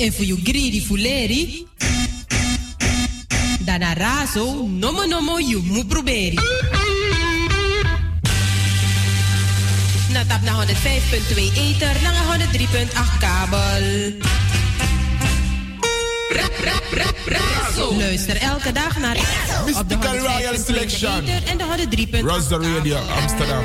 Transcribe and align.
En 0.00 0.12
voor 0.12 0.24
je 0.24 0.36
greedy 0.44 0.82
fuleri. 0.82 1.66
Dana 3.60 3.92
razo, 3.94 4.66
nomo 4.68 5.04
nomo, 5.04 5.38
you 5.38 5.62
mu 5.62 5.84
proberi. 5.84 6.38
Na 10.08 10.24
tap 10.24 10.42
na 10.42 10.64
105.2 10.64 11.52
ether, 11.54 11.96
na 12.02 12.12
103.8 12.36 13.18
kabel. 13.18 14.14
Rap, 16.28 16.52
rap, 16.64 16.84
rap, 16.90 17.16
razo. 17.24 17.96
Luister 17.96 18.36
elke 18.36 18.72
dag 18.72 18.98
naar 18.98 19.16
Mystical 19.66 20.18
Royal 20.18 20.58
Selection. 20.66 21.26
En 21.26 21.58
de 21.58 21.64
103.8 21.64 22.22
Radio 22.74 22.96
Amsterdam. 22.96 23.64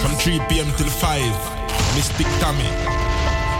From 0.00 0.16
3 0.16 0.40
p.m. 0.46 0.74
till 0.76 0.90
5. 0.90 1.20
Mystic 1.94 2.26
Tommy. 2.40 2.68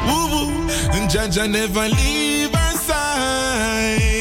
Woo. 0.07 0.58
And 0.99 1.09
Jaja 1.09 1.49
never 1.49 1.89
leave 1.89 2.53
her 2.53 2.73
side. 2.77 4.18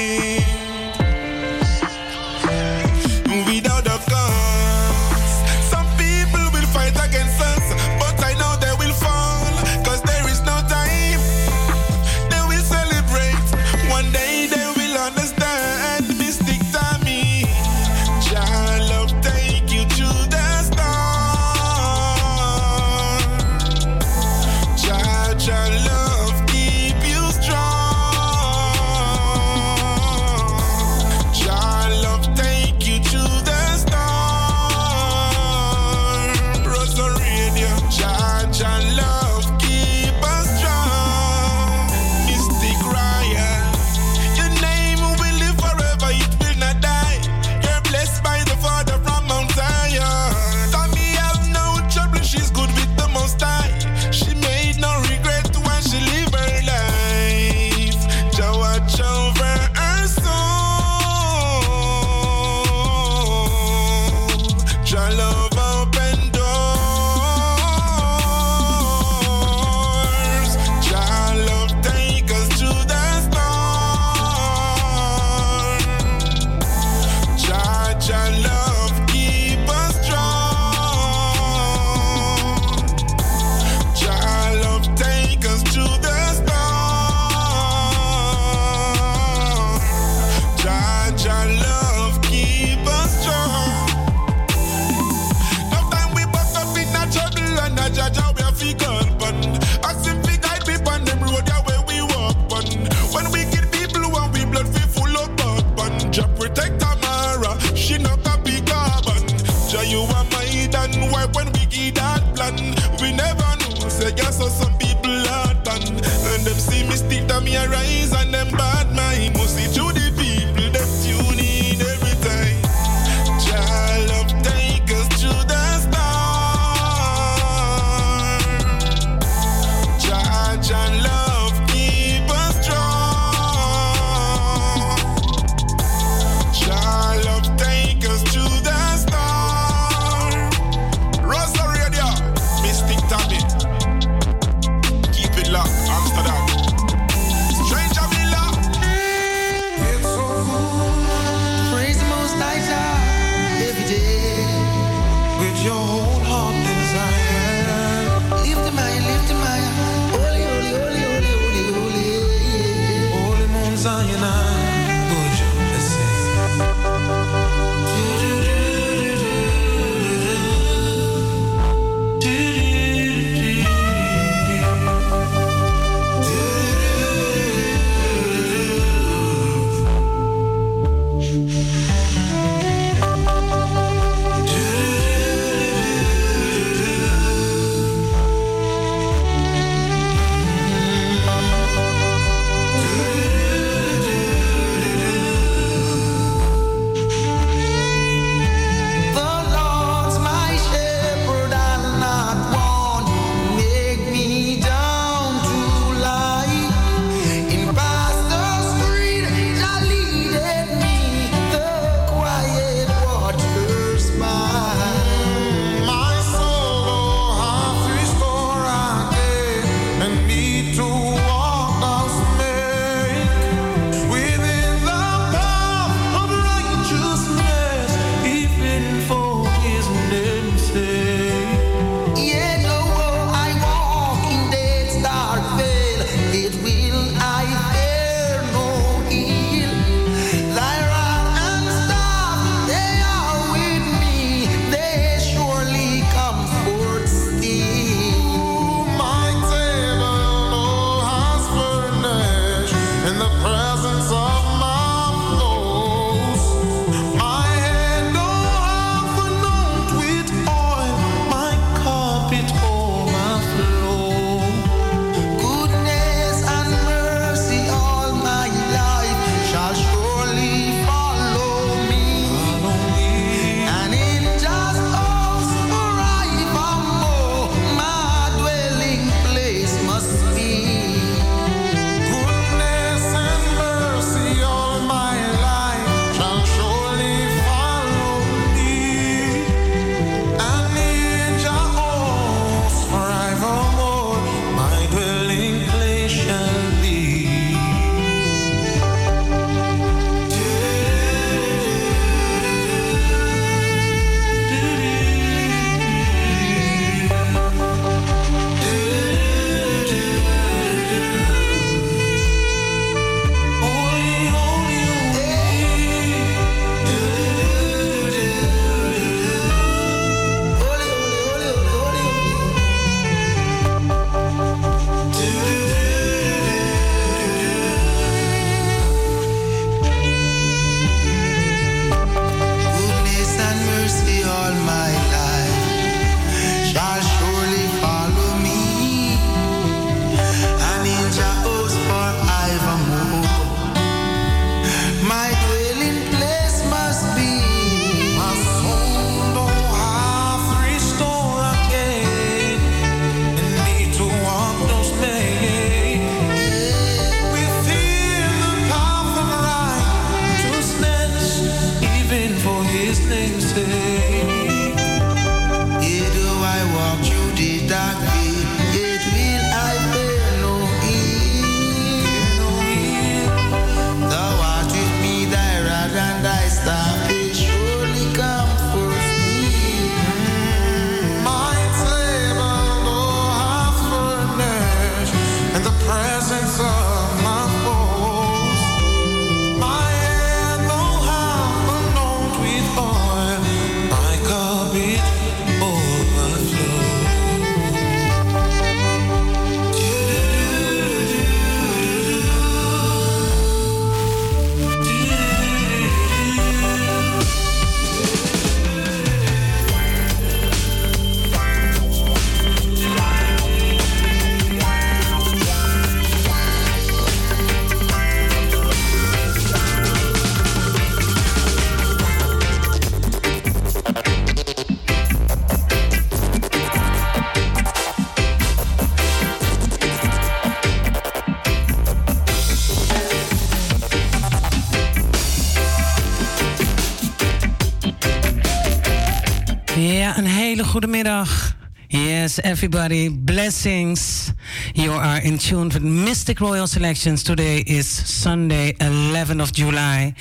Ja, 441.08 441.20
een 441.20 441.26
hele 441.26 441.40
goede 441.40 441.52
middag. 441.52 441.56
Yes, 441.88 442.42
everybody, 442.42 443.12
blessings. 443.26 444.32
You 444.74 444.90
are 444.90 445.22
in 445.22 445.38
tune 445.38 445.68
with 445.68 445.82
Mystic 445.82 446.40
Royal 446.40 446.68
Selections. 446.68 447.24
Today 447.24 447.58
is 447.58 448.22
Sunday, 448.22 448.74
11 448.78 449.42
of 449.42 449.50
July. 449.56 450.14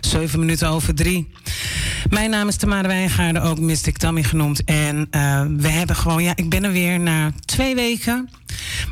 7 0.00 0.38
minuten 0.38 0.68
over 0.68 0.94
3. 0.94 1.28
Mijn 2.10 2.30
naam 2.30 2.48
is 2.48 2.56
Tamara 2.56 2.88
Wijngaarden, 2.88 3.42
ook 3.42 3.58
Mystic 3.58 3.96
Tammy 3.96 4.22
genoemd. 4.22 4.64
En 4.64 5.08
uh, 5.10 5.44
we 5.56 5.68
hebben 5.68 5.96
gewoon, 5.96 6.22
ja, 6.22 6.32
ik 6.36 6.48
ben 6.48 6.64
er 6.64 6.72
weer 6.72 7.00
na 7.00 7.32
twee 7.44 7.74
weken. 7.74 8.30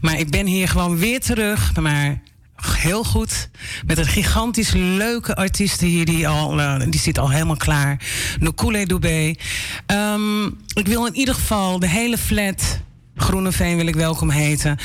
Maar 0.00 0.18
ik 0.18 0.30
ben 0.30 0.46
hier 0.46 0.68
gewoon 0.68 0.98
weer 0.98 1.20
terug. 1.20 1.76
Maar 1.80 2.20
heel 2.70 3.04
goed. 3.04 3.48
Met 3.86 3.98
een 3.98 4.06
gigantisch 4.06 4.72
leuke 4.72 5.34
artiesten 5.34 5.86
hier. 5.86 6.04
Die, 6.04 6.28
al, 6.28 6.58
uh, 6.58 6.80
die 6.88 7.00
zit 7.00 7.18
al 7.18 7.30
helemaal 7.30 7.56
klaar. 7.56 8.00
Nokule 8.40 8.86
Dubé. 8.86 9.34
Um, 9.86 10.46
ik 10.74 10.86
wil 10.86 11.06
in 11.06 11.14
ieder 11.14 11.34
geval 11.34 11.78
de 11.78 11.88
hele 11.88 12.18
flat 12.18 12.80
Groeneveen 13.16 13.76
wil 13.76 13.86
ik 13.86 13.94
welkom 13.94 14.30
heten. 14.30 14.78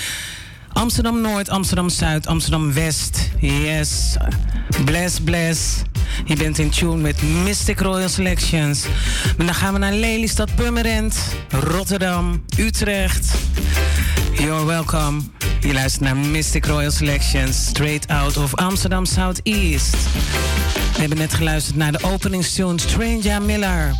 Amsterdam 0.78 1.22
Noord, 1.22 1.50
Amsterdam 1.50 1.90
Zuid, 1.90 2.28
Amsterdam 2.28 2.74
West. 2.74 3.30
Yes. 3.40 4.16
Bless, 4.86 5.20
bless. 5.20 5.82
Je 6.26 6.36
bent 6.36 6.60
in 6.60 6.70
tune 6.70 6.96
met 6.96 7.22
Mystic 7.44 7.80
Royal 7.80 8.10
Selections. 8.10 8.86
En 9.38 9.46
dan 9.46 9.56
gaan 9.56 9.74
we 9.74 9.80
naar 9.80 9.94
Lelystad, 9.94 10.56
Purmerend, 10.56 11.18
Rotterdam, 11.50 12.44
Utrecht. 12.58 13.34
You're 14.34 14.66
welcome. 14.66 15.22
Je 15.60 15.74
luistert 15.74 16.04
naar 16.04 16.18
Mystic 16.18 16.66
Royal 16.66 16.92
Selections, 16.92 17.66
straight 17.66 18.08
out 18.08 18.38
of 18.38 18.56
Amsterdam 18.56 19.06
Southeast. 19.06 19.96
We 20.94 21.00
hebben 21.00 21.18
net 21.18 21.34
geluisterd 21.34 21.76
naar 21.76 21.92
de 21.92 22.04
openingstune 22.04 22.80
Stranger 22.80 23.42
Miller. 23.42 23.94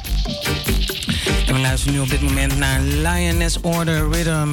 En 1.48 1.54
we 1.54 1.60
luisteren 1.60 1.94
nu 1.94 2.00
op 2.00 2.10
dit 2.10 2.22
moment 2.22 2.58
naar 2.58 2.82
Lioness 2.82 3.58
Order 3.62 4.10
Rhythm. 4.12 4.50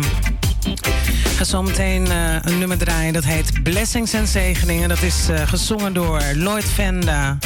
Ga 1.36 1.44
zo 1.44 1.62
meteen 1.62 2.06
uh, 2.06 2.36
een 2.42 2.58
nummer 2.58 2.78
draaien 2.78 3.12
dat 3.12 3.24
heet 3.24 3.62
Blessings 3.62 4.12
en 4.12 4.26
Zegeningen. 4.26 4.88
Dat 4.88 5.02
is 5.02 5.28
uh, 5.30 5.48
gezongen 5.48 5.92
door 5.92 6.22
Lloyd 6.34 6.64
Venda, 6.64 7.38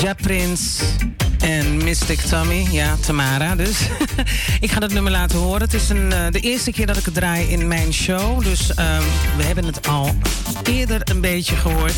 Ja 0.00 0.14
Prince 0.14 0.84
en 1.44 1.76
Mystic 1.76 2.20
Tommy. 2.20 2.66
Ja, 2.70 2.96
Tamara 3.00 3.54
dus. 3.54 3.78
ik 4.60 4.70
ga 4.70 4.80
dat 4.80 4.92
nummer 4.92 5.12
laten 5.12 5.38
horen. 5.38 5.60
Het 5.60 5.74
is 5.74 5.88
een, 5.88 6.10
uh, 6.10 6.26
de 6.30 6.40
eerste 6.40 6.72
keer 6.72 6.86
dat 6.86 6.96
ik 6.96 7.04
het 7.04 7.14
draai 7.14 7.46
in 7.46 7.68
mijn 7.68 7.92
show. 7.92 8.44
Dus 8.44 8.70
um, 8.70 8.76
we 9.36 9.42
hebben 9.42 9.64
het 9.64 9.88
al 9.88 10.14
eerder 10.62 11.00
een 11.04 11.20
beetje 11.20 11.56
gehoord. 11.56 11.94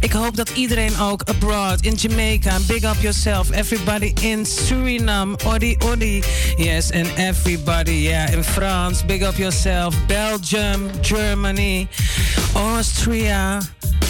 Ik 0.00 0.12
hoop 0.12 0.36
dat 0.36 0.50
iedereen 0.50 0.98
ook 0.98 1.22
abroad, 1.22 1.80
in 1.80 1.94
Jamaica, 1.94 2.58
big 2.66 2.82
up 2.82 3.00
yourself. 3.00 3.50
Everybody 3.50 4.12
in 4.20 4.46
Suriname, 4.46 5.36
Odi 5.46 5.76
Odi. 5.78 6.22
Yes, 6.56 6.92
and 6.92 7.06
everybody, 7.16 7.92
yeah, 8.02 8.32
in 8.32 8.44
France, 8.44 9.04
big 9.04 9.22
up 9.22 9.36
yourself. 9.36 9.94
Belgium, 10.06 10.90
Germany, 11.00 11.88
Austria. 12.54 13.60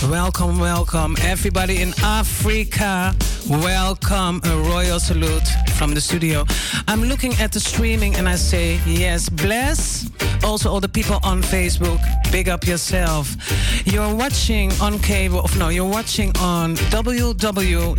Welcome, 0.06 0.60
welcome. 0.60 1.16
Everybody 1.22 1.80
in 1.82 1.92
Africa, 2.02 3.14
welcome. 3.46 4.40
Royal 4.62 5.00
salute 5.00 5.48
from 5.76 5.94
the 5.94 6.00
studio. 6.00 6.44
I'm 6.86 7.04
looking 7.04 7.34
at 7.40 7.52
the 7.52 7.60
streaming 7.60 8.16
and 8.16 8.28
I 8.28 8.36
say, 8.36 8.80
yes, 8.86 9.28
bless. 9.28 10.10
Also, 10.44 10.70
all 10.70 10.80
the 10.80 10.88
people 10.88 11.18
on 11.22 11.42
Facebook, 11.42 12.00
big 12.30 12.48
up 12.48 12.66
yourself. 12.66 13.36
You're 13.84 14.14
watching 14.14 14.72
on 14.80 14.98
cable, 14.98 15.40
of 15.40 15.56
no, 15.58 15.68
you're 15.68 15.90
watching 15.90 16.36
on 16.38 16.76
www.salto.nl 16.76 17.96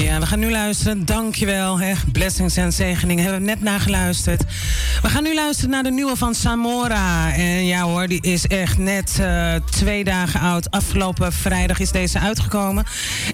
Ja, 0.00 0.18
we 0.20 0.26
gaan 0.26 0.38
nu 0.38 0.50
luisteren. 0.50 1.04
Dankjewel. 1.04 1.80
Hè. 1.80 1.92
Blessings 2.12 2.56
en 2.56 2.72
zegeningen 2.72 3.24
hebben 3.24 3.42
we 3.42 3.48
net 3.48 3.60
nageluisterd. 3.60 4.44
We 5.02 5.08
gaan 5.08 5.22
nu 5.22 5.34
luisteren 5.34 5.70
naar 5.70 5.82
de 5.82 5.90
nieuwe 5.90 6.16
van 6.16 6.34
Samora. 6.34 7.32
En 7.34 7.66
ja 7.66 7.82
hoor, 7.82 8.06
die 8.06 8.22
is 8.22 8.46
echt 8.46 8.78
net 8.78 9.18
uh, 9.20 9.54
twee 9.54 10.04
dagen 10.04 10.40
oud. 10.40 10.70
Afgelopen 10.70 11.32
vrijdag 11.32 11.78
is 11.78 11.90
deze 11.90 12.18
uitgekomen. 12.18 12.84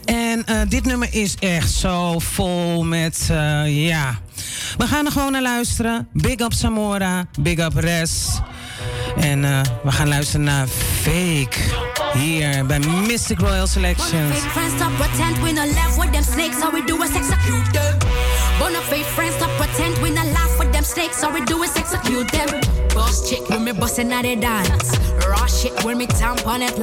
En 0.04 0.44
uh, 0.50 0.60
dit 0.68 0.84
nummer 0.84 1.08
is 1.10 1.34
echt 1.38 1.72
zo 1.72 2.18
vol 2.18 2.84
met, 2.84 3.28
uh, 3.30 3.86
ja... 3.86 4.18
We 4.78 4.86
gaan 4.86 5.06
er 5.06 5.12
gewoon 5.12 5.32
naar 5.32 5.42
luisteren. 5.42 6.08
Big 6.12 6.38
up 6.38 6.52
Samora, 6.52 7.26
big 7.40 7.58
up 7.58 7.74
Res. 7.74 8.40
En 9.16 9.44
uh, 9.44 9.60
we 9.82 9.92
gaan 9.92 10.08
luisteren 10.08 10.44
naar 10.44 10.66
Fake. 11.02 11.58
Hier 12.12 12.66
bij 12.66 12.78
Mystic 12.78 13.40
Royal 13.40 13.66
Selections. 13.66 14.38
friends 14.38 14.74
stop 14.74 14.96
pretend 14.96 15.38
we 15.42 15.52
with 15.98 16.12
them 16.12 16.22
snakes, 16.22 16.62
all 16.62 16.72
we 16.72 16.82
do 16.86 17.02
is 17.02 17.10
execute 17.14 17.70
them. 17.72 17.96
Friends 19.14 19.34
stop 19.36 19.56
pretend 19.56 19.98
we 19.98 20.08
laugh 20.32 20.58
with 20.58 20.72
them 20.72 20.84
snakes, 20.84 21.22
all 21.22 21.32
we 21.32 21.44
do 21.44 21.62
is 21.62 21.72
execute 21.74 22.30
them. 22.30 22.60
Boss 22.94 23.28
chick 23.28 23.48
when 23.48 23.64
me 23.64 23.72
bustin' 23.72 24.08
the 24.08 24.36
dance. 24.36 24.98
Raw 25.28 25.46
shit 25.46 25.84
when 25.84 25.96
me 25.96 26.06
tamp 26.06 26.46
on 26.46 26.62
it 26.62 26.78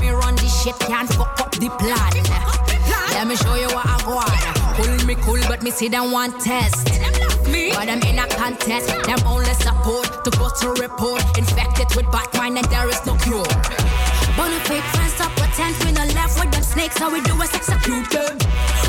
me 0.00 0.10
run 0.10 0.34
this 0.36 0.62
shit, 0.62 0.78
can't 0.78 1.08
fuck 1.12 1.40
up 1.40 1.50
the 1.52 1.68
plan. 1.78 2.12
Let 3.12 3.26
me 3.26 3.36
show 3.36 3.54
you 3.54 3.68
what 3.74 3.86
I. 3.86 4.65
Pull 4.76 5.06
me 5.06 5.14
cool, 5.22 5.40
but 5.48 5.62
me 5.62 5.70
see 5.70 5.88
them 5.88 6.12
want 6.12 6.38
test. 6.40 6.84
Me? 7.50 7.70
But 7.72 7.88
I'm 7.88 8.02
in 8.02 8.18
a 8.18 8.26
contest. 8.28 8.88
Them 9.06 9.18
only 9.26 9.54
support 9.54 10.24
to 10.24 10.30
go 10.38 10.50
to 10.60 10.68
report. 10.82 11.22
Infected 11.38 11.88
with 11.96 12.10
Batman 12.12 12.58
and 12.58 12.66
there 12.66 12.88
is 12.88 13.00
no 13.06 13.14
cure. 13.16 13.46
Bona 14.36 14.60
fake 14.68 14.84
friends 14.92 15.14
stop 15.14 15.32
pretend 15.32 15.74
we 15.84 15.92
no 15.92 16.04
left 16.12 16.38
with 16.38 16.50
them 16.52 16.62
snakes. 16.62 17.00
All 17.00 17.10
we 17.10 17.22
do 17.22 17.40
is 17.40 17.54
execute 17.54 18.10
them. 18.10 18.36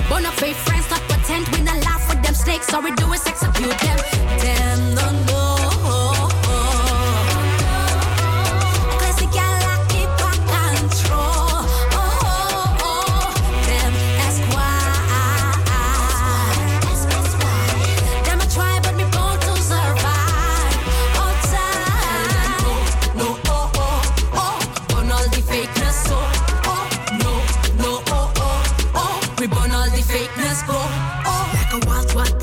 Bona 0.09 0.31
fake 0.33 0.59
friends 0.67 0.85
stop 0.85 1.01
pretend 1.07 1.47
we 1.49 1.61
no 1.61 1.73
laugh 1.87 2.03
with 2.09 2.21
them 2.21 2.35
snakes. 2.35 2.73
All 2.73 2.81
we 2.81 2.91
do 2.95 3.11
is 3.13 3.25
execute 3.25 3.79
them. 3.79 3.97
Them 4.43 4.95
don't 4.95 5.56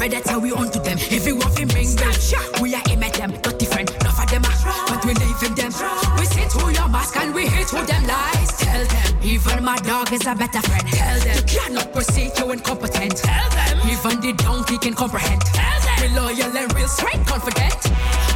know. 0.09 0.21
how 0.27 0.39
we 0.39 0.53
on 0.53 0.71
to 0.71 0.79
them. 0.81 0.99
If 0.99 1.27
you 1.27 1.37
want 1.37 1.57
to 1.57 1.67
bring 1.67 1.95
them, 1.97 2.13
we 2.61 2.75
are 2.75 2.83
aim 2.91 3.03
at 3.03 3.15
them, 3.15 3.31
not 3.31 3.59
different. 3.59 3.91
Enough 4.01 4.23
of 4.23 4.31
them 4.31 4.45
are, 4.45 4.59
but 4.89 5.05
we 5.05 5.15
leaving 5.15 5.55
them. 5.55 5.73
We 6.19 6.27
see 6.27 6.45
through 6.51 6.73
your 6.73 6.89
mask 6.89 7.17
and 7.17 7.35
we 7.35 7.47
hate 7.47 7.69
through 7.69 7.87
them 7.87 8.07
lies. 8.07 8.51
Tell 8.59 8.85
them, 8.85 9.19
even 9.23 9.65
my 9.65 9.77
dog 9.79 10.13
is 10.13 10.27
a 10.27 10.35
better 10.35 10.61
friend. 10.63 10.87
Tell 10.89 11.19
them, 11.21 11.37
you 11.37 11.43
cannot 11.45 11.93
proceed, 11.93 12.33
you 12.39 12.53
incompetent. 12.53 13.17
Tell 13.17 13.51
them, 13.51 13.77
even 13.89 14.21
the 14.21 14.33
donkey 14.43 14.79
can 14.79 14.95
comprehend. 14.95 15.41
Tell 15.41 15.81
them, 15.81 15.97
we 16.03 16.09
loyal 16.17 16.57
and 16.57 16.75
real 16.75 16.89
straight 16.89 17.25
confident. 17.27 17.81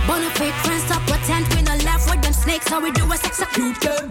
Bona 0.06 0.30
fake 0.40 0.54
friends 0.64 0.84
stop 0.84 1.02
pretend 1.02 1.46
we 1.54 1.62
no 1.62 1.74
laugh 1.84 2.08
with 2.08 2.22
them 2.22 2.32
snakes, 2.32 2.72
all 2.72 2.80
we 2.80 2.92
do 2.92 3.04
is 3.12 3.22
execute 3.24 3.78
them. 3.80 4.08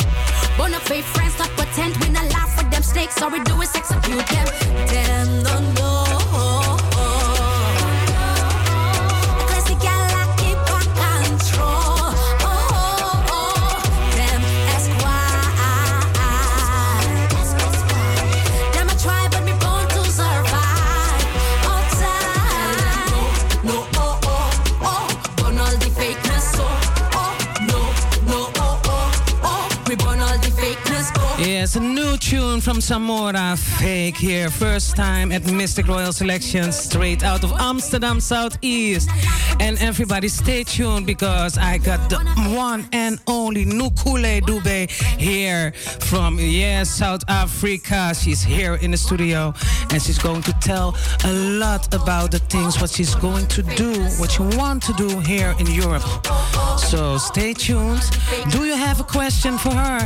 Bona 0.57 0.79
fake 0.81 1.05
friends 1.05 1.33
stop 1.33 1.49
pretend 1.57 1.97
we 1.97 2.09
no 2.09 2.21
laugh 2.35 2.55
with 2.57 2.69
them 2.71 2.83
snakes, 2.83 3.19
all 3.21 3.31
we 3.31 3.39
do 3.43 3.59
is 3.61 3.73
execute 3.73 4.27
them. 4.27 4.47
Tell 4.87 5.25
them 5.43 5.76
Yes, 31.60 31.76
a 31.76 31.80
new 31.80 32.17
tune 32.17 32.62
from 32.62 32.78
Samora, 32.78 33.58
Fake 33.58 34.15
here. 34.15 34.48
First 34.52 34.96
time 34.96 35.32
at 35.32 35.52
Mystic 35.52 35.88
Royal 35.88 36.13
Selection, 36.13 36.72
straight 36.72 37.24
out 37.24 37.43
of 37.43 37.52
Amsterdam 37.54 38.20
Southeast. 38.20 39.10
And 39.60 39.82
everybody 39.82 40.28
stay 40.28 40.63
tuned 40.63 41.08
because 41.08 41.58
I 41.58 41.80
got 41.80 42.12
the 42.12 42.20
one 42.56 42.88
and 42.91 43.20
only 43.26 43.65
Nukule 43.65 44.39
Dube 44.41 44.88
here 45.20 45.72
from, 45.72 46.38
yes, 46.38 46.91
South 46.91 47.24
Africa. 47.28 48.13
She's 48.13 48.43
here 48.43 48.76
in 48.76 48.91
the 48.91 48.98
studio 48.98 49.52
and 49.89 50.00
she's 50.00 50.20
going 50.20 50.43
to 50.43 50.54
tell 50.62 50.96
a 51.26 51.34
lot 51.34 51.91
about 51.91 52.30
the 52.30 52.39
things, 52.39 52.80
what 52.80 52.91
she's 52.91 53.15
going 53.15 53.48
to 53.48 53.63
do, 53.63 53.93
what 54.20 54.30
she 54.30 54.43
want 54.43 54.84
to 54.84 54.93
do 54.93 55.20
here 55.22 55.56
in 55.58 55.65
Europe. 55.65 56.04
So 56.78 57.17
stay 57.17 57.54
tuned. 57.54 58.04
Do 58.52 58.63
you 58.63 58.76
have 58.76 59.00
a 59.00 59.04
question 59.04 59.58
for 59.58 59.72
her? 59.72 60.06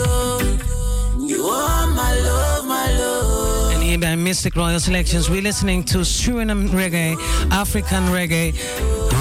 You 1.27 1.45
are 1.45 1.87
my 1.87 2.13
love, 2.21 2.67
my 2.67 2.91
love. 2.97 3.73
And 3.73 3.83
here 3.83 3.97
by 3.97 4.15
Mystic 4.15 4.55
Royal 4.55 4.79
Selections 4.79 5.29
We're 5.29 5.41
listening 5.41 5.83
to 5.85 5.99
Suriname 5.99 6.69
reggae, 6.69 7.17
African 7.51 8.03
reggae 8.09 8.53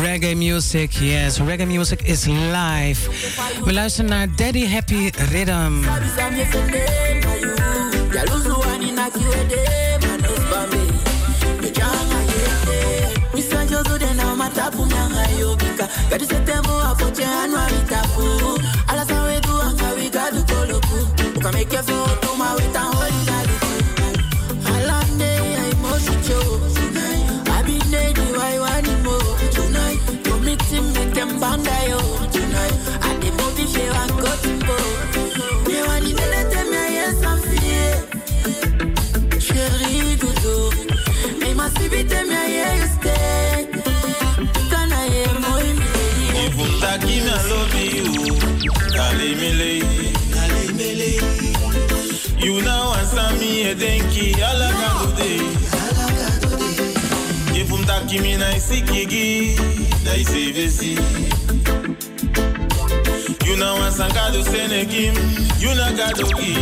Reggae 0.03 0.37
music, 0.37 1.01
yes, 1.01 1.39
reggae 1.39 1.67
music 1.67 2.03
is 2.09 2.27
live. 2.27 2.99
We 3.65 3.73
luisteren 3.73 4.11
naar 4.11 4.29
Daddy 4.37 4.67
Happy 4.67 5.11
Rhythm. 5.31 5.85
Quero 16.09 16.27
ser 16.27 16.41
teu 16.45 16.81
avô, 16.81 17.11
te 17.11 17.23
anuar 17.23 17.71
e 17.73 17.85
tapu. 17.87 18.74
denki 53.75 54.35
alakadode 54.43 55.31
Ye 57.55 57.65
pou 57.65 57.79
mta 57.79 58.01
kimi 58.09 58.37
na 58.37 58.57
isi 58.57 58.83
kigi 58.83 59.57
Da 60.05 60.17
isi 60.17 60.53
vesi 60.53 60.99
You 63.47 63.57
na 63.57 63.73
wansan 63.75 64.11
kado 64.13 64.43
sene 64.43 64.87
kim 64.87 65.15
You 65.61 65.75
na 65.75 65.93
kado 65.93 66.27
ki. 66.37 66.55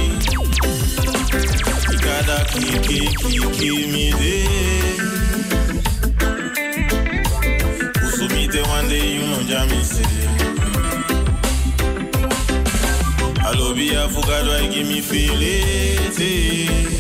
Ikada 1.95 2.45
ki 2.53 2.79
ki 2.87 2.99
ki 3.17 3.39
ki 3.57 3.71
mi 3.93 4.13
de. 4.21 4.37
Usu 8.07 8.29
mi 8.35 8.47
te 8.49 8.63
wande 8.63 8.99
you 9.15 9.27
no 9.27 9.43
jami 9.51 9.83
se. 9.85 10.05
Alobi 13.49 13.97
afu 13.97 14.21
kado 14.21 14.53
ay 14.53 14.69
gimi 14.69 15.03
filete 15.03 16.92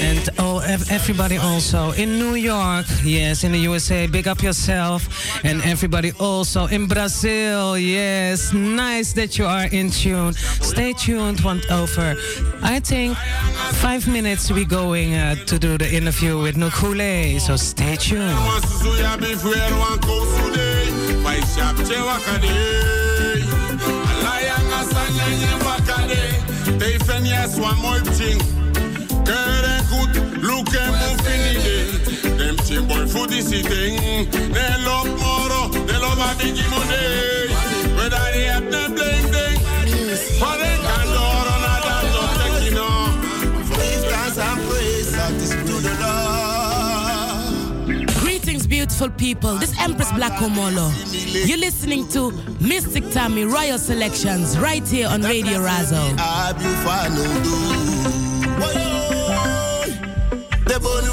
And 0.00 0.30
oh, 0.38 0.60
everybody 0.90 1.36
also 1.36 1.92
in 1.92 2.18
New 2.18 2.34
York, 2.34 2.86
yes, 3.04 3.44
in 3.44 3.52
the 3.52 3.58
USA, 3.58 4.06
big 4.06 4.26
up 4.26 4.42
yourself. 4.42 5.06
And 5.44 5.60
everybody 5.64 6.12
also 6.18 6.66
in 6.66 6.86
Brazil, 6.86 7.76
yes, 7.76 8.52
nice 8.54 9.12
that 9.12 9.38
you 9.38 9.44
are 9.44 9.66
in 9.66 9.90
tune. 9.90 10.32
Stay 10.32 10.94
tuned, 10.94 11.40
want 11.42 11.70
over, 11.70 12.16
I 12.62 12.80
think, 12.80 13.18
five 13.82 14.08
minutes 14.08 14.50
we 14.50 14.64
going 14.64 15.14
uh, 15.14 15.34
to 15.46 15.58
do 15.58 15.76
the 15.76 15.94
interview 15.94 16.40
with 16.40 16.56
Nukule, 16.56 17.38
so 17.38 17.56
stay 17.56 17.96
tuned. 17.96 18.32
Yes 27.32 27.58
one 27.58 27.78
more 27.80 27.98
thing. 28.18 28.38
Kere 29.24 29.76
goed, 29.90 30.14
look 30.48 30.68
and 30.82 30.94
move 31.00 31.26
in 31.32 32.56
the 32.56 32.62
ching 32.66 32.86
boy 32.86 33.06
for 33.06 33.26
this 33.26 33.48
thing. 33.50 34.28
Ne 34.52 34.66
love 34.84 35.08
moro, 35.22 35.60
ne 35.88 35.96
love 36.04 36.22
a 36.26 36.30
biggie 36.38 36.68
money. 36.72 37.48
Whether 37.96 38.24
they 38.34 38.44
have 38.52 38.70
the 38.70 38.82
bling 38.94 39.26
bling 39.32 40.71
beautiful 48.92 49.18
people. 49.18 49.54
This 49.56 49.74
Empress 49.80 50.12
Black 50.12 50.32
Omolo. 50.32 50.90
You're 51.48 51.58
listening 51.58 52.06
to 52.08 52.30
Mystic 52.60 53.08
Tammy 53.10 53.44
Royal 53.44 53.78
Selections 53.78 54.58
right 54.58 54.86
here 54.86 55.08
on 55.08 55.22
Radio. 55.22 55.58
The 60.64 60.78
bonu 60.80 61.12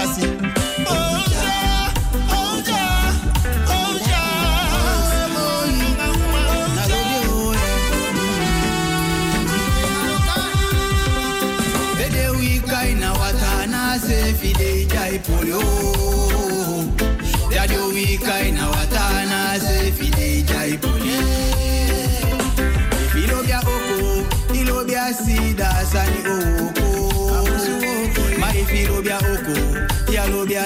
abi 0.00 0.29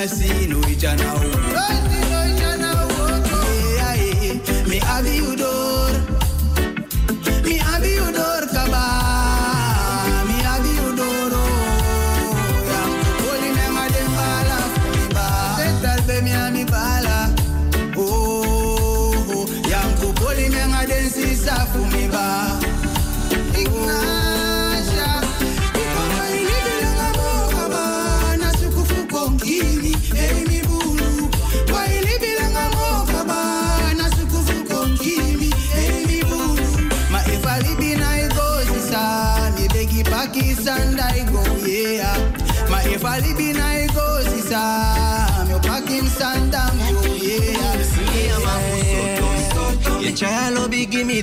sino 0.08 0.60
ichana 0.68 1.14
oko. 1.14 1.24
Yeah, 1.24 1.43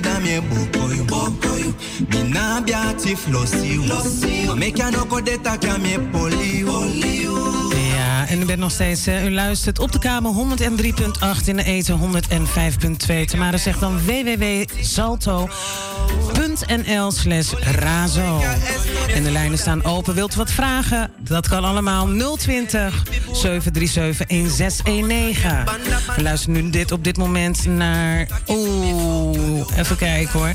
da 0.00 0.18
mi 0.18 0.40
bokoyu 0.40 1.04
bokoyu 1.04 1.74
Mi 2.08 2.22
na 2.30 2.60
biati 2.60 3.16
flossiu 3.16 3.82
Ma 4.46 4.54
me 4.54 4.70
kya 4.70 4.90
no 4.90 5.04
kodeta 5.04 5.56
kya 5.58 5.78
mi 5.78 5.98
poliu 6.12 6.66
Ja, 7.96 8.26
en 8.28 8.42
u 8.42 8.44
bent 8.44 8.58
nog 8.58 8.70
steeds, 8.70 9.06
eh, 9.06 9.24
u 9.24 9.30
luistert 9.30 9.78
op 9.78 9.92
de 9.92 9.98
kamer 9.98 10.32
103.8 10.32 11.48
in 11.48 11.56
de 11.56 11.64
eten 11.64 11.98
105.2. 11.98 13.24
Tamara 13.24 13.56
zegt 13.56 13.80
dan 13.80 14.00
www.salto.nl 16.52 17.10
slash 17.10 17.52
razo. 17.52 18.40
En 19.14 19.22
de 19.22 19.30
lijnen 19.30 19.58
staan 19.58 19.84
open. 19.84 20.14
Wilt 20.14 20.34
u 20.34 20.36
wat 20.36 20.50
vragen? 20.50 21.10
Dat 21.18 21.48
kan 21.48 21.64
allemaal 21.64 22.08
020 22.36 23.02
737 23.32 24.26
1619. 24.26 25.50
We 26.16 26.22
luisteren 26.22 26.64
nu 26.64 26.70
dit 26.70 26.92
op 26.92 27.04
dit 27.04 27.16
moment 27.16 27.66
naar... 27.66 28.26
Oeh, 28.48 29.60
even 29.76 29.96
kijken 29.96 30.38
hoor. 30.38 30.52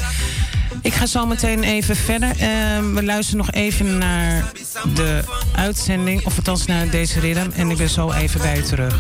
Ik 0.81 0.93
ga 0.93 1.05
zo 1.05 1.25
meteen 1.25 1.63
even 1.63 1.95
verder. 1.95 2.29
Ehm, 2.37 2.93
we 2.93 3.03
luisteren 3.03 3.45
nog 3.45 3.51
even 3.51 3.97
naar 3.97 4.51
de 4.95 5.23
uitzending, 5.55 6.25
of 6.25 6.37
althans 6.37 6.65
naar 6.65 6.89
deze 6.89 7.19
ritme. 7.19 7.47
En 7.55 7.69
ik 7.69 7.77
ben 7.77 7.89
zo 7.89 8.11
even 8.11 8.41
bij 8.41 8.57
u 8.57 8.61
terug. 8.61 8.95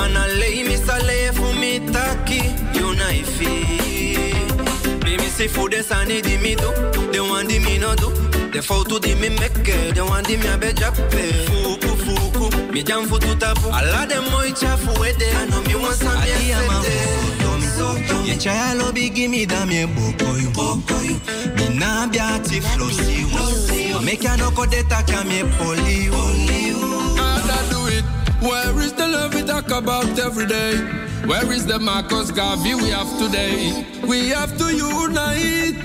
Giwi 0.00 0.08
Bikana 0.08 0.26
lei 0.38 0.64
misa 0.64 0.98
le 0.98 1.32
fu 1.32 1.52
mi 1.58 1.80
taki 1.92 2.42
Yunaifi 2.74 3.66
Mimi 5.04 5.28
si 5.28 5.48
fu 5.48 5.68
de 5.68 5.82
sani 5.82 6.20
di 6.20 6.36
mi 6.38 6.54
do 6.54 6.72
De 7.12 7.20
wan 7.20 7.46
di 7.46 7.58
mi 7.58 7.78
no 7.78 7.94
do 7.94 8.10
De 8.52 8.62
foto 8.62 8.98
di 8.98 9.14
mi 9.14 9.28
meke 9.28 9.92
De 9.94 10.00
wan 10.00 10.22
di 10.24 10.36
mi 10.36 10.48
abe 10.48 10.72
jappe 10.72 11.32
Fuku 11.46 11.96
fuku 11.96 12.72
Mi 12.72 12.82
jam 12.82 13.06
fu 13.06 13.18
tu 13.18 13.34
tapu. 13.36 13.68
Ala 13.72 14.06
de 14.06 14.20
moi 14.30 14.52
chafu 14.52 15.04
ede 15.04 15.30
Ano 15.36 15.60
mi 15.66 15.74
wansa 15.74 16.12
mi 16.20 16.30
esete 16.30 17.30
Ye 18.24 18.36
chaya 18.36 18.74
lobby 18.78 19.08
give 19.10 19.30
me 19.30 19.46
da 19.46 19.64
me 19.64 19.86
boko 19.86 20.36
you. 20.36 20.50
Me 21.56 21.78
na 21.78 22.06
biati 22.06 22.60
flossy. 22.60 23.24
Make 24.04 24.22
ya 24.22 24.36
no 24.36 24.50
kodeta 24.50 25.02
ka 25.06 25.24
me 25.24 25.42
Where 28.40 28.80
is 28.80 28.94
the 28.94 29.06
love 29.06 29.34
we 29.34 29.42
talk 29.42 29.70
about 29.70 30.18
every 30.18 30.46
day? 30.46 30.76
Where 31.26 31.52
is 31.52 31.66
the 31.66 31.78
Marcus 31.78 32.30
Garvey 32.30 32.74
we 32.74 32.88
have 32.88 33.10
today? 33.18 33.84
We 34.06 34.30
have 34.30 34.56
to 34.56 34.74
unite. 34.74 35.76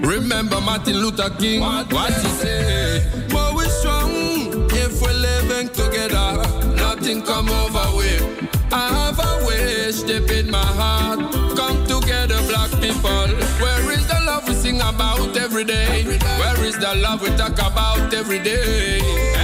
Remember 0.00 0.58
Martin 0.62 0.96
Luther 0.96 1.28
King, 1.38 1.60
what, 1.60 1.92
he 1.92 2.28
say? 2.28 3.26
But 3.28 3.54
we 3.54 3.64
strong 3.64 4.10
if 4.72 5.02
we're 5.02 5.12
living 5.12 5.68
together. 5.68 6.42
Nothing 6.76 7.20
come 7.22 7.50
over 7.50 7.96
with. 7.96 8.48
I 8.72 8.88
have 8.88 9.18
a 9.18 9.46
wish 9.46 10.02
deep 10.02 10.30
in 10.30 10.50
my 10.50 10.64
heart. 10.64 11.18
Come 11.56 11.84
together, 11.86 12.40
black 12.48 12.70
people. 12.80 13.28
Where 13.60 13.92
is 13.92 14.06
the 14.06 14.18
love 14.24 14.48
we 14.48 14.54
sing 14.54 14.80
about 14.80 15.36
every 15.36 15.64
day? 15.64 16.04
Where 16.40 16.64
is 16.64 16.78
the 16.78 16.94
love 16.94 17.20
we 17.20 17.28
talk 17.36 17.58
about 17.58 18.14
every 18.14 18.38
day? 18.38 19.41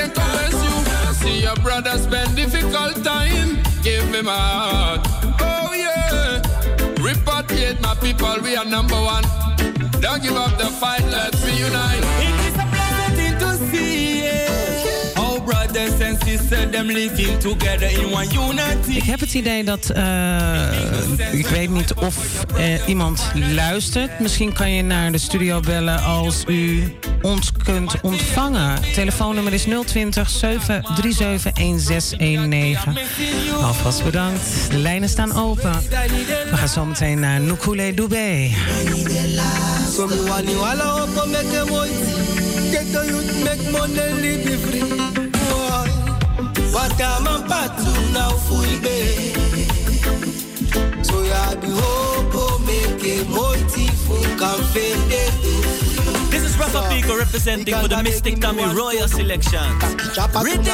Can 0.00 0.10
convince 0.12 0.60
you. 0.64 0.76
See 1.20 1.42
your 1.42 1.56
brother 1.56 1.98
spend 1.98 2.36
difficult 2.36 3.04
time. 3.04 3.58
Give 3.82 4.08
me 4.10 4.22
my 4.22 4.32
heart. 4.32 5.00
Oh 5.40 5.72
yeah. 5.74 6.40
Repatriate 7.06 7.80
my 7.80 7.94
people, 7.96 8.36
we 8.42 8.56
are 8.56 8.64
number 8.64 9.00
one. 9.14 9.24
Don't 10.00 10.22
give 10.22 10.36
up 10.36 10.56
the 10.58 10.66
fight, 10.80 11.04
let's 11.10 11.44
reunite. 11.44 12.49
Brothers 15.72 16.00
and 16.00 16.22
sisters 16.24 16.70
them 16.70 16.86
living 16.86 17.38
together 17.38 17.90
in 17.90 18.12
one 18.12 18.26
unity. 18.34 18.96
Ik 18.96 19.02
heb 19.02 19.20
het 19.20 19.34
idee 19.34 19.64
dat. 19.64 19.90
eh, 19.90 21.32
ik 21.32 21.46
weet 21.46 21.70
niet 21.70 21.94
of 21.94 22.44
eh, 22.56 22.88
iemand 22.88 23.22
luistert. 23.54 24.20
Misschien 24.20 24.52
kan 24.52 24.72
je 24.72 24.82
naar 24.82 25.12
de 25.12 25.18
studio 25.18 25.60
bellen 25.60 26.02
als 26.02 26.42
u 26.46 26.92
ons 27.22 27.52
kunt 27.64 28.00
ontvangen. 28.00 28.78
Telefoonnummer 28.94 29.52
is 29.52 29.66
020 29.86 30.30
737 30.30 31.52
1619. 31.52 32.98
Alvast 33.62 34.04
bedankt. 34.04 34.40
De 34.70 34.78
lijnen 34.78 35.08
staan 35.08 35.32
open. 35.36 35.72
We 36.50 36.56
gaan 36.56 36.68
zo 36.68 36.84
meteen 36.84 37.20
naar 37.20 37.40
Nukule 37.40 37.94
Dube. 37.94 38.50
So 39.96 40.06
me 40.06 40.22
want 40.28 40.50
you 40.50 40.64
all 40.64 41.02
up 41.02 41.18
and 41.22 41.30
make 41.30 41.60
a 41.60 41.64
money. 41.64 41.90
Get 42.70 42.92
the 42.92 43.04
youth 43.06 43.44
make 43.44 43.70
money 43.70 44.12
live 44.20 44.44
be 44.44 44.58
free. 44.58 45.29
Boy, 46.80 46.88
what 46.88 46.98
time 46.98 47.26
and 47.26 47.44
part 47.44 47.76
two 47.76 48.12
now 48.12 48.30
full 48.30 48.80
day. 48.80 49.32
So 51.02 51.22
ya 51.22 51.54
be 51.60 51.68
hope 51.68 52.32
oh, 52.32 52.58
make 52.64 53.04
a 53.04 53.24
money 53.28 53.64
This 56.30 56.42
is 56.42 56.56
Rafa 56.58 56.88
Pico 56.88 57.18
representing 57.18 57.74
for 57.74 57.88
the 57.88 58.02
Mystic 58.02 58.40
Tommy 58.40 58.64
Royal 58.64 59.08
Selection. 59.08 59.60
Rhythm. 60.42 60.64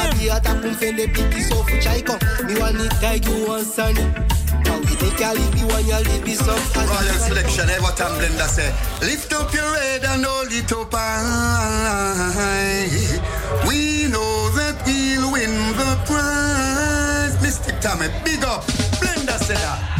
Royal 6.87 7.19
selection, 7.19 7.69
every 7.69 7.87
eh, 7.87 7.97
time 7.97 8.13
Blender 8.21 8.47
say, 8.47 8.73
lift 9.01 9.33
up 9.33 9.53
your 9.53 9.75
head 9.77 10.05
and 10.05 10.25
hold 10.25 10.53
it 10.53 10.73
up 10.73 10.93
high. 10.93 12.87
We 13.67 14.07
know 14.09 14.46
that 14.46 14.46
we'll 14.46 14.46
the. 16.05 17.41
Mystic 17.43 17.81
Tommy, 17.81 18.09
big 18.25 18.45
up. 18.45 18.65
Blender 19.01 19.39
say 19.39 19.55
that. 19.55 19.96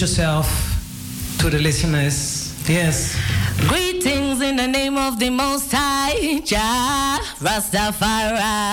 Introduce 0.00 0.18
yourself 0.18 0.48
to 1.40 1.50
the 1.50 1.58
listeners? 1.58 2.56
Yes. 2.66 3.20
Greetings 3.68 4.40
in 4.40 4.56
the 4.56 4.66
name 4.66 4.96
of 4.96 5.18
the 5.18 5.28
Most 5.28 5.70
High, 5.72 6.40
Jah 6.40 7.20
Rastafari. 7.38 8.66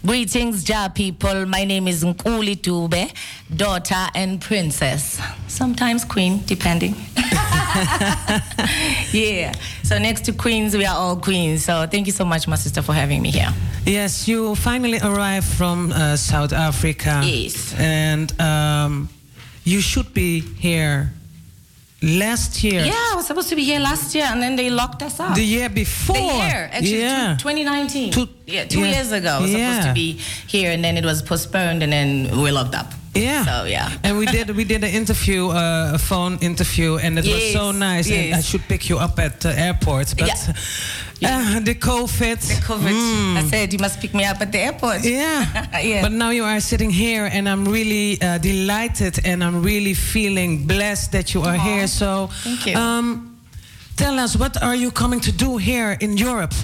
Greetings, 0.00 0.64
Jah 0.64 0.88
people. 0.88 1.44
My 1.44 1.64
name 1.64 1.86
is 1.88 2.02
Nkulee 2.02 2.56
Dube, 2.56 3.12
daughter 3.54 4.06
and 4.14 4.40
princess. 4.40 5.20
Sometimes 5.46 6.06
queen, 6.06 6.40
depending. 6.46 6.94
yeah. 9.12 9.52
So 9.82 9.98
next 9.98 10.24
to 10.24 10.32
queens, 10.32 10.74
we 10.74 10.86
are 10.86 10.96
all 10.96 11.18
queens. 11.18 11.66
So 11.66 11.86
thank 11.86 12.06
you 12.06 12.14
so 12.14 12.24
much, 12.24 12.48
my 12.48 12.56
sister, 12.56 12.80
for 12.80 12.94
having 12.94 13.20
me 13.20 13.30
here. 13.30 13.52
Yes, 13.84 14.26
you 14.26 14.54
finally 14.54 15.00
arrived 15.00 15.48
from 15.48 15.92
uh, 15.92 16.16
South 16.16 16.54
Africa. 16.54 17.20
Yes. 17.22 17.74
And 17.78 18.32
um, 18.40 19.10
you 19.64 19.80
should 19.80 20.12
be 20.14 20.40
here 20.40 21.12
last 22.02 22.62
year. 22.62 22.84
Yeah, 22.84 22.92
I 23.12 23.14
was 23.16 23.26
supposed 23.26 23.48
to 23.48 23.56
be 23.56 23.64
here 23.64 23.80
last 23.80 24.14
year, 24.14 24.26
and 24.28 24.42
then 24.42 24.56
they 24.56 24.68
locked 24.70 25.02
us 25.02 25.18
up. 25.20 25.34
The 25.34 25.44
year 25.44 25.68
before. 25.68 26.16
The 26.16 26.22
year, 26.22 26.68
actually, 26.72 27.00
Yeah. 27.00 27.36
2019. 27.38 28.12
Two- 28.12 28.28
yeah, 28.46 28.64
two 28.66 28.80
yeah. 28.80 28.92
years 28.94 29.10
ago, 29.12 29.36
I 29.38 29.40
was 29.40 29.50
supposed 29.50 29.88
to 29.88 29.94
be 29.94 30.12
here, 30.46 30.70
and 30.70 30.84
then 30.84 30.96
it 30.96 31.04
was 31.04 31.22
postponed, 31.22 31.82
and 31.82 31.92
then 31.92 32.42
we 32.42 32.50
locked 32.50 32.74
up. 32.74 32.92
Yeah. 33.14 33.44
So 33.44 33.64
yeah. 33.64 33.90
And 34.02 34.18
we 34.18 34.26
did 34.26 34.50
we 34.50 34.64
did 34.64 34.82
an 34.82 34.90
interview, 34.90 35.48
uh, 35.48 35.92
a 35.94 35.98
phone 35.98 36.36
interview, 36.40 36.96
and 36.98 37.18
it 37.18 37.24
was 37.24 37.52
so 37.52 37.70
nice. 37.70 38.10
And. 38.10 38.34
I 38.34 38.40
should 38.40 38.62
pick 38.68 38.88
you 38.88 38.98
up 38.98 39.18
at 39.18 39.40
the 39.40 39.56
airport, 39.58 40.14
but 40.18 40.50
uh, 41.24 41.60
the 41.60 41.74
COVID. 41.74 42.38
The 42.40 42.60
COVID. 42.66 43.36
I 43.36 43.42
said 43.48 43.72
you 43.72 43.78
must 43.78 44.00
pick 44.00 44.14
me 44.14 44.24
up 44.24 44.40
at 44.40 44.52
the 44.52 44.58
airport. 44.58 45.04
Yeah. 45.04 45.80
yeah. 45.80 46.02
But 46.02 46.12
now 46.12 46.30
you 46.30 46.44
are 46.44 46.60
sitting 46.60 46.90
here, 46.90 47.28
and 47.32 47.48
I'm 47.48 47.64
really 47.64 48.20
uh, 48.20 48.38
delighted, 48.38 49.20
and 49.24 49.42
I'm 49.42 49.62
really 49.62 49.94
feeling 49.94 50.66
blessed 50.66 51.12
that 51.12 51.34
you 51.34 51.42
are 51.42 51.56
here. 51.56 51.86
So, 51.86 52.28
Thank 52.42 52.66
you. 52.66 52.76
Um, 52.76 53.38
tell 53.96 54.18
us, 54.18 54.36
what 54.36 54.62
are 54.62 54.74
you 54.74 54.90
coming 54.90 55.20
to 55.20 55.32
do 55.32 55.56
here 55.56 55.96
in 56.00 56.16
Europe? 56.16 56.54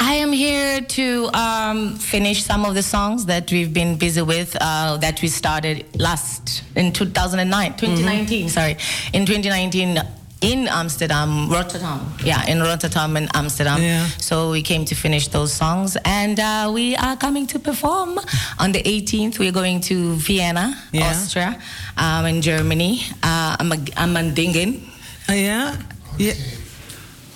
I 0.00 0.14
am 0.14 0.32
here 0.32 0.80
to 0.80 1.30
um, 1.34 1.96
finish 1.96 2.42
some 2.42 2.64
of 2.64 2.74
the 2.74 2.82
songs 2.82 3.26
that 3.26 3.50
we've 3.50 3.72
been 3.72 3.96
busy 3.96 4.22
with 4.22 4.56
uh, 4.60 4.96
that 4.98 5.22
we 5.22 5.28
started 5.28 5.86
last 5.98 6.64
in 6.74 6.92
2009, 6.92 7.76
2019. 7.76 8.48
Sorry, 8.48 8.76
in 9.12 9.24
2019 9.24 10.02
in 10.44 10.68
Amsterdam, 10.68 11.48
Rotterdam. 11.50 12.00
Yeah, 12.24 12.44
in 12.46 12.60
Rotterdam 12.60 13.16
and 13.16 13.28
Amsterdam. 13.34 13.80
Yeah. 13.80 14.06
So 14.18 14.50
we 14.50 14.62
came 14.62 14.84
to 14.84 14.94
finish 14.94 15.28
those 15.28 15.52
songs, 15.52 15.96
and 16.04 16.38
uh, 16.38 16.70
we 16.72 16.96
are 16.96 17.16
coming 17.16 17.46
to 17.48 17.58
perform 17.58 18.18
on 18.58 18.72
the 18.72 18.82
18th. 18.82 19.38
We're 19.38 19.52
going 19.52 19.80
to 19.82 20.14
Vienna, 20.16 20.74
Yeah. 20.92 21.10
Austria, 21.10 21.58
um, 21.96 22.26
in 22.26 22.42
Germany. 22.42 23.00
Uh, 23.22 23.56
Am- 23.60 23.70
Amandingen. 23.96 24.80
Uh, 25.28 25.32
yeah. 25.32 25.76
Yeah. 26.18 26.34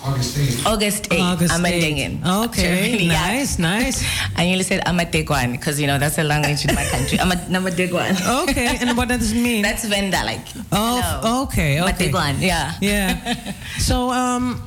August 0.01 0.37
8th. 0.37 0.65
August 0.65 1.03
8th, 1.09 1.21
August 1.21 1.53
Amandingen. 1.55 2.21
8th. 2.21 2.45
Okay, 2.47 2.61
Germany, 2.63 3.03
yeah. 3.07 3.13
nice, 3.27 3.59
nice. 3.59 4.03
I 4.37 4.45
nearly 4.45 4.63
said 4.63 4.83
Amategwan 4.85 5.51
because 5.51 5.79
you 5.79 5.87
know 5.87 5.97
that's 5.99 6.17
a 6.17 6.23
language 6.23 6.63
in 6.65 6.73
my 6.73 6.85
country. 6.85 7.19
Ama- 7.19 7.35
Amategwan. 7.51 8.15
Okay, 8.49 8.77
and 8.79 8.95
what 8.95 9.09
does 9.09 9.31
it 9.33 9.41
mean? 9.41 9.61
That's 9.61 9.83
Venda, 9.85 10.23
like. 10.23 10.39
Oh, 10.71 11.43
okay, 11.43 11.81
okay. 11.81 11.91
Amategwan, 12.09 12.39
yeah. 12.39 12.73
Yeah. 12.79 13.53
So, 13.77 14.09
um, 14.11 14.61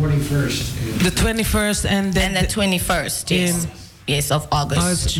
21st. 0.00 1.02
the 1.04 1.10
21st 1.10 1.84
and 1.90 2.12
then 2.14 2.34
And 2.36 2.46
the 2.46 2.50
21st, 2.50 3.30
yes. 3.30 3.66
Yes, 4.06 4.30
of 4.30 4.46
August 4.52 5.18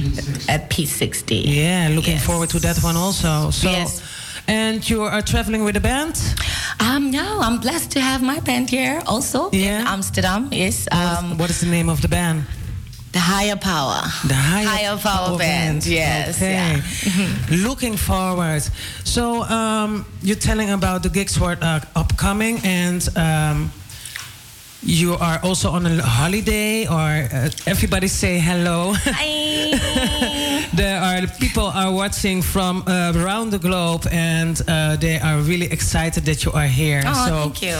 at 0.48 0.68
P60. 0.70 1.42
Yeah, 1.46 1.88
looking 1.94 2.18
forward 2.18 2.50
to 2.50 2.58
that 2.60 2.78
one 2.82 2.96
also. 2.96 3.50
So, 3.50 3.70
Yes. 3.70 4.02
And 4.46 4.88
you 4.88 5.02
are 5.02 5.22
traveling 5.22 5.64
with 5.64 5.76
a 5.76 5.80
band? 5.80 6.20
Um, 6.80 7.10
no, 7.10 7.40
I'm 7.40 7.58
blessed 7.60 7.90
to 7.92 8.00
have 8.00 8.22
my 8.22 8.40
band 8.40 8.68
here 8.70 9.00
also 9.06 9.50
in 9.50 9.86
Amsterdam. 9.86 10.48
Yes. 10.52 10.86
Um, 10.92 11.38
what 11.38 11.50
is 11.50 11.60
the 11.60 11.66
name 11.66 11.88
of 11.88 12.02
the 12.02 12.08
band? 12.08 12.44
The 13.12 13.20
Higher 13.20 13.56
Power. 13.56 14.02
The 14.26 14.34
Higher, 14.34 14.96
Power, 14.98 15.38
Band. 15.38 15.86
Yes. 15.86 16.36
Okay. 16.36 16.52
yeah. 16.52 17.56
Looking 17.68 17.96
forward. 17.96 18.62
So 19.04 19.44
um, 19.44 20.04
you're 20.20 20.36
telling 20.36 20.70
about 20.70 21.04
the 21.04 21.08
gigs 21.10 21.38
what 21.38 21.62
are 21.62 21.80
upcoming, 21.94 22.58
and 22.64 23.08
um, 23.16 23.70
you 24.82 25.14
are 25.14 25.38
also 25.44 25.70
on 25.70 25.86
a 25.86 26.02
holiday, 26.02 26.86
or 26.88 27.28
uh, 27.32 27.50
everybody 27.66 28.08
say 28.08 28.40
hello. 28.40 28.94
there 30.72 31.00
are 31.00 31.26
people 31.38 31.66
are 31.66 31.92
watching 31.92 32.42
from 32.42 32.84
uh, 32.86 33.12
around 33.16 33.50
the 33.50 33.58
globe, 33.58 34.06
and 34.10 34.60
uh, 34.68 34.96
they 34.96 35.18
are 35.18 35.38
really 35.38 35.66
excited 35.66 36.24
that 36.24 36.44
you 36.44 36.52
are 36.52 36.66
here. 36.66 37.02
Oh, 37.06 37.26
so 37.26 37.34
thank 37.34 37.62
you. 37.62 37.78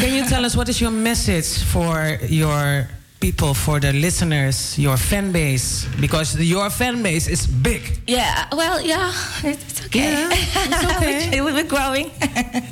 can 0.00 0.14
you 0.14 0.24
tell 0.28 0.44
us 0.44 0.56
what 0.56 0.68
is 0.68 0.80
your 0.80 0.90
message 0.90 1.62
for 1.64 2.18
your 2.28 2.88
people, 3.20 3.54
for 3.54 3.80
the 3.80 3.92
listeners, 3.92 4.78
your 4.78 4.96
fan 4.96 5.32
base? 5.32 5.86
Because 6.00 6.38
your 6.40 6.70
fan 6.70 7.02
base 7.02 7.28
is 7.28 7.46
big. 7.46 7.82
Yeah, 8.06 8.46
well, 8.52 8.80
yeah, 8.80 9.12
it's 9.42 9.78
it's 9.78 9.86
okay. 9.86 10.12
Yeah, 10.12 10.28
it's 10.32 11.28
okay. 11.30 11.40
we're, 11.40 11.52
we're 11.52 11.64
growing. 11.64 12.10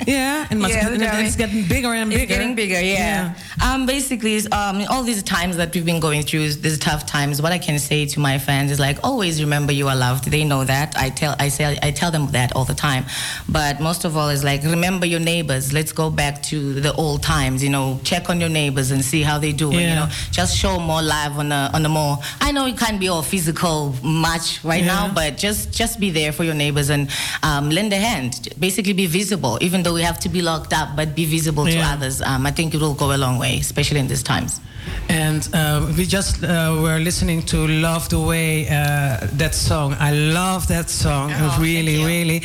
Yeah, 0.06 0.46
and, 0.50 0.61
must, 0.61 0.72
Yeah, 0.72 0.96
growing. 0.96 1.26
it's 1.26 1.35
getting 1.35 1.66
bigger 1.66 1.92
and 1.92 2.09
bigger. 2.09 2.22
It's 2.22 2.30
getting 2.32 2.54
bigger, 2.54 2.80
yeah. 2.80 3.35
Um, 3.61 3.87
basically, 3.87 4.37
um, 4.52 4.85
all 4.88 5.02
these 5.02 5.20
times 5.24 5.56
that 5.56 5.74
we've 5.74 5.85
been 5.85 5.98
going 5.98 6.22
through, 6.22 6.52
these 6.52 6.78
tough 6.78 7.06
times. 7.06 7.42
What 7.42 7.50
I 7.50 7.59
can 7.59 7.76
say 7.80 8.06
to 8.06 8.20
my 8.20 8.38
fans 8.38 8.70
is 8.70 8.78
like, 8.78 8.98
always 9.02 9.40
remember 9.42 9.72
you 9.72 9.88
are 9.88 9.96
loved. 9.96 10.30
They 10.30 10.44
know 10.44 10.62
that. 10.62 10.96
I 10.96 11.11
tell, 11.11 11.35
I 11.40 11.48
say, 11.48 11.76
I 11.82 11.90
tell 11.90 12.12
them 12.12 12.28
that 12.28 12.54
all 12.54 12.64
the 12.64 12.74
time. 12.74 13.04
But 13.48 13.80
most 13.80 14.04
of 14.04 14.16
all, 14.16 14.28
is 14.28 14.44
like, 14.44 14.62
remember 14.62 15.06
your 15.06 15.18
neighbors. 15.18 15.72
Let's 15.72 15.90
go 15.90 16.09
back 16.09 16.40
to 16.44 16.74
the 16.80 16.92
old 16.92 17.24
times. 17.24 17.64
You 17.64 17.70
know, 17.70 17.98
check 18.04 18.30
on 18.30 18.38
your 18.38 18.48
neighbors 18.50 18.92
and 18.92 19.04
see 19.04 19.22
how 19.22 19.38
they 19.38 19.50
do. 19.52 19.72
Yeah. 19.72 19.80
You 19.80 19.94
know, 19.96 20.09
just 20.37 20.53
show 20.62 20.78
more 20.78 21.03
live 21.03 21.39
on 21.39 21.49
the 21.49 21.62
on 21.76 21.82
the 21.82 21.89
more. 21.89 22.18
I 22.47 22.53
know 22.53 22.66
it 22.66 22.76
can't 22.76 23.01
be 23.01 23.09
all 23.09 23.22
physical 23.22 23.95
much 24.03 24.47
right 24.64 24.84
Yeah. 24.84 24.95
now, 24.95 25.05
but 25.14 25.30
just 25.47 25.72
just 25.80 25.99
be 25.99 26.11
there 26.11 26.30
for 26.37 26.45
your 26.45 26.55
neighbors 26.64 26.91
and 26.91 27.09
um, 27.43 27.70
lend 27.70 27.93
a 27.93 28.01
hand. 28.09 28.30
Basically, 28.66 28.93
be 28.93 29.07
visible. 29.07 29.55
Even 29.62 29.82
though 29.82 29.95
we 29.95 30.03
have 30.03 30.18
to 30.20 30.28
be 30.28 30.43
locked 30.43 30.72
up, 30.80 30.89
but 30.99 31.14
be 31.14 31.24
visible 31.24 31.64
to 31.64 31.78
others. 31.93 32.20
Um, 32.20 32.45
I 32.47 32.53
think 32.57 32.74
it 32.74 32.80
will 32.80 32.95
go 32.95 33.09
a 33.14 33.20
long 33.24 33.39
way, 33.39 33.59
especially 33.59 34.01
in 34.01 34.09
these 34.09 34.22
times. 34.22 34.61
And 35.09 35.43
uh, 35.53 35.93
we 35.97 36.05
just 36.07 36.45
uh, 36.45 36.78
were 36.84 36.99
listening 37.09 37.41
to 37.53 37.57
"Love 37.66 38.09
the 38.09 38.20
Way" 38.20 38.68
uh, 38.68 39.26
that 39.43 39.55
song. 39.55 39.97
I 39.99 40.12
love 40.12 40.62
that 40.68 40.89
song, 40.91 41.32
Oh, 41.34 41.59
really, 41.61 41.97
really. 42.05 42.43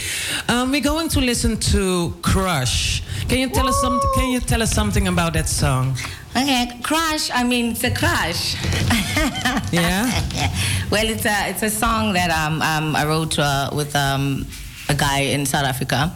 Um, 0.48 0.72
we're 0.72 0.82
going 0.94 1.10
to 1.10 1.20
listen 1.20 1.58
to 1.74 2.14
"Crush." 2.22 3.04
Can 3.30 3.38
you 3.40 3.50
tell 3.50 3.68
us 3.68 3.80
something? 3.82 4.10
Can 4.16 4.30
you 4.34 4.40
tell 4.40 4.62
us 4.62 4.72
something 4.74 5.08
about 5.08 5.34
that 5.34 5.48
song? 5.50 5.96
Okay, 6.36 6.80
crush. 6.84 7.30
I 7.32 7.44
mean, 7.44 7.72
it's 7.72 7.84
a 7.84 7.92
crush. 7.92 8.56
Yeah. 9.72 10.06
well, 10.92 11.06
it's 11.08 11.26
a 11.26 11.50
it's 11.50 11.64
a 11.64 11.70
song 11.70 12.12
that 12.14 12.30
um, 12.30 12.62
um 12.62 12.94
I 12.96 13.06
wrote 13.06 13.40
uh, 13.40 13.70
with 13.74 13.96
um 13.96 14.46
a 14.90 14.94
guy 14.94 15.20
in 15.20 15.46
South 15.46 15.64
Africa. 15.66 16.12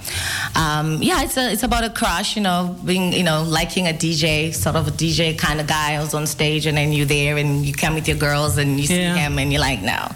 Um, 0.55 1.01
yeah, 1.01 1.23
it's 1.23 1.37
a 1.37 1.51
it's 1.51 1.63
about 1.63 1.83
a 1.85 1.89
crush. 1.89 2.35
You 2.35 2.41
know, 2.43 2.75
being 2.83 3.13
you 3.13 3.23
know 3.23 3.43
liking 3.43 3.87
a 3.87 3.93
DJ, 3.93 4.53
sort 4.53 4.75
of 4.75 4.87
a 4.87 4.91
DJ 4.91 5.37
kind 5.37 5.61
of 5.61 5.67
guy 5.67 5.95
who's 5.97 6.13
on 6.13 6.27
stage, 6.27 6.65
and 6.65 6.75
then 6.77 6.91
you're 6.91 7.05
there 7.05 7.37
and 7.37 7.65
you 7.65 7.73
come 7.73 7.93
with 7.95 8.07
your 8.09 8.17
girls 8.17 8.57
and 8.57 8.77
you 8.79 8.87
see 8.87 9.01
him 9.03 9.39
and 9.39 9.51
you're 9.53 9.61
like, 9.61 9.81
no, 9.81 10.07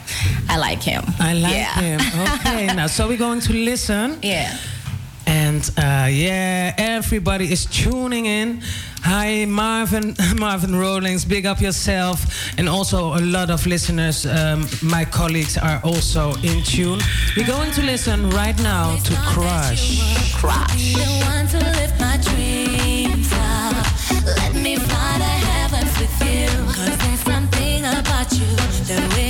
I 0.50 0.58
like 0.58 0.82
him. 0.84 1.04
I 1.20 1.34
like 1.34 1.54
Yeah. 1.54 1.80
him. 1.80 2.00
Okay, 2.40 2.66
now 2.76 2.88
so 2.88 3.08
we're 3.08 3.18
going 3.18 3.40
to 3.42 3.54
listen. 3.54 4.18
Yeah. 4.22 4.58
And 5.30 5.70
uh, 5.78 6.08
yeah, 6.10 6.74
everybody 6.78 7.52
is 7.52 7.68
tuning 7.68 8.26
in. 8.26 8.62
Hi, 9.04 9.46
Marvin, 9.46 10.16
Marvin 10.38 10.76
Rollings, 10.76 11.24
big 11.24 11.46
up 11.46 11.62
yourself. 11.62 12.26
And 12.58 12.68
also 12.68 13.14
a 13.14 13.22
lot 13.22 13.52
of 13.52 13.68
listeners, 13.68 14.26
um, 14.26 14.68
my 14.82 15.06
colleagues 15.06 15.56
are 15.56 15.80
also 15.84 16.34
in 16.42 16.64
tune. 16.64 17.00
We're 17.38 17.46
going 17.46 17.72
to 17.74 17.84
listen 17.84 18.32
right 18.32 18.58
now 18.64 18.96
to 18.96 19.14
Crush. 19.28 20.34
Crush. 20.34 20.96
The 20.96 21.06
one 21.26 21.48
to 21.48 21.60
lift 21.78 22.00
my 22.00 22.18
dreams 22.18 23.30
up. 23.34 23.76
Let 24.26 24.56
me 24.56 24.78
fly 24.78 25.16
to 25.20 25.32
heavens 25.46 25.94
with 26.00 26.16
you. 26.26 26.48
Cause 26.74 26.98
there's 26.98 27.20
something 27.20 27.86
about 27.86 28.32
you. 28.32 28.48
The 28.90 29.16
way 29.16 29.29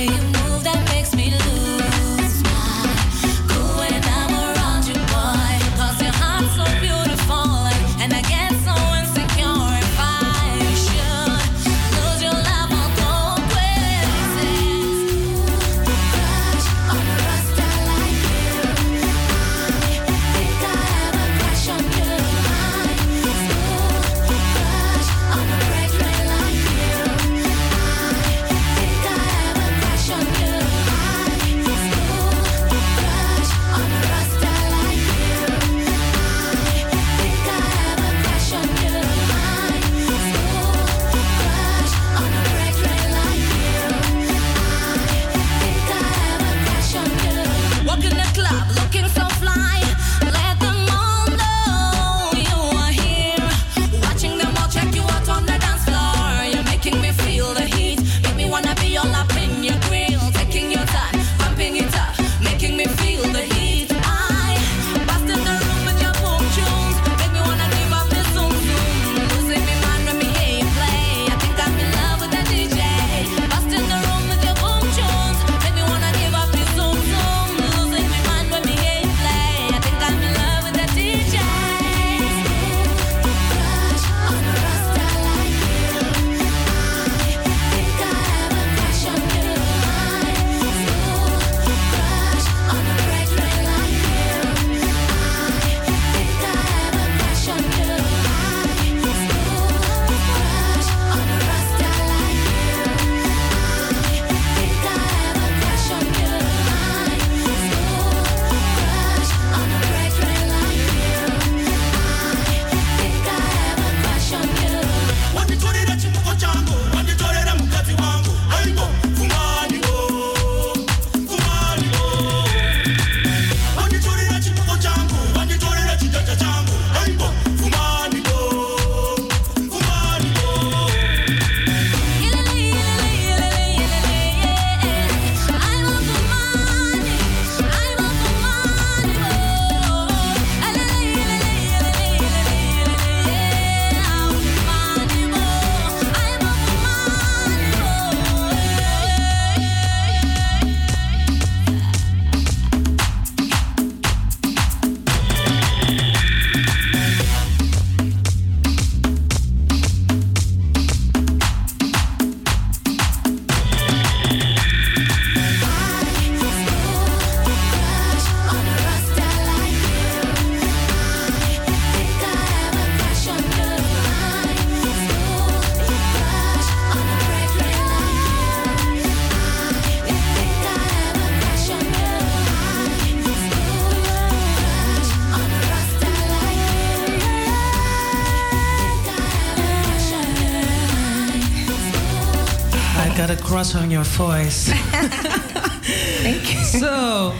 got 193.62 193.74
on 193.74 193.90
your 193.90 194.04
voice. 194.04 194.68
Thank 196.22 196.54
you. 196.54 196.60
So, 196.80 197.34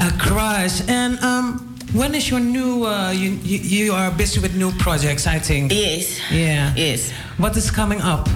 a 0.00 0.10
crush. 0.18 0.86
And 0.88 1.18
um, 1.20 1.76
when 1.92 2.14
is 2.14 2.30
your 2.30 2.38
new? 2.40 2.84
Uh, 2.86 3.10
you, 3.10 3.30
you 3.42 3.58
you 3.58 3.92
are 3.92 4.10
busy 4.12 4.40
with 4.40 4.54
new 4.56 4.70
projects, 4.78 5.26
I 5.26 5.40
think. 5.40 5.72
Yes. 5.72 6.20
Yeah. 6.30 6.72
Yes. 6.76 7.10
What 7.38 7.56
is 7.56 7.70
coming 7.72 8.00
up? 8.02 8.28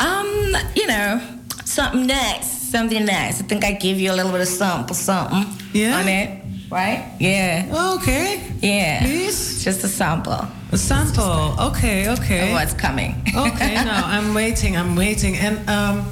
Um, 0.00 0.56
you 0.74 0.86
know, 0.88 1.20
something 1.64 2.06
next, 2.06 2.70
something 2.72 3.04
next. 3.04 3.42
I 3.42 3.44
think 3.46 3.64
I 3.64 3.72
give 3.72 4.00
you 4.00 4.10
a 4.10 4.16
little 4.16 4.32
bit 4.32 4.40
of 4.40 4.48
sample, 4.48 4.94
something 4.96 5.46
Yeah? 5.72 6.00
on 6.00 6.08
it, 6.08 6.28
right? 6.70 7.12
Yeah. 7.20 7.94
Okay. 7.96 8.42
Yeah. 8.60 9.02
Please. 9.02 9.62
Just 9.62 9.84
a 9.84 9.88
sample. 9.88 10.46
A 10.72 10.76
sample. 10.76 11.54
Okay. 11.70 12.08
Okay. 12.10 12.48
Of 12.48 12.54
what's 12.54 12.74
coming. 12.74 13.14
okay. 13.36 13.74
Now 13.74 14.02
I'm 14.04 14.34
waiting. 14.34 14.76
I'm 14.76 14.96
waiting. 14.96 15.36
And 15.36 15.56
um, 15.70 16.04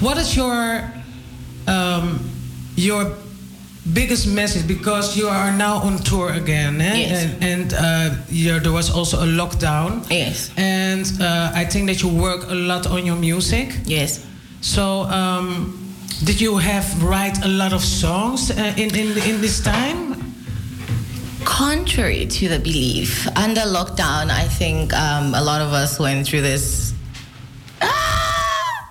what 0.00 0.16
is 0.18 0.36
your 0.36 0.90
um, 1.66 2.20
your 2.76 3.16
biggest 3.92 4.26
message? 4.26 4.66
Because 4.66 5.16
you 5.16 5.28
are 5.28 5.52
now 5.52 5.76
on 5.76 5.98
tour 5.98 6.32
again 6.32 6.80
eh? 6.80 6.96
Yes. 6.96 7.24
and, 7.24 7.44
and 7.44 7.74
uh, 7.74 8.60
there 8.62 8.72
was 8.72 8.90
also 8.90 9.18
a 9.18 9.26
lockdown. 9.26 10.06
Yes. 10.10 10.50
And 10.56 11.04
uh, 11.20 11.50
i 11.54 11.64
think 11.64 11.86
that 11.86 12.02
you 12.02 12.08
work 12.08 12.50
a 12.50 12.54
lot 12.54 12.86
on 12.86 13.04
your 13.06 13.16
music. 13.16 13.74
Yes. 13.84 14.24
So 14.60 15.02
um, 15.04 15.94
did 16.24 16.40
you 16.40 16.58
have 16.58 17.02
write 17.02 17.44
a 17.44 17.48
lot 17.48 17.72
of 17.72 17.82
songs 17.82 18.50
uh, 18.50 18.74
in, 18.76 18.94
in 18.94 19.16
in 19.18 19.40
this 19.40 19.60
time? 19.62 20.16
Contrary 21.44 22.26
to 22.26 22.48
the 22.48 22.58
belief, 22.58 23.26
under 23.36 23.62
lockdown, 23.62 24.28
I 24.30 24.46
think 24.58 24.92
um, 24.92 25.34
a 25.34 25.40
lot 25.40 25.62
of 25.62 25.72
us 25.72 25.98
went 25.98 26.26
through 26.26 26.42
this 26.42 26.92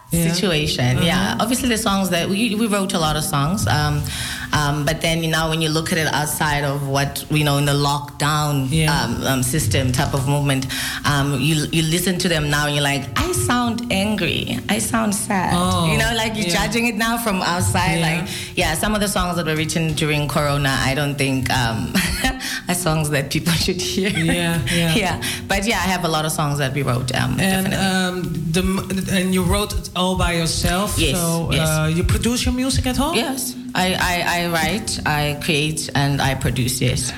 Yeah. 0.10 0.32
situation. 0.32 1.04
Yeah, 1.04 1.18
Uh-huh. 1.18 1.38
obviously 1.42 1.68
the 1.70 1.78
songs 1.78 2.10
that 2.12 2.30
we, 2.30 2.56
we 2.56 2.66
wrote 2.68 2.94
a 2.94 3.00
lot 3.00 3.18
of 3.18 3.24
songs, 3.26 3.68
um, 3.68 4.02
um, 4.54 4.86
but 4.86 5.02
then 5.02 5.22
you 5.22 5.30
know 5.30 5.50
when 5.50 5.62
you 5.62 5.68
look 5.70 5.92
at 5.92 5.98
it 5.98 6.08
outside 6.14 6.64
of 6.64 6.88
what 6.88 7.26
we 7.30 7.44
know 7.44 7.58
in 7.58 7.66
the 7.66 7.74
lockdown 7.74 8.72
um, 8.88 9.22
um, 9.28 9.44
system 9.44 9.92
type 9.92 10.14
of 10.14 10.28
movement, 10.30 10.66
um, 11.06 11.34
you 11.42 11.66
you 11.74 11.82
listen 11.84 12.18
to 12.20 12.30
them 12.30 12.50
now 12.50 12.68
and 12.68 12.76
you're 12.76 12.84
like, 12.84 13.04
I 13.20 13.32
sound 13.34 13.92
angry, 13.92 14.58
I 14.70 14.80
sound 14.80 15.14
sad. 15.14 15.52
Oh, 15.54 15.92
you 15.92 15.98
know, 15.98 16.12
like 16.16 16.36
you're 16.38 16.48
yeah. 16.48 16.66
judging 16.66 16.88
it 16.88 16.96
now 16.96 17.18
from 17.18 17.42
outside. 17.42 18.00
Yeah. 18.00 18.08
Like, 18.22 18.30
yeah, 18.56 18.74
some 18.76 18.96
of 18.96 19.02
the 19.02 19.10
songs 19.10 19.36
that 19.36 19.46
were 19.46 19.56
written 19.58 19.94
during 19.94 20.30
Corona, 20.30 20.74
I 20.90 20.96
don't 20.96 21.16
think 21.18 21.50
um, 21.52 21.92
are 22.68 22.76
songs 22.76 23.10
that 23.10 23.32
people 23.32 23.54
should 23.66 23.82
hear. 23.82 24.10
Yeah, 24.10 24.62
yeah. 24.72 24.96
yeah. 24.96 25.24
But 25.48 25.66
yeah, 25.66 25.78
I 25.78 25.88
have 25.88 26.04
a 26.04 26.08
lot 26.08 26.26
of 26.26 26.32
songs 26.32 26.60
that 26.60 26.74
we 26.74 26.84
wrote. 26.84 27.14
Um, 27.16 27.40
and 27.40 27.74
um, 27.74 28.24
the 28.52 28.62
and 29.12 29.34
you 29.34 29.44
wrote 29.44 29.74
it 29.74 29.90
all 29.96 30.18
by 30.18 30.34
yourself 30.34 30.98
Yes, 30.98 31.18
so 31.18 31.50
yes. 31.52 31.68
Uh, 31.70 31.88
you 31.94 32.04
produce 32.04 32.46
your 32.46 32.54
music 32.54 32.86
at 32.86 32.98
home 32.98 33.16
Yes, 33.16 33.56
I, 33.76 33.94
I, 33.94 34.42
I 34.42 34.48
write, 34.48 35.00
I 35.06 35.40
create, 35.44 35.90
and 35.96 36.22
I 36.22 36.36
produce. 36.36 36.82
Yes. 36.82 37.14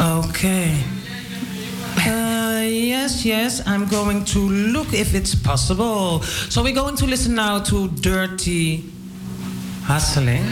Okay. 0.00 0.76
Uh, 1.96 2.64
yes, 2.66 3.24
yes, 3.24 3.62
I'm 3.66 3.86
going 3.86 4.24
to 4.26 4.38
look 4.38 4.92
if 4.92 5.14
it's 5.14 5.34
possible. 5.34 6.20
So 6.22 6.62
we're 6.62 6.74
going 6.74 6.96
to 6.96 7.06
listen 7.06 7.34
now 7.34 7.60
to 7.60 7.88
Dirty 7.88 8.84
Hustling. 9.84 10.44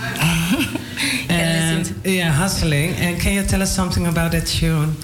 and, 1.28 1.94
yeah, 2.04 2.30
Hustling. 2.30 2.90
And 2.94 3.20
can 3.20 3.34
you 3.34 3.42
tell 3.42 3.62
us 3.62 3.74
something 3.74 4.06
about 4.06 4.32
that 4.32 4.46
tune? 4.46 4.94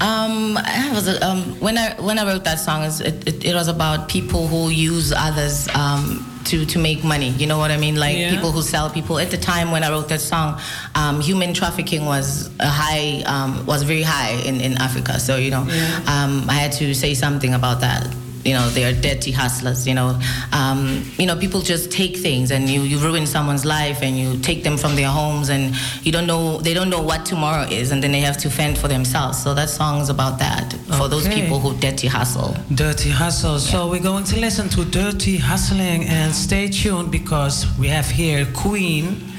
Um, 0.00 0.58
I 0.58 0.90
was 0.92 1.06
um, 1.22 1.42
when 1.60 1.78
I 1.78 1.94
when 2.00 2.18
I 2.18 2.24
wrote 2.26 2.44
that 2.44 2.58
song, 2.58 2.82
it, 2.82 3.00
it, 3.28 3.44
it 3.44 3.54
was 3.54 3.68
about 3.68 4.08
people 4.08 4.48
who 4.48 4.68
use 4.68 5.12
others 5.16 5.68
um, 5.74 6.24
to 6.46 6.66
to 6.66 6.78
make 6.80 7.04
money. 7.04 7.28
You 7.30 7.46
know 7.46 7.58
what 7.58 7.70
I 7.70 7.76
mean? 7.76 7.94
Like 7.96 8.16
Yeah. 8.16 8.30
people 8.34 8.50
who 8.50 8.60
sell 8.62 8.90
people. 8.90 9.18
At 9.20 9.30
the 9.30 9.38
time 9.38 9.70
when 9.70 9.84
I 9.84 9.90
wrote 9.90 10.08
that 10.08 10.20
song, 10.20 10.60
um, 10.96 11.20
human 11.20 11.54
trafficking 11.54 12.06
was 12.06 12.50
a 12.58 12.66
high 12.68 13.22
um, 13.26 13.64
was 13.66 13.84
very 13.84 14.02
high 14.02 14.32
in, 14.44 14.60
in 14.60 14.76
Africa. 14.78 15.20
So 15.20 15.36
you 15.36 15.50
know, 15.52 15.62
um, 16.06 16.44
I 16.50 16.54
had 16.54 16.72
to 16.72 16.92
say 16.94 17.14
something 17.14 17.54
about 17.54 17.80
that. 17.80 18.12
You 18.44 18.54
know, 18.54 18.68
they 18.70 18.84
are 18.84 18.92
dirty 18.92 19.32
hustlers. 19.32 19.86
You 19.86 19.94
know, 19.94 20.20
um, 20.52 21.02
you 21.18 21.26
know, 21.26 21.36
people 21.36 21.60
just 21.60 21.90
take 21.90 22.16
things 22.16 22.50
and 22.50 22.68
you, 22.68 22.82
you 22.82 22.98
ruin 22.98 23.26
someone's 23.26 23.64
life 23.64 24.02
and 24.02 24.18
you 24.18 24.38
take 24.38 24.62
them 24.64 24.76
from 24.76 24.96
their 24.96 25.08
homes 25.08 25.48
and 25.48 25.74
you 26.02 26.12
don't 26.12 26.26
know 26.26 26.58
they 26.58 26.74
don't 26.74 26.90
know 26.90 27.02
what 27.02 27.24
tomorrow 27.24 27.64
is 27.70 27.90
and 27.92 28.02
then 28.02 28.12
they 28.12 28.20
have 28.20 28.36
to 28.38 28.50
fend 28.50 28.78
for 28.78 28.88
themselves. 28.88 29.42
So 29.42 29.54
that 29.54 29.70
song 29.70 30.00
is 30.00 30.08
about 30.10 30.38
that 30.38 30.72
for 30.98 31.08
those 31.08 31.26
people 31.28 31.58
who 31.58 31.76
dirty 31.78 32.06
hustle. 32.08 32.54
Dirty 32.74 33.10
Hustle. 33.10 33.58
So 33.58 33.88
we're 33.90 34.02
going 34.02 34.24
to 34.24 34.38
listen 34.38 34.68
to 34.70 34.84
Dirty 34.84 35.36
Hustling 35.36 36.04
and 36.04 36.34
stay 36.34 36.68
tuned 36.68 37.10
because 37.10 37.66
we 37.78 37.88
have 37.88 38.08
here 38.08 38.46
Queen. 38.54 39.30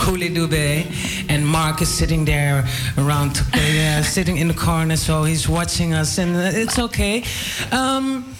Kuli 0.00 0.30
Dube 0.30 1.26
and 1.28 1.46
Mark 1.46 1.82
is 1.82 1.88
sitting 1.88 2.24
there 2.24 2.64
around, 2.96 3.36
uh, 3.52 3.58
yeah, 3.72 4.00
sitting 4.02 4.38
in 4.38 4.48
the 4.48 4.54
corner, 4.54 4.96
so 4.96 5.24
he's 5.24 5.46
watching 5.48 5.92
us, 5.92 6.16
and 6.18 6.36
uh, 6.36 6.50
it's 6.52 6.78
okay. 6.78 7.22
Um, 7.70 8.33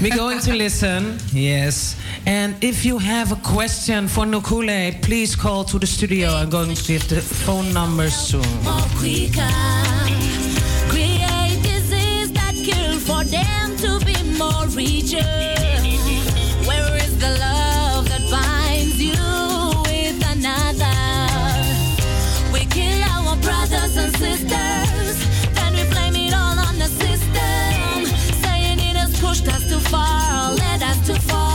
we're 0.00 0.16
going 0.16 0.40
to 0.40 0.52
listen, 0.54 1.18
yes. 1.32 1.96
And 2.26 2.54
if 2.62 2.84
you 2.84 2.98
have 2.98 3.32
a 3.32 3.36
question 3.36 4.08
for 4.08 4.24
Nukule, 4.24 5.00
please 5.02 5.36
call 5.36 5.64
to 5.64 5.78
the 5.78 5.86
studio. 5.86 6.30
I'm 6.30 6.50
going 6.50 6.74
to 6.74 6.84
give 6.84 7.08
the 7.08 7.20
phone 7.20 7.72
number 7.72 8.10
soon. 8.10 8.42
Create 10.88 11.62
disease 11.62 12.32
that 12.32 12.54
kill 12.54 12.98
for 12.98 13.24
them 13.24 13.76
to 13.78 14.04
be 14.04 14.16
more 14.38 14.66
richer. 14.68 15.65
Pushed 29.36 29.54
us 29.54 29.70
too 29.70 29.80
far, 29.90 30.54
led 30.54 30.82
us 30.82 31.06
to 31.06 31.14
fall 31.20 31.45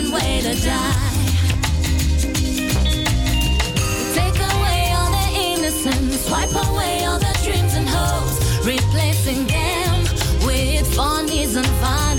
different 0.00 0.22
way 0.22 0.40
to 0.40 0.54
die. 0.64 1.10
Take 4.14 4.36
away 4.36 4.92
all 4.96 5.10
their 5.10 5.32
innocence, 5.34 6.30
wipe 6.30 6.50
away 6.68 7.04
all 7.04 7.18
their 7.18 7.34
dreams 7.44 7.74
and 7.74 7.88
hopes, 7.88 8.66
replacing 8.66 9.46
them 9.46 10.02
with 10.46 10.94
funnies 10.94 11.56
and 11.56 11.66
vanity. 11.66 12.09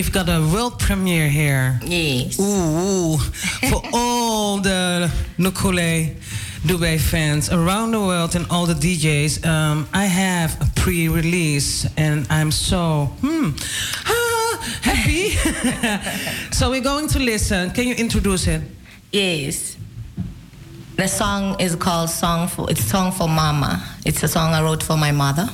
We've 0.00 0.10
got 0.10 0.30
a 0.30 0.40
world 0.40 0.78
premiere 0.78 1.28
here. 1.28 1.78
Yes. 1.84 2.40
Ooh, 2.40 2.44
ooh. 2.44 3.18
for 3.68 3.82
all 3.92 4.56
the 4.56 5.12
Nukule 5.36 6.16
Dube 6.64 6.98
fans 6.98 7.52
around 7.52 7.90
the 7.90 8.00
world 8.00 8.34
and 8.34 8.46
all 8.48 8.64
the 8.64 8.72
DJs, 8.72 9.44
um, 9.44 9.86
I 9.92 10.06
have 10.06 10.58
a 10.62 10.64
pre-release 10.74 11.86
and 11.98 12.26
I'm 12.30 12.50
so 12.50 13.10
hmm, 13.20 13.50
happy. 14.80 15.32
so 16.50 16.70
we're 16.70 16.80
going 16.80 17.08
to 17.08 17.18
listen. 17.18 17.70
Can 17.72 17.86
you 17.86 17.94
introduce 17.94 18.46
it? 18.46 18.62
Yes. 19.12 19.76
The 20.96 21.08
song 21.08 21.60
is 21.60 21.76
called 21.76 22.08
"Song 22.08 22.48
for." 22.48 22.70
It's 22.70 22.84
"Song 22.84 23.12
for 23.12 23.28
Mama." 23.28 23.84
It's 24.06 24.22
a 24.22 24.28
song 24.28 24.54
I 24.54 24.62
wrote 24.62 24.82
for 24.82 24.96
my 24.96 25.12
mother. 25.12 25.46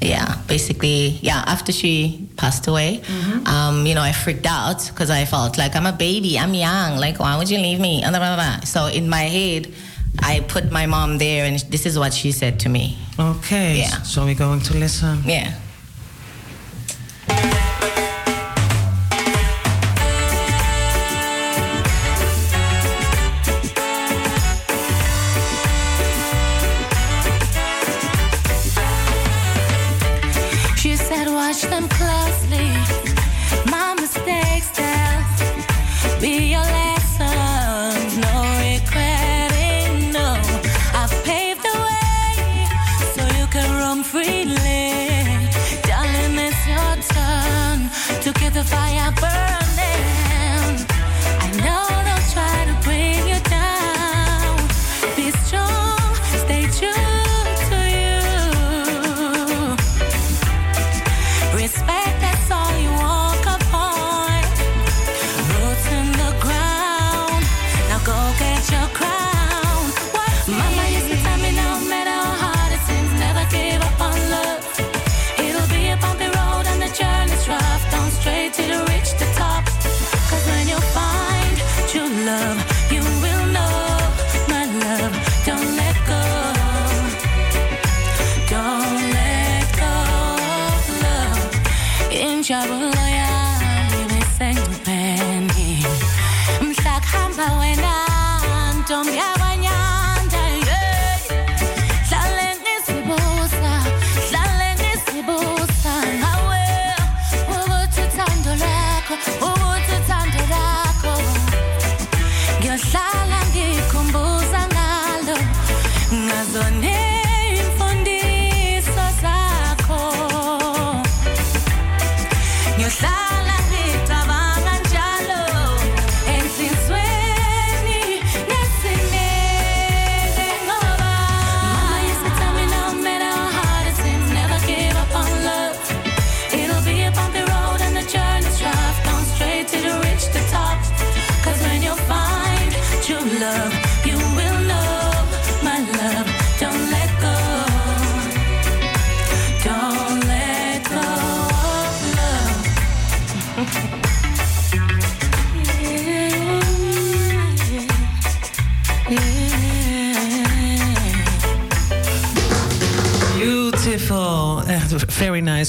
Yeah, 0.00 0.36
basically, 0.46 1.18
yeah. 1.22 1.42
After 1.46 1.72
she 1.72 2.28
passed 2.36 2.66
away, 2.68 3.02
um, 3.46 3.86
you 3.86 3.94
know, 3.94 4.02
I 4.02 4.12
freaked 4.12 4.46
out 4.46 4.86
because 4.88 5.10
I 5.10 5.24
felt 5.24 5.56
like 5.58 5.74
I'm 5.74 5.86
a 5.86 5.92
baby, 5.92 6.38
I'm 6.38 6.54
young. 6.54 6.98
Like, 6.98 7.18
why 7.18 7.36
would 7.38 7.50
you 7.50 7.58
leave 7.58 7.80
me? 7.80 8.02
And 8.02 8.12
blah, 8.12 8.20
blah, 8.20 8.36
blah. 8.36 8.60
So 8.64 8.86
in 8.86 9.08
my 9.08 9.22
head, 9.22 9.72
I 10.20 10.40
put 10.40 10.70
my 10.70 10.86
mom 10.86 11.18
there, 11.18 11.44
and 11.44 11.58
this 11.70 11.86
is 11.86 11.98
what 11.98 12.12
she 12.12 12.32
said 12.32 12.60
to 12.60 12.68
me. 12.68 12.98
Okay. 13.18 13.78
Yeah. 13.78 14.02
So 14.02 14.24
we're 14.24 14.34
going 14.34 14.60
to 14.60 14.76
listen. 14.76 15.22
Yeah. 15.24 15.54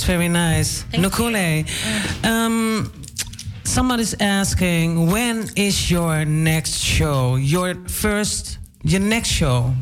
Very 0.07 0.29
nice, 0.29 0.85
nice. 0.93 1.01
Nukule, 1.01 1.65
um, 2.25 2.91
somebody's 3.63 4.15
asking, 4.21 5.11
when 5.11 5.49
is 5.55 5.91
your 5.91 6.25
next 6.25 6.79
show? 6.79 7.35
Your 7.35 7.75
first, 7.87 8.57
your 8.83 9.01
next 9.01 9.29
show? 9.29 9.73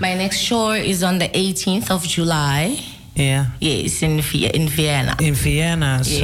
My 0.00 0.14
next 0.14 0.38
show 0.38 0.70
is 0.72 1.02
on 1.02 1.18
the 1.18 1.28
18th 1.28 1.90
of 1.90 2.02
July. 2.02 2.76
Yeah. 3.14 3.46
Yes, 3.60 4.02
in 4.02 4.20
in 4.54 4.68
Vienna. 4.68 5.14
In 5.20 5.34
Vienna, 5.34 6.00
Yes. 6.02 6.18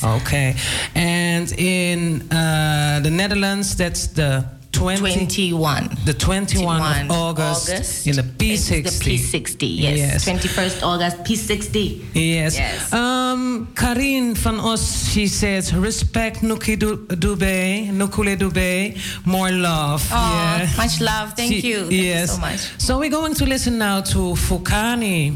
so 0.00 0.08
okay. 0.16 0.54
And 0.94 1.50
in 1.58 2.30
uh, 2.30 3.00
the 3.02 3.10
Netherlands, 3.10 3.74
that's 3.76 4.08
the 4.08 4.44
20, 4.78 5.00
21. 5.00 5.88
The 6.04 6.14
21, 6.14 6.78
21 6.78 7.04
of 7.06 7.10
August, 7.10 7.68
August. 7.70 8.06
in 8.06 8.16
the 8.16 8.22
P60. 8.22 8.78
It's 8.84 8.98
the 8.98 9.04
P60, 9.16 9.78
yes. 9.80 9.98
Yes. 9.98 10.24
21st 10.28 10.82
August, 10.82 11.16
P60. 11.24 12.04
Yes. 12.14 12.56
Yes. 12.56 12.92
Um, 12.92 13.68
Karin 13.74 14.34
van 14.34 14.60
Os, 14.60 15.10
she 15.12 15.26
says, 15.26 15.74
respect 15.74 16.42
Nuki 16.42 16.76
Du- 16.78 17.06
Dube, 17.08 17.90
Nukule 17.90 18.36
Dube, 18.36 18.96
more 19.26 19.50
love. 19.50 20.06
Aw, 20.12 20.74
much 20.76 21.00
love. 21.00 21.34
Thank 21.34 21.52
She- 21.54 21.68
you. 21.68 21.78
Thank 21.80 21.92
you 21.92 22.02
yes. 22.02 22.34
so 22.34 22.40
much. 22.40 22.60
So 22.78 22.98
we're 22.98 23.10
going 23.10 23.34
to 23.34 23.46
listen 23.46 23.78
now 23.78 24.00
to 24.02 24.34
Vukani. 24.34 25.34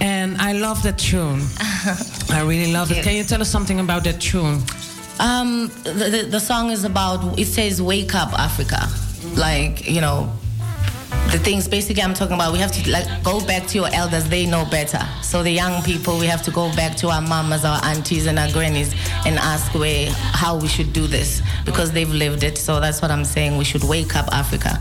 And 0.00 0.36
I 0.40 0.52
love 0.52 0.82
that 0.84 0.98
tune. 0.98 1.42
I 2.30 2.40
really 2.42 2.72
love 2.72 2.90
it. 2.92 3.02
Can 3.04 3.14
you 3.14 3.24
tell 3.24 3.40
us 3.40 3.50
something 3.50 3.78
about 3.80 4.04
that 4.04 4.20
tune? 4.20 4.62
Um, 5.18 5.68
the, 5.82 6.08
the, 6.10 6.28
the 6.30 6.40
song 6.40 6.70
is 6.70 6.84
about, 6.84 7.38
it 7.38 7.46
says, 7.46 7.80
Wake 7.80 8.14
Up 8.14 8.32
Africa. 8.38 8.88
Like, 9.34 9.88
you 9.88 10.00
know, 10.00 10.32
the 11.30 11.38
things 11.38 11.66
basically 11.68 12.02
I'm 12.02 12.14
talking 12.14 12.34
about, 12.34 12.52
we 12.52 12.58
have 12.58 12.72
to 12.72 12.90
like 12.90 13.06
go 13.22 13.44
back 13.46 13.66
to 13.68 13.74
your 13.78 13.88
elders, 13.92 14.28
they 14.28 14.46
know 14.46 14.64
better. 14.70 15.00
So 15.22 15.42
the 15.42 15.50
young 15.50 15.82
people, 15.82 16.18
we 16.18 16.26
have 16.26 16.42
to 16.42 16.50
go 16.50 16.74
back 16.76 16.96
to 16.98 17.08
our 17.08 17.20
mamas, 17.20 17.64
our 17.64 17.82
aunties, 17.84 18.26
and 18.26 18.38
our 18.38 18.50
grannies 18.52 18.94
and 19.24 19.36
ask 19.38 19.74
where, 19.74 20.10
how 20.12 20.58
we 20.58 20.68
should 20.68 20.92
do 20.92 21.06
this 21.06 21.42
because 21.64 21.92
they've 21.92 22.12
lived 22.12 22.42
it. 22.42 22.58
So 22.58 22.80
that's 22.80 23.02
what 23.02 23.10
I'm 23.10 23.24
saying. 23.24 23.56
We 23.56 23.64
should 23.64 23.84
wake 23.84 24.14
up 24.14 24.28
Africa. 24.32 24.78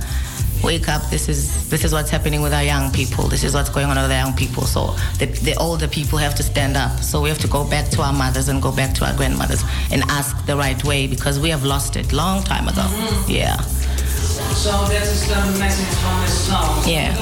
Wake 0.66 0.90
up! 0.90 1.12
This 1.12 1.30
is 1.30 1.70
this 1.70 1.84
is 1.86 1.94
what's 1.94 2.10
happening 2.10 2.42
with 2.42 2.52
our 2.52 2.64
young 2.64 2.92
people. 2.92 3.28
This 3.28 3.44
is 3.44 3.54
what's 3.54 3.70
going 3.70 3.86
on 3.86 3.98
with 3.98 4.12
our 4.12 4.18
young 4.26 4.34
people. 4.34 4.64
So 4.64 4.96
the, 5.20 5.28
the 5.28 5.54
older 5.58 5.88
people 5.88 6.18
have 6.18 6.34
to 6.36 6.44
stand 6.44 6.76
up. 6.76 7.02
So 7.02 7.22
we 7.22 7.30
have 7.30 7.38
to 7.40 7.48
go 7.48 7.64
back 7.70 7.90
to 7.92 8.02
our 8.02 8.12
mothers 8.12 8.50
and 8.50 8.60
go 8.64 8.72
back 8.72 8.96
to 8.96 9.06
our 9.06 9.16
grandmothers 9.16 9.64
and 9.92 10.02
ask 10.10 10.44
the 10.48 10.58
right 10.58 10.84
way 10.84 11.06
because 11.06 11.40
we 11.40 11.50
have 11.50 11.64
lost 11.64 11.96
it 11.98 12.12
long 12.12 12.44
time 12.44 12.68
ago. 12.68 12.88
Yeah. 13.28 13.58
So 13.62 14.72
that 14.90 15.04
is 15.04 15.28
the 15.28 15.36
message 15.60 15.94
from 16.00 16.22
the 16.22 16.28
song. 16.28 16.82
So 16.82 16.90
Yeah. 16.90 17.14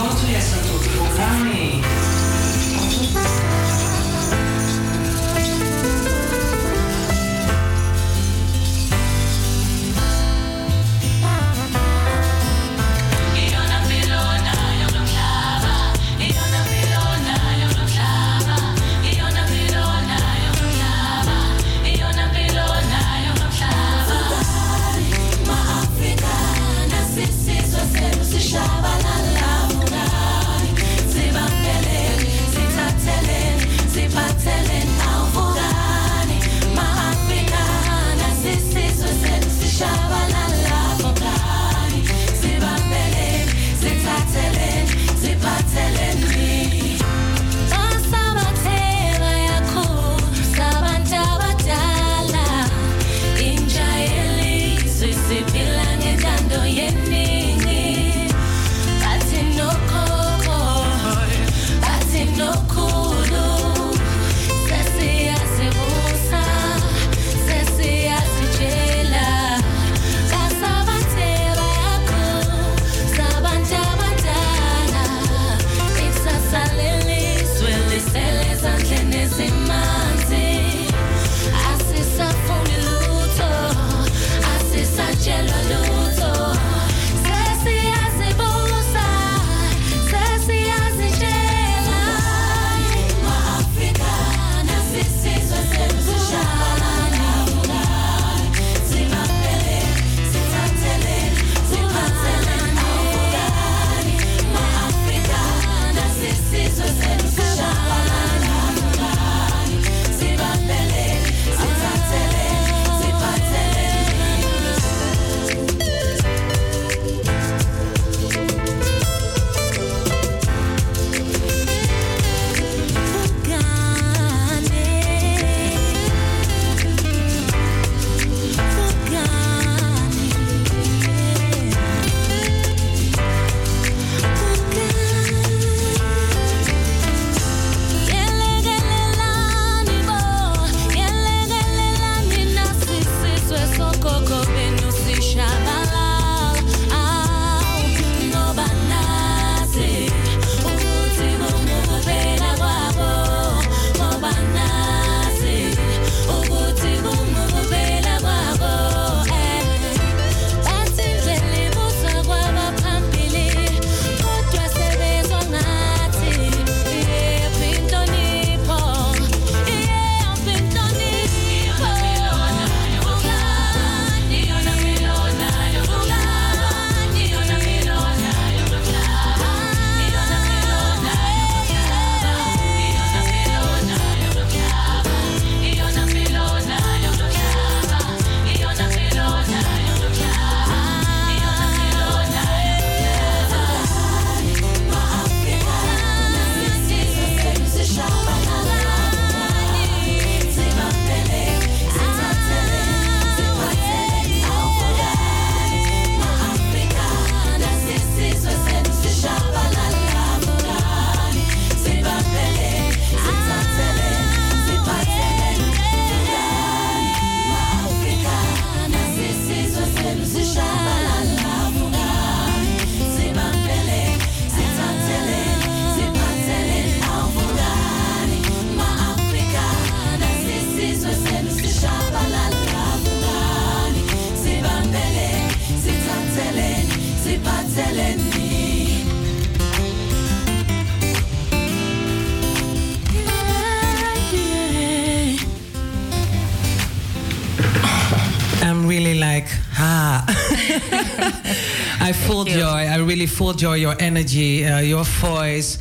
Joy. 253.40 253.46
I 253.46 253.50
really 253.50 253.54
feel 253.54 253.54
joy, 253.54 253.76
your 253.76 253.96
energy, 254.00 254.66
uh, 254.66 254.80
your 254.80 255.04
voice. 255.06 255.78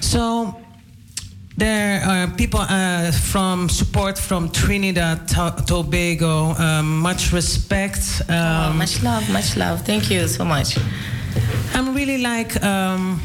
So 0.00 0.54
there 1.58 2.02
are 2.04 2.26
people 2.36 2.60
uh, 2.60 3.10
from 3.12 3.68
support 3.68 4.18
from 4.18 4.50
Trinidad, 4.50 5.28
to- 5.28 5.62
Tobago. 5.66 6.54
Um, 6.58 7.00
much 7.00 7.32
respect. 7.32 8.22
Um, 8.28 8.36
Oh, 8.36 8.72
much 8.78 9.02
love, 9.02 9.28
much 9.32 9.56
love. 9.56 9.80
Thank 9.84 10.10
you 10.10 10.28
so 10.28 10.44
much. 10.44 10.78
I'm 11.74 11.94
really 11.94 12.18
like. 12.18 12.62
Um, 12.62 13.20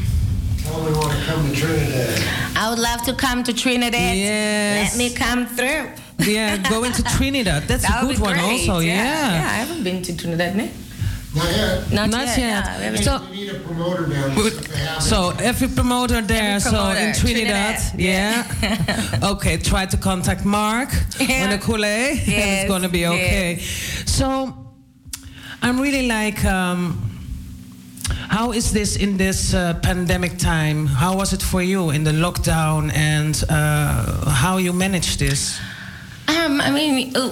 we 0.64 0.92
want 0.92 1.12
to 1.12 1.24
come 1.26 1.48
to 1.48 1.54
Trinidad. 1.56 2.22
I 2.56 2.68
would 2.70 2.78
love 2.78 3.02
to 3.04 3.14
come 3.14 3.42
to 3.44 3.52
Trinidad. 3.52 4.16
Yes. 4.16 4.92
Let 4.92 4.98
me 4.98 5.14
come 5.14 5.46
through. 5.46 5.88
yeah, 6.18 6.56
going 6.70 6.92
to 6.92 7.02
Trinidad. 7.02 7.62
That's 7.68 7.82
That 7.86 8.04
a 8.04 8.06
good 8.06 8.18
one, 8.20 8.34
great. 8.34 8.68
also. 8.68 8.78
Yeah, 8.80 8.94
Yeah. 8.94 9.32
yeah, 9.32 9.50
I 9.50 9.56
haven't 9.64 9.82
been 9.82 10.02
to 10.02 10.12
Trinidad, 10.16 10.54
ne? 10.56 10.68
Not 11.34 11.50
yet. 11.56 11.92
Not, 11.92 12.10
Not 12.10 12.26
yet. 12.26 12.38
yet. 12.38 12.94
yeah, 12.94 13.00
So- 13.00 13.22
You 13.30 13.34
need 13.34 13.50
a 13.50 13.58
promoter 13.60 14.02
down 14.06 14.34
there. 14.34 14.46
if 14.46 14.68
they 14.68 14.78
have 14.78 15.02
So 15.02 15.30
every 15.40 15.68
promoter 15.68 16.20
there, 16.20 16.56
Every 16.56 16.70
so 16.70 16.90
in 16.90 17.14
Trinidad, 17.14 17.78
Trinidad, 17.80 18.00
yeah. 18.00 19.20
okay, 19.32 19.56
try 19.56 19.86
to 19.86 19.96
contact 19.96 20.44
Mark 20.44 20.90
Yeah. 21.18 21.44
on 21.44 21.50
the 21.50 21.58
Kool 21.58 21.84
and 21.84 22.18
it's 22.26 22.68
gonna 22.68 22.88
be 22.88 23.06
okay. 23.06 23.58
So 24.04 24.54
I'm 25.62 25.80
really 25.80 26.06
like, 26.06 26.44
um, 26.44 26.98
how 28.28 28.52
is 28.52 28.72
this 28.72 28.96
in 28.96 29.16
this 29.16 29.54
uh, 29.54 29.74
pandemic 29.82 30.36
time? 30.38 30.86
How 30.86 31.16
was 31.16 31.32
it 31.32 31.42
for 31.42 31.62
you 31.62 31.90
in 31.90 32.04
the 32.04 32.12
lockdown, 32.12 32.90
and 32.94 33.42
uh, 33.48 34.30
how 34.30 34.56
you 34.58 34.72
managed 34.72 35.18
this? 35.18 35.58
Um, 36.28 36.60
I 36.60 36.70
mean, 36.70 37.14
uh, 37.16 37.28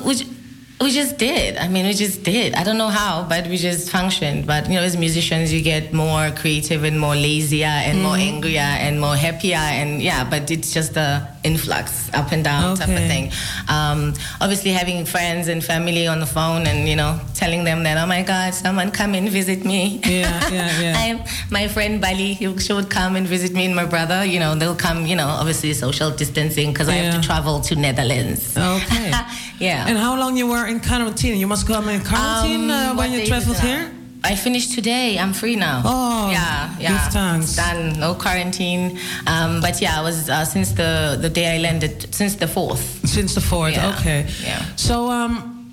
we, 0.81 0.91
just 0.91 1.19
did. 1.19 1.57
I 1.57 1.69
mean, 1.69 1.85
we 1.87 1.93
just 1.93 2.23
did. 2.23 2.55
I 2.55 2.63
don't 2.65 2.79
know 2.79 2.89
how, 2.89 3.27
but 3.29 3.47
we 3.47 3.57
just 3.57 3.91
functioned. 3.91 4.47
But 4.47 4.69
you 4.69 4.75
know, 4.77 4.83
as 4.83 4.97
musicians, 4.97 5.53
you 5.53 5.63
get 5.63 5.93
more 5.93 6.31
creative 6.31 6.85
and 6.85 6.99
more 6.99 7.15
lazier 7.15 7.67
and 7.89 8.03
more 8.03 8.17
Mhm. 8.17 8.33
angrier 8.35 8.61
and 8.85 9.01
more 9.01 9.17
happier 9.17 9.57
and 9.81 10.03
yeah. 10.03 10.25
But 10.25 10.51
it's 10.51 10.73
just 10.73 10.97
a 10.97 11.29
influx, 11.45 12.13
up 12.15 12.33
and 12.33 12.45
down 12.45 12.77
type 12.77 12.89
of 12.89 12.95
thing. 13.09 13.31
Um, 13.69 14.15
obviously, 14.41 14.71
having 14.73 15.05
friends 15.05 15.49
and 15.49 15.65
family 15.65 16.07
on 16.07 16.21
the 16.21 16.27
phone 16.27 16.67
and 16.67 16.89
you 16.89 16.97
know, 16.97 17.19
telling 17.35 17.65
them 17.65 17.83
that 17.85 17.97
oh 18.03 18.07
my 18.07 18.23
God, 18.23 18.55
someone 18.55 18.91
come 18.91 19.15
and 19.15 19.29
visit 19.29 19.65
me. 19.65 20.01
Yeah, 20.05 20.51
yeah, 20.51 20.81
yeah. 20.85 20.95
I, 20.97 21.27
my 21.51 21.69
friend 21.69 22.01
Bali, 22.01 22.35
she 22.35 22.73
would 22.73 22.91
come 22.91 23.17
and 23.17 23.27
visit 23.27 23.53
me 23.53 23.67
and 23.67 23.75
my 23.77 23.87
brother. 23.87 24.25
You 24.25 24.41
know, 24.41 24.55
they'll 24.55 24.77
come. 24.77 25.07
You 25.07 25.17
know, 25.17 25.29
obviously 25.29 25.73
social 25.73 26.11
distancing 26.11 26.73
because 26.73 26.89
I 26.89 26.95
have 26.95 27.21
to 27.21 27.27
travel 27.27 27.61
to 27.63 27.75
Netherlands. 27.77 28.57
Okay. 28.57 29.13
Yeah. 29.61 29.87
And 29.87 29.99
how 29.99 30.19
long 30.19 30.39
you 30.39 30.47
were 30.47 30.67
in 30.67 30.81
quarantine? 30.81 31.39
You 31.39 31.47
must 31.47 31.67
come 31.67 31.91
in 31.91 32.01
quarantine 32.01 32.71
Um, 32.71 32.71
uh, 32.71 32.95
when 32.97 33.13
you 33.13 33.27
traveled 33.27 33.59
here. 33.59 33.93
I 34.23 34.37
finished 34.37 34.75
today. 34.75 35.19
I'm 35.19 35.33
free 35.33 35.57
now. 35.57 35.83
Oh, 35.85 36.31
yeah, 36.31 36.75
yeah. 36.79 37.09
thanks. 37.09 37.57
Done. 37.57 37.99
No 37.99 38.15
quarantine. 38.15 38.99
Um, 39.27 39.61
but 39.61 39.81
yeah, 39.81 39.99
I 39.99 40.03
was 40.03 40.29
uh, 40.29 40.45
since 40.45 40.73
the 40.73 41.19
the 41.21 41.29
day 41.31 41.57
I 41.57 41.59
landed, 41.59 42.15
since 42.15 42.35
the 42.37 42.47
fourth. 42.47 42.81
Since 43.09 43.35
the 43.35 43.41
fourth, 43.41 43.75
Yeah, 43.75 43.95
okay. 43.99 44.27
yeah. 44.45 44.63
So 44.77 45.11
um, 45.11 45.73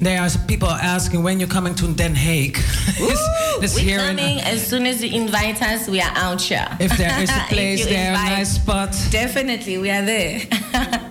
there 0.00 0.20
are 0.20 0.28
people 0.48 0.68
asking 0.68 1.22
when 1.22 1.38
you're 1.38 1.48
coming 1.48 1.74
to 1.76 1.86
Den 1.94 2.14
Haag. 2.14 2.58
We're 3.84 3.98
coming 3.98 4.40
as 4.40 4.66
soon 4.66 4.86
as 4.86 5.02
you 5.02 5.10
invite 5.22 5.62
us. 5.62 5.88
We 5.88 6.00
are 6.00 6.12
out 6.16 6.42
here. 6.42 6.66
If 6.80 6.96
there 6.98 7.22
is 7.22 7.30
a 7.30 7.44
place 7.48 7.86
there, 7.86 8.10
a 8.10 8.14
nice 8.14 8.56
spot. 8.56 8.90
Definitely, 9.10 9.78
we 9.78 9.90
are 9.90 10.02
there. 10.04 10.40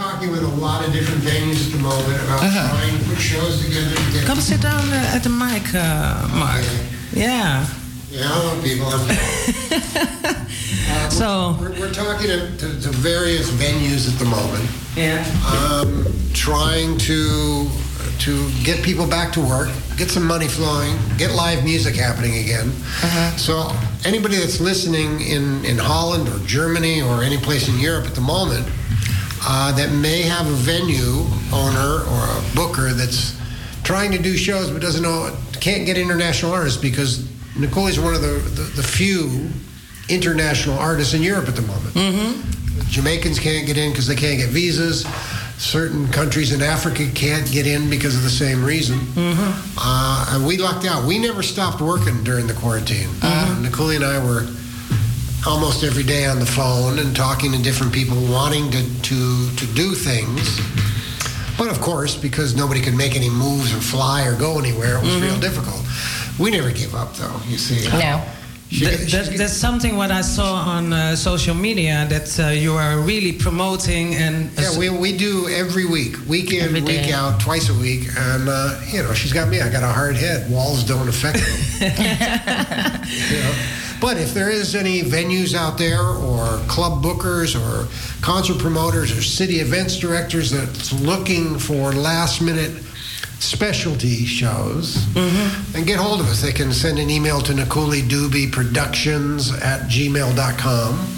Talking 0.00 0.30
with 0.30 0.42
a 0.42 0.46
lot 0.46 0.82
of 0.86 0.94
different 0.94 1.20
venues 1.20 1.66
at 1.66 1.72
the 1.72 1.78
moment 1.82 2.16
about 2.24 2.42
Uh-huh. 2.42 2.68
trying 2.72 2.98
to 2.98 3.04
put 3.04 3.18
shows 3.18 3.60
together. 3.62 3.94
To 3.94 4.12
get 4.12 4.24
Come 4.24 4.40
sit 4.40 4.62
down 4.62 4.80
uh, 4.90 5.12
at 5.14 5.22
the 5.22 5.28
mic, 5.28 5.74
uh, 5.74 6.26
Mark. 6.32 6.64
Yeah. 7.12 7.66
Yeah, 8.10 8.22
hello, 8.24 8.62
people. 8.62 8.86
I'm- 10.90 11.10
so 11.10 11.54
we're, 11.60 11.78
we're 11.78 11.92
talking 11.92 12.28
to, 12.28 12.56
to, 12.56 12.80
to 12.80 12.88
various 12.96 13.50
venues 13.50 14.08
at 14.10 14.18
the 14.18 14.24
moment. 14.24 14.64
Yeah. 14.96 15.20
Um, 15.44 16.06
trying 16.32 16.96
to 17.00 17.68
to 18.20 18.50
get 18.64 18.82
people 18.82 19.06
back 19.06 19.32
to 19.34 19.40
work, 19.42 19.68
get 19.98 20.10
some 20.10 20.24
money 20.26 20.48
flowing, 20.48 20.96
get 21.18 21.32
live 21.34 21.62
music 21.62 21.94
happening 21.94 22.38
again. 22.38 22.72
So 23.36 23.70
anybody 24.06 24.36
that's 24.36 24.60
listening 24.60 25.20
in 25.20 25.62
in 25.66 25.76
Holland 25.76 26.26
or 26.30 26.38
Germany 26.46 27.02
or 27.02 27.22
any 27.22 27.36
place 27.36 27.68
in 27.68 27.78
Europe 27.78 28.06
at 28.06 28.14
the 28.14 28.20
moment 28.22 28.66
uh, 29.42 29.72
that 29.72 29.90
may 29.92 30.22
have 30.22 30.46
a 30.46 30.50
venue 30.54 31.24
owner 31.52 32.04
or 32.04 32.24
a 32.38 32.42
booker 32.54 32.92
that's 32.92 33.38
trying 33.82 34.12
to 34.12 34.18
do 34.18 34.36
shows 34.36 34.70
but 34.70 34.80
doesn't 34.82 35.02
know 35.02 35.34
can't 35.60 35.84
get 35.86 35.96
international 35.98 36.52
artists 36.52 36.80
because 36.80 37.28
Nicole 37.58 37.86
is 37.88 37.98
one 37.98 38.14
of 38.14 38.22
the, 38.22 38.38
the, 38.54 38.62
the 38.76 38.82
few 38.82 39.48
international 40.08 40.78
artists 40.78 41.14
in 41.14 41.22
Europe 41.22 41.48
at 41.48 41.56
the 41.56 41.62
moment. 41.62 42.44
Jamaicans 42.88 43.38
can't 43.38 43.66
get 43.66 43.76
in 43.76 43.90
because 43.90 44.06
they 44.06 44.16
can't 44.16 44.38
get 44.38 44.48
visas. 44.50 45.06
Certain 45.58 46.08
countries 46.10 46.52
in 46.52 46.62
Africa 46.62 47.06
can't 47.14 47.50
get 47.52 47.66
in 47.66 47.90
because 47.90 48.16
of 48.16 48.22
the 48.22 48.30
same 48.30 48.64
reason. 48.64 48.98
Uh, 49.78 50.26
and 50.34 50.46
we 50.46 50.56
lucked 50.56 50.86
out. 50.86 51.04
We 51.04 51.18
never 51.18 51.42
stopped 51.42 51.80
working 51.82 52.24
during 52.24 52.46
the 52.46 52.54
quarantine. 52.54 53.08
Uh, 53.22 53.58
Nicole 53.60 53.90
and 53.90 54.04
I 54.04 54.24
were 54.24 54.46
almost 55.46 55.84
every 55.84 56.02
day 56.02 56.26
on 56.26 56.38
the 56.38 56.46
phone 56.46 56.98
and 56.98 57.14
talking 57.16 57.52
to 57.52 57.62
different 57.62 57.92
people 57.92 58.16
wanting 58.30 58.70
to, 58.70 59.02
to, 59.02 59.56
to 59.56 59.66
do 59.74 59.94
things. 59.94 60.60
But 61.58 61.68
of 61.70 61.80
course, 61.80 62.16
because 62.16 62.54
nobody 62.56 62.80
could 62.80 62.94
make 62.94 63.16
any 63.16 63.30
moves 63.30 63.72
or 63.72 63.80
fly 63.80 64.26
or 64.26 64.36
go 64.36 64.58
anywhere, 64.58 64.96
it 64.96 65.02
was 65.02 65.20
real 65.20 65.38
difficult. 65.38 65.80
We 66.38 66.50
never 66.50 66.70
gave 66.70 66.94
up, 66.94 67.14
though, 67.14 67.40
you 67.46 67.58
see. 67.58 67.86
No. 67.90 68.24
That, 68.70 69.08
that, 69.10 69.34
that's 69.36 69.52
something 69.52 69.96
what 69.96 70.12
I 70.12 70.20
saw 70.20 70.54
on 70.54 70.92
uh, 70.92 71.16
social 71.16 71.56
media 71.56 72.06
that 72.08 72.38
uh, 72.38 72.50
you 72.50 72.74
are 72.74 73.00
really 73.00 73.32
promoting 73.32 74.14
and 74.14 74.48
Yeah, 74.56 74.78
we, 74.78 74.88
we 74.90 75.16
do 75.16 75.48
every 75.48 75.84
week, 75.86 76.16
week 76.28 76.52
in, 76.52 76.62
Every 76.62 76.80
week 76.80 77.06
day. 77.06 77.12
out, 77.12 77.40
twice 77.40 77.68
a 77.68 77.74
week. 77.74 78.06
And, 78.16 78.48
uh, 78.48 78.80
you 78.86 79.02
know, 79.02 79.12
she's 79.12 79.32
got 79.32 79.48
me. 79.48 79.60
I 79.60 79.68
got 79.70 79.82
a 79.82 79.88
hard 79.88 80.14
head. 80.14 80.48
Walls 80.50 80.84
don't 80.84 81.08
affect 81.08 81.38
me. 81.38 81.88
You 83.10 83.38
know? 83.42 83.54
But 84.00 84.16
if 84.16 84.32
there 84.32 84.48
is 84.50 84.74
any 84.74 85.02
venues 85.02 85.54
out 85.54 85.76
there 85.76 86.00
or 86.02 86.46
club 86.68 87.02
bookers 87.04 87.54
or 87.54 87.86
concert 88.22 88.58
promoters 88.58 89.16
or 89.16 89.20
city 89.22 89.60
events 89.60 89.98
directors 89.98 90.50
that's 90.50 90.92
looking 90.92 91.58
for 91.58 91.92
last 91.92 92.40
minute 92.40 92.82
specialty 93.40 94.24
shows, 94.24 95.12
then 95.14 95.84
get 95.84 95.98
hold 95.98 96.20
of 96.20 96.26
us. 96.28 96.40
They 96.40 96.52
can 96.52 96.72
send 96.72 96.98
an 96.98 97.10
email 97.10 97.40
to 97.42 97.52
Nikuli 97.52 98.02
Dube 98.02 98.50
Productions 98.52 99.52
at 99.52 99.82
gmail.com 99.88 101.16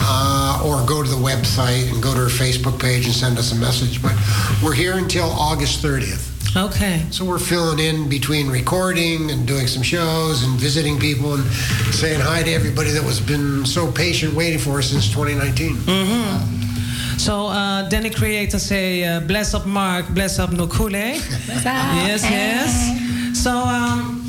uh, 0.00 0.62
or 0.64 0.86
go 0.86 1.02
to 1.02 1.08
the 1.08 1.16
website 1.16 1.92
and 1.92 2.02
go 2.02 2.14
to 2.14 2.20
her 2.20 2.26
Facebook 2.26 2.80
page 2.80 3.06
and 3.06 3.14
send 3.14 3.38
us 3.38 3.52
a 3.52 3.56
message. 3.56 4.02
But 4.02 4.14
we're 4.62 4.74
here 4.74 4.96
until 4.98 5.30
August 5.30 5.82
30th. 5.82 6.35
Okay. 6.56 7.04
So 7.10 7.22
we're 7.26 7.38
filling 7.38 7.78
in 7.78 8.08
between 8.08 8.48
recording 8.48 9.30
and 9.30 9.46
doing 9.46 9.66
some 9.66 9.82
shows 9.82 10.42
and 10.42 10.58
visiting 10.58 10.98
people 10.98 11.34
and 11.34 11.44
saying 11.92 12.20
hi 12.20 12.42
to 12.44 12.50
everybody 12.50 12.90
that 12.92 13.04
was 13.04 13.20
been 13.20 13.66
so 13.66 13.92
patient 13.92 14.32
waiting 14.32 14.58
for 14.58 14.78
us 14.78 14.88
since 14.88 15.06
2019. 15.10 15.76
Mm-hmm. 15.76 17.18
So 17.18 17.48
uh, 17.48 17.86
Danny 17.90 18.08
Creator 18.08 18.58
say, 18.58 19.04
uh, 19.04 19.20
bless 19.20 19.52
up 19.52 19.66
Mark, 19.66 20.08
bless 20.14 20.38
up 20.38 20.48
Nokule. 20.48 21.20
yes, 21.62 22.22
yes. 22.24 23.42
So 23.44 23.50
um, 23.50 24.24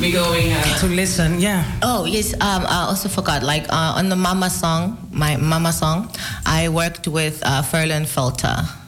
we 0.00 0.10
going 0.10 0.52
uh, 0.54 0.78
to 0.78 0.86
listen, 0.86 1.38
yeah. 1.38 1.70
Oh 1.82 2.06
yes, 2.06 2.32
um, 2.40 2.64
I 2.66 2.86
also 2.88 3.10
forgot. 3.10 3.42
Like 3.42 3.64
uh, 3.68 3.98
on 3.98 4.08
the 4.08 4.16
Mama 4.16 4.48
song, 4.48 4.96
my 5.12 5.36
Mama 5.36 5.70
song, 5.70 6.10
I 6.46 6.70
worked 6.70 7.08
with 7.08 7.42
uh, 7.44 7.60
Ferlin 7.60 8.06
Felter. 8.06 8.81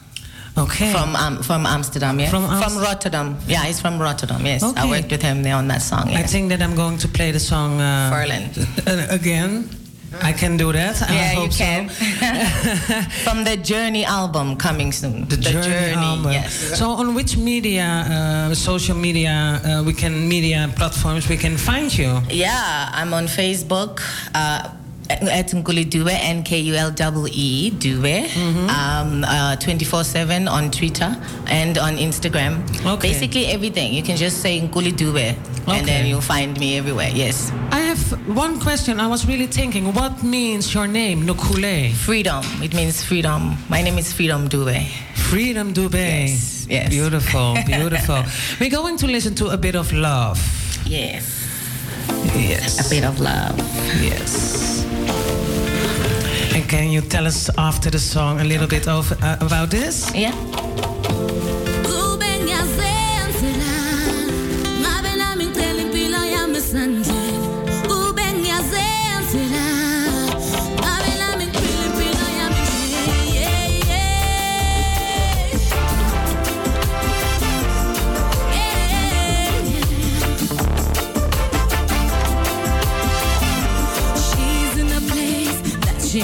Okay. 0.56 0.92
From 0.92 1.16
um, 1.16 1.42
from 1.42 1.66
Amsterdam, 1.66 2.20
yeah. 2.20 2.30
From 2.30 2.44
From, 2.44 2.62
Amst- 2.62 2.80
Rotterdam. 2.80 3.36
Yeah, 3.48 3.64
he's 3.64 3.80
from 3.80 3.98
Rotterdam. 3.98 4.46
Yes, 4.46 4.62
Okay. 4.62 4.80
I 4.82 4.86
worked 4.88 5.10
with 5.10 5.22
him 5.22 5.42
there 5.42 5.56
on 5.56 5.66
that 5.68 5.82
song. 5.82 6.08
I 6.14 6.22
think 6.22 6.48
that 6.50 6.62
I'm 6.62 6.76
going 6.76 6.98
to 6.98 7.08
play 7.08 7.32
the 7.32 7.40
song 7.40 7.80
uh, 7.80 8.10
again. 9.10 9.68
I 10.22 10.32
can 10.32 10.56
do 10.56 10.72
that. 10.72 11.02
I 11.02 11.14
yeah, 11.14 11.34
hope 11.34 11.46
you 11.46 11.50
so. 11.50 11.64
can. 11.64 11.88
from 13.24 13.42
the 13.44 13.56
Journey 13.56 14.04
album 14.04 14.56
coming 14.56 14.92
soon. 14.92 15.26
The, 15.26 15.36
Journey, 15.36 15.92
album. 15.94 16.30
Yes. 16.32 16.78
So 16.78 16.90
on 16.90 17.14
which 17.14 17.36
media, 17.36 17.84
uh, 17.84 18.54
social 18.54 18.96
media, 18.96 19.60
uh, 19.64 19.82
we 19.84 19.92
can 19.92 20.28
media 20.28 20.70
platforms 20.76 21.28
we 21.28 21.36
can 21.36 21.56
find 21.56 21.96
you? 21.96 22.20
Yeah, 22.30 22.90
I'm 22.92 23.12
on 23.12 23.26
Facebook. 23.26 24.00
Uh, 24.34 24.68
Etunkuli 25.08 25.84
Dube, 25.84 26.12
N 26.12 26.42
K 26.42 26.58
U 26.60 26.74
L 26.74 26.90
W 26.90 27.28
E 27.30 27.70
Dube, 27.70 28.26
mm-hmm. 28.26 28.68
um, 28.70 29.24
uh, 29.24 29.56
24 29.56 30.04
7 30.04 30.48
on 30.48 30.70
Twitter 30.70 31.16
and 31.46 31.76
on 31.78 31.96
Instagram. 31.96 32.62
Okay. 32.86 33.12
Basically, 33.12 33.46
everything. 33.46 33.92
You 33.92 34.02
can 34.02 34.16
just 34.16 34.40
say 34.40 34.60
Nkulee 34.60 34.92
Dube, 34.92 35.36
okay. 35.68 35.78
and 35.78 35.86
then 35.86 36.06
you'll 36.06 36.22
find 36.22 36.58
me 36.58 36.78
everywhere. 36.78 37.10
Yes. 37.12 37.52
I 37.70 37.80
have 37.80 38.00
one 38.34 38.58
question. 38.60 38.98
I 38.98 39.06
was 39.06 39.26
really 39.26 39.46
thinking, 39.46 39.92
what 39.92 40.22
means 40.22 40.72
your 40.72 40.86
name, 40.86 41.26
Nkule? 41.26 41.92
Freedom. 41.92 42.42
It 42.62 42.74
means 42.74 43.02
freedom. 43.04 43.56
My 43.68 43.82
name 43.82 43.98
is 43.98 44.12
Freedom 44.12 44.48
Dube. 44.48 44.86
Freedom 45.14 45.74
Dube. 45.74 45.94
Yes. 45.94 46.66
yes. 46.68 46.88
Beautiful, 46.88 47.56
beautiful. 47.66 48.22
We're 48.58 48.70
going 48.70 48.96
to 48.98 49.06
listen 49.06 49.34
to 49.36 49.48
a 49.48 49.58
bit 49.58 49.74
of 49.74 49.92
love. 49.92 50.40
Yes. 50.86 51.42
Yes. 52.34 52.86
A 52.86 52.90
bit 52.90 53.04
of 53.04 53.20
love. 53.20 53.58
Yes 54.00 54.93
can 56.68 56.90
you 56.90 57.00
tell 57.00 57.26
us 57.26 57.50
after 57.58 57.90
the 57.90 57.98
song 57.98 58.40
a 58.40 58.44
little 58.44 58.66
bit 58.66 58.88
of, 58.88 59.12
uh, 59.22 59.36
about 59.40 59.70
this? 59.70 60.14
Yeah. 60.14 60.34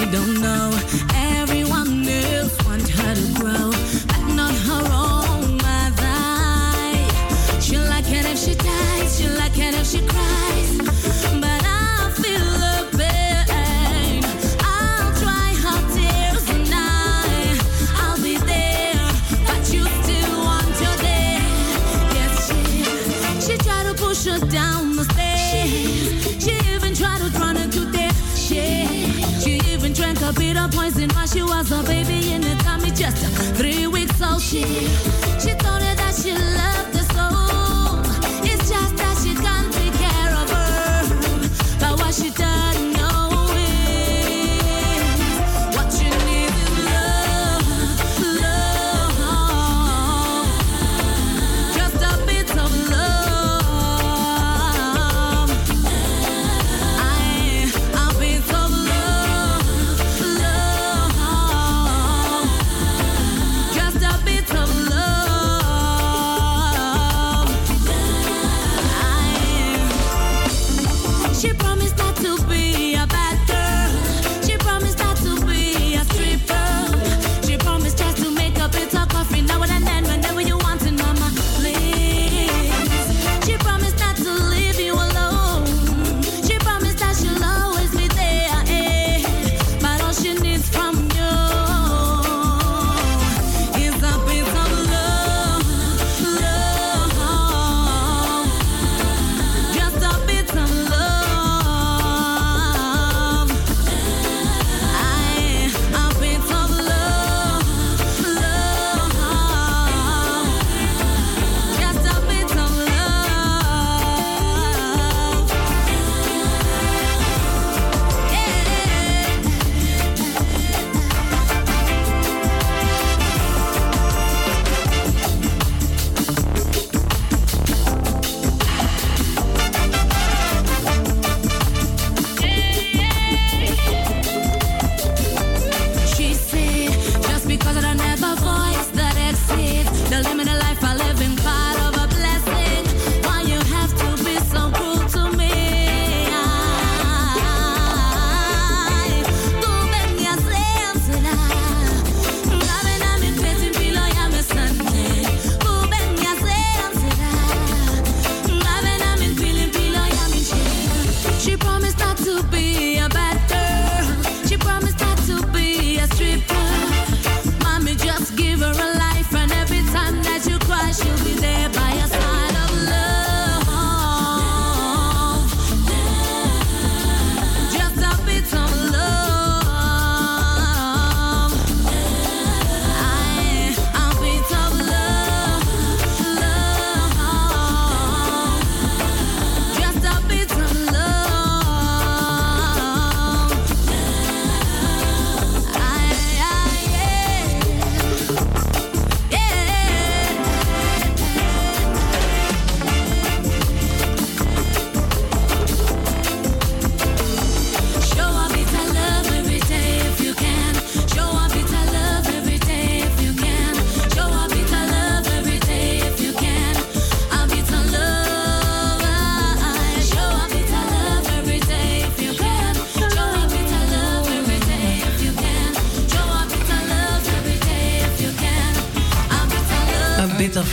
don't 0.05 0.41
know. 0.41 0.70
here. 34.51 35.10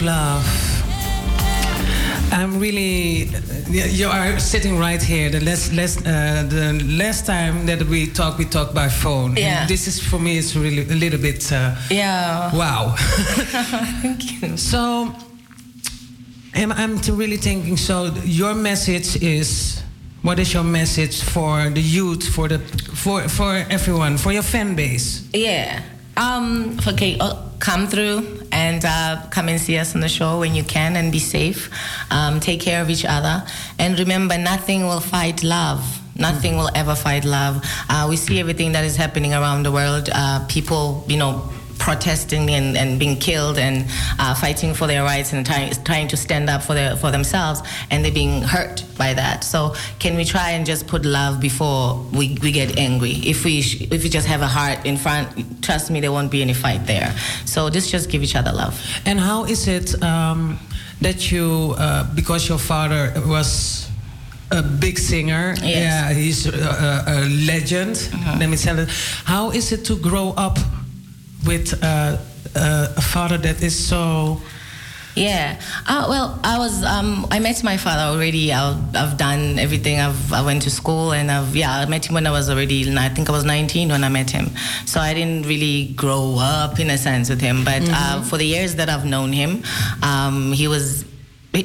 love. 0.03 0.45
I'm 2.31 2.59
really. 2.59 3.31
You 3.71 4.09
are 4.09 4.39
sitting 4.39 4.79
right 4.79 5.03
here. 5.03 5.31
The 5.31 5.41
last, 5.41 5.73
last, 5.73 5.99
uh, 6.07 6.43
the 6.43 6.81
last 6.99 7.27
time 7.27 7.67
that 7.67 7.83
we 7.83 8.07
talk, 8.07 8.39
we 8.39 8.45
talk 8.45 8.75
by 8.75 8.89
phone. 8.89 9.37
Yeah. 9.37 9.61
And 9.61 9.69
this 9.69 9.87
is 9.87 10.01
for 10.01 10.19
me. 10.19 10.39
It's 10.39 10.55
really 10.55 10.83
a 10.83 10.95
little 10.95 11.21
bit. 11.21 11.51
Uh, 11.53 11.75
yeah. 11.91 12.55
Wow. 12.55 12.95
Thank 14.03 14.43
you. 14.43 14.57
So, 14.57 15.15
am 16.55 16.73
I'm 16.73 16.99
really 17.17 17.37
thinking. 17.39 17.77
So, 17.77 18.13
your 18.25 18.55
message 18.55 19.23
is. 19.23 19.83
What 20.21 20.41
is 20.41 20.53
your 20.53 20.65
message 20.65 21.23
for 21.23 21.71
the 21.71 21.81
youth, 21.81 22.29
for 22.29 22.49
the 22.49 22.59
for 22.59 23.29
for 23.29 23.65
everyone, 23.71 24.19
for 24.19 24.33
your 24.33 24.43
fan 24.43 24.75
base? 24.75 25.29
Yeah. 25.33 25.81
Um. 26.17 26.77
Okay. 26.87 27.17
Uh, 27.19 27.37
come 27.61 27.87
through 27.87 28.38
and 28.69 28.85
uh, 28.85 29.23
come 29.31 29.49
and 29.49 29.61
see 29.61 29.79
us 29.79 29.95
on 29.95 30.01
the 30.01 30.09
show 30.09 30.41
when 30.41 30.55
you 30.55 30.63
can 30.63 30.97
and 30.97 31.11
be 31.11 31.19
safe. 31.19 31.71
Um, 32.11 32.39
take 32.41 32.61
care 32.61 32.83
of 32.83 32.91
each 32.91 33.05
other. 33.05 33.43
And 33.79 33.99
remember, 33.99 34.37
nothing 34.37 34.83
will 34.83 35.01
fight 35.01 35.43
love. 35.43 35.81
Nothing 36.17 36.57
will 36.57 36.71
ever 36.75 36.95
fight 36.95 37.25
love. 37.25 37.63
Uh, 37.89 38.07
we 38.11 38.17
see 38.17 38.41
everything 38.41 38.73
that 38.73 38.85
is 38.85 38.97
happening 38.97 39.33
around 39.33 39.63
the 39.63 39.73
world. 39.73 40.11
Uh, 40.13 40.45
people, 40.49 41.05
you 41.09 41.17
know, 41.17 41.49
protesting 41.89 42.51
and, 42.51 42.77
and 42.77 42.99
being 42.99 43.17
killed 43.17 43.57
and 43.57 43.87
uh, 44.19 44.35
fighting 44.35 44.75
for 44.75 44.87
their 44.87 45.03
rights 45.03 45.33
and 45.33 45.47
trying, 45.47 45.73
trying 45.85 46.07
to 46.07 46.19
stand 46.19 46.51
up 46.51 46.63
for, 46.63 46.75
their, 46.75 46.95
for 46.97 47.11
themselves 47.11 47.63
and 47.91 48.05
they're 48.05 48.13
being 48.13 48.43
hurt 48.43 48.85
by 48.99 49.15
that. 49.15 49.43
So 49.43 49.75
can 49.99 50.15
we 50.15 50.27
try 50.27 50.51
and 50.51 50.67
just 50.67 50.87
put 50.87 51.07
love 51.07 51.41
before 51.41 51.97
we, 52.13 52.37
we 52.43 52.53
get 52.53 52.79
angry? 52.79 53.13
If 53.25 53.43
we, 53.43 53.63
sh- 53.63 53.89
if 53.91 54.03
we 54.03 54.11
just 54.11 54.27
have 54.27 54.43
a 54.43 54.47
heart 54.47 54.85
in 54.85 54.99
front, 54.99 55.65
trust 55.65 55.91
me, 55.91 55.99
there 56.01 56.13
won't 56.13 56.31
be 56.31 56.43
any 56.43 56.53
fight 56.53 56.87
there. 56.87 57.17
So 57.47 57.71
just, 57.71 57.91
just 57.91 58.11
give 58.11 58.23
each 58.23 58.37
other 58.37 58.53
love. 58.53 58.79
And 59.07 59.19
how 59.19 59.45
is 59.45 59.67
it 59.67 60.03
um, 60.03 60.59
that 61.01 61.33
you, 61.33 61.75
uh, 61.79 62.05
because 62.15 62.51
your 62.51 62.59
father 62.59 63.15
was 63.25 63.89
a 64.51 64.63
big 64.63 64.99
singer, 64.99 65.55
yeah, 65.63 66.13
he's 66.13 66.47
a, 66.47 66.53
a, 66.53 67.05
a 67.07 67.29
legend. 67.47 68.11
Let 68.39 68.51
me 68.51 68.59
tell 68.59 68.79
it. 68.79 68.91
How 69.25 69.53
is 69.53 69.73
it 69.73 69.87
to 69.87 69.97
grow 69.97 70.35
up 70.37 70.59
with 71.47 71.79
uh, 71.83 72.19
uh, 72.55 72.95
a 72.97 73.01
father 73.01 73.39
that 73.39 73.63
is 73.63 73.77
so? 73.89 74.41
Yeah. 75.15 75.61
Uh, 75.87 76.07
well, 76.09 76.39
I 76.45 76.59
was. 76.59 76.85
Um, 76.85 77.27
I 77.31 77.41
met 77.41 77.63
my 77.65 77.77
father 77.77 78.15
already. 78.15 78.53
I've, 78.53 78.95
I've 78.95 79.17
done 79.17 79.59
everything. 79.59 79.99
I've. 79.99 80.33
I 80.33 80.45
went 80.45 80.63
to 80.63 80.71
school 80.71 81.13
and 81.13 81.31
I've. 81.31 81.57
Yeah, 81.57 81.77
I 81.77 81.87
met 81.87 82.07
him 82.07 82.15
when 82.15 82.27
I 82.27 82.31
was 82.31 82.49
already. 82.49 82.97
I 82.97 83.09
think 83.09 83.29
I 83.29 83.33
was 83.33 83.45
19 83.45 83.89
when 83.89 84.05
I 84.05 84.09
met 84.09 84.31
him. 84.31 84.51
So 84.87 85.01
I 85.01 85.15
didn't 85.15 85.47
really 85.47 85.93
grow 85.97 86.37
up 86.39 86.79
in 86.79 86.91
a 86.91 86.99
sense 86.99 87.31
with 87.31 87.41
him. 87.41 87.65
But 87.65 87.83
uh, 87.87 88.23
for 88.23 88.37
the 88.37 88.47
years 88.47 88.77
that 88.77 88.89
I've 88.89 89.05
known 89.05 89.33
him, 89.33 89.65
um, 90.03 90.53
he 90.53 90.69
was. 90.69 91.05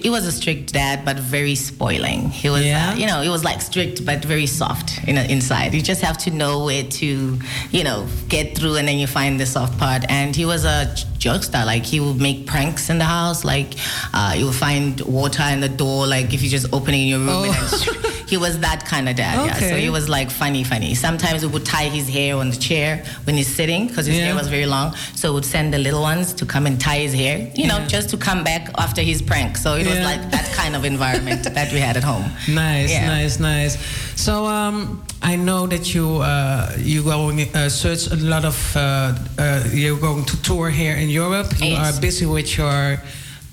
He 0.02 0.10
was 0.10 0.26
a 0.26 0.32
strict 0.32 0.74
dad, 0.74 1.06
but 1.06 1.18
very 1.18 1.56
spoiling. 1.56 2.30
He 2.30 2.50
was, 2.50 2.66
uh, 2.66 2.96
you 2.98 3.06
know, 3.06 3.22
he 3.22 3.30
was 3.30 3.44
like 3.44 3.62
strict, 3.62 4.06
but 4.06 4.24
very 4.26 4.46
soft 4.46 5.08
in, 5.08 5.18
inside. 5.18 5.74
You 5.74 5.82
just 5.82 6.02
have 6.02 6.18
to 6.20 6.32
know 6.32 6.66
where 6.66 6.84
to, 6.84 7.40
you 7.72 7.84
know, 7.84 8.08
get 8.28 8.58
through, 8.58 8.76
and 8.76 8.88
then 8.88 8.98
you 8.98 9.08
find 9.08 9.40
the 9.40 9.46
soft 9.46 9.78
part. 9.78 10.04
And 10.10 10.36
he 10.36 10.46
was 10.46 10.66
a 10.66 10.94
jokester. 11.24 11.66
Like 11.66 11.84
he 11.86 12.00
would 12.00 12.20
make 12.20 12.46
pranks 12.46 12.90
in 12.90 12.98
the 12.98 13.06
house. 13.06 13.44
Like 13.54 13.72
uh, 14.14 14.34
you 14.38 14.46
would 14.48 14.56
find 14.68 15.00
water 15.02 15.44
in 15.56 15.60
the 15.62 15.70
door. 15.84 16.06
Like 16.08 16.34
if 16.34 16.42
you 16.44 16.50
just 16.50 16.68
open 16.74 16.94
it 16.94 17.02
in 17.06 17.08
your 17.08 17.20
room. 17.20 17.46
And 17.46 18.30
he 18.32 18.38
was 18.38 18.60
that 18.60 18.86
kind 18.86 19.08
of 19.10 19.16
dad. 19.16 19.36
Yeah. 19.46 19.70
So 19.70 19.76
he 19.86 19.90
was 19.90 20.10
like 20.10 20.30
funny, 20.32 20.64
funny. 20.64 20.96
Sometimes 20.96 21.46
we 21.46 21.52
would 21.52 21.66
tie 21.66 21.90
his 22.00 22.08
hair 22.10 22.36
on 22.38 22.50
the 22.50 22.56
chair 22.58 23.04
when 23.26 23.36
he's 23.36 23.54
sitting 23.54 23.88
because 23.88 24.06
his 24.06 24.18
hair 24.18 24.36
was 24.36 24.48
very 24.48 24.66
long. 24.66 24.96
So 25.16 25.30
we 25.30 25.36
would 25.36 25.46
send 25.46 25.74
the 25.74 25.80
little 25.80 26.02
ones 26.02 26.34
to 26.36 26.46
come 26.46 26.66
and 26.66 26.80
tie 26.80 27.00
his 27.08 27.14
hair. 27.14 27.52
You 27.56 27.68
know, 27.68 27.78
Yeah. 27.80 27.88
just 27.88 28.10
to 28.10 28.18
come 28.18 28.44
back 28.44 28.70
after 28.78 29.02
his 29.02 29.22
prank. 29.22 29.58
So 29.58 29.76
it 29.76 29.86
was 29.88 30.00
like 30.00 30.22
that 30.32 30.48
kind 30.56 30.76
of 30.76 30.84
environment 30.86 31.44
that 31.44 31.72
we 31.72 31.80
had 31.80 31.96
at 31.98 32.04
home. 32.04 32.26
Nice, 32.48 32.92
Yeah. 32.92 33.08
nice, 33.08 33.40
nice. 33.40 33.78
So 34.16 34.46
um, 34.46 35.04
I 35.24 35.36
know 35.38 35.68
that 35.68 35.94
you 35.96 36.18
uh, 36.22 36.72
you 36.78 37.02
going 37.04 37.40
uh, 37.56 37.70
search 37.70 38.08
a 38.12 38.16
lot 38.16 38.44
of 38.46 38.76
uh, 38.76 39.16
uh, 39.40 39.64
you're 39.74 40.00
going 40.00 40.26
to 40.26 40.42
tour 40.44 40.70
here 40.70 40.96
in 40.96 41.10
Europe. 41.10 41.48
You 41.60 41.68
Yes. 41.72 41.98
are 41.98 42.02
busy 42.02 42.26
with 42.26 42.58
your 42.58 43.02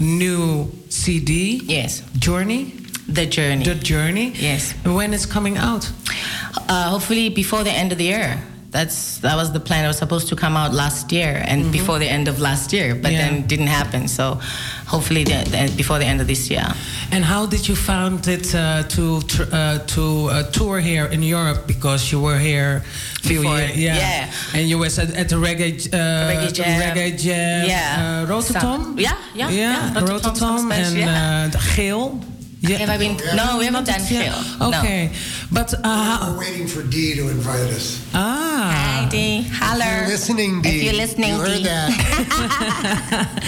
new 0.00 0.68
CD. 0.88 1.60
Yes. 1.64 2.02
Journey. 2.18 2.74
The 3.08 3.26
journey. 3.26 3.64
The 3.64 3.74
journey. 3.76 4.32
Yes. 4.34 4.74
When 4.84 5.14
it's 5.14 5.26
coming 5.26 5.56
out? 5.58 5.90
Uh, 6.68 6.90
hopefully 6.90 7.28
before 7.28 7.62
the 7.64 7.70
end 7.72 7.92
of 7.92 7.98
the 7.98 8.04
year. 8.04 8.42
That's 8.70 9.18
that 9.18 9.34
was 9.34 9.50
the 9.52 9.58
plan. 9.58 9.84
It 9.84 9.88
was 9.88 9.98
supposed 9.98 10.28
to 10.28 10.36
come 10.36 10.56
out 10.56 10.72
last 10.72 11.10
year 11.10 11.42
and 11.44 11.72
before 11.72 11.98
the 11.98 12.08
end 12.08 12.28
of 12.28 12.38
last 12.38 12.72
year, 12.72 12.94
but 12.94 13.10
Mm-hmm. 13.10 13.18
Yeah. 13.20 13.30
then 13.30 13.46
didn't 13.48 13.66
happen. 13.66 14.06
So 14.08 14.38
hopefully 14.86 15.24
the, 15.24 15.42
the, 15.50 15.72
before 15.76 15.98
the 15.98 16.06
end 16.06 16.20
of 16.20 16.26
this 16.28 16.48
year. 16.48 16.66
And 17.10 17.24
how 17.24 17.46
did 17.46 17.66
you 17.68 17.74
found 17.74 18.28
it 18.28 18.54
uh, 18.54 18.84
to 18.94 19.20
tr- 19.22 19.50
uh, 19.52 19.78
to 19.94 20.02
uh, 20.30 20.42
tour 20.52 20.78
here 20.80 21.06
in 21.06 21.22
Europe? 21.22 21.66
Because 21.66 22.12
you 22.12 22.20
were 22.22 22.38
here 22.38 22.82
few 23.22 23.42
years, 23.42 23.76
yeah. 23.76 23.96
yeah. 23.96 24.32
And 24.54 24.68
you 24.68 24.78
was 24.78 24.98
at, 24.98 25.10
at 25.16 25.28
the 25.28 25.36
reggae 25.36 25.74
uh, 25.92 26.30
Reggae 26.30 26.52
Jam. 26.54 26.80
reggae 26.80 27.18
jam, 27.18 27.66
Yeah. 27.68 28.22
uh, 28.22 28.32
Rotterdam. 28.32 28.94
Yeah, 28.98 29.16
yeah, 29.34 29.50
yeah, 29.50 29.50
yeah, 29.50 29.94
Rotterdam, 30.00 30.16
Rotterdam 30.24 30.72
and 30.72 30.96
yeah. 30.96 31.44
uh, 31.46 31.48
the 31.50 31.58
Geel. 31.74 32.20
Yeah. 32.62 32.76
Have 32.76 32.90
I 32.90 32.98
been? 32.98 33.16
No, 33.34 33.56
we 33.58 33.64
haven't 33.64 33.86
done 33.86 34.00
Yeah. 34.10 34.34
Geel. 34.58 34.70
No. 34.70 34.78
Okay, 34.80 35.10
but 35.50 35.72
uh, 35.82 36.32
We're 36.34 36.40
waiting 36.40 36.66
for 36.66 36.82
Dee 36.82 37.14
to 37.14 37.28
invite 37.30 37.70
us. 37.72 38.06
ah, 38.12 38.70
Hi, 39.02 39.08
Dee. 39.08 39.42
Holler. 39.50 39.84
If 39.84 40.00
you're 40.00 40.08
listening, 40.08 40.60
Dee. 40.62 40.68
If 40.68 40.82
you're 40.84 40.92
listening, 41.04 41.30
you 41.30 41.40
heard 41.40 41.56
Dee. 41.56 41.62
that. 41.64 43.42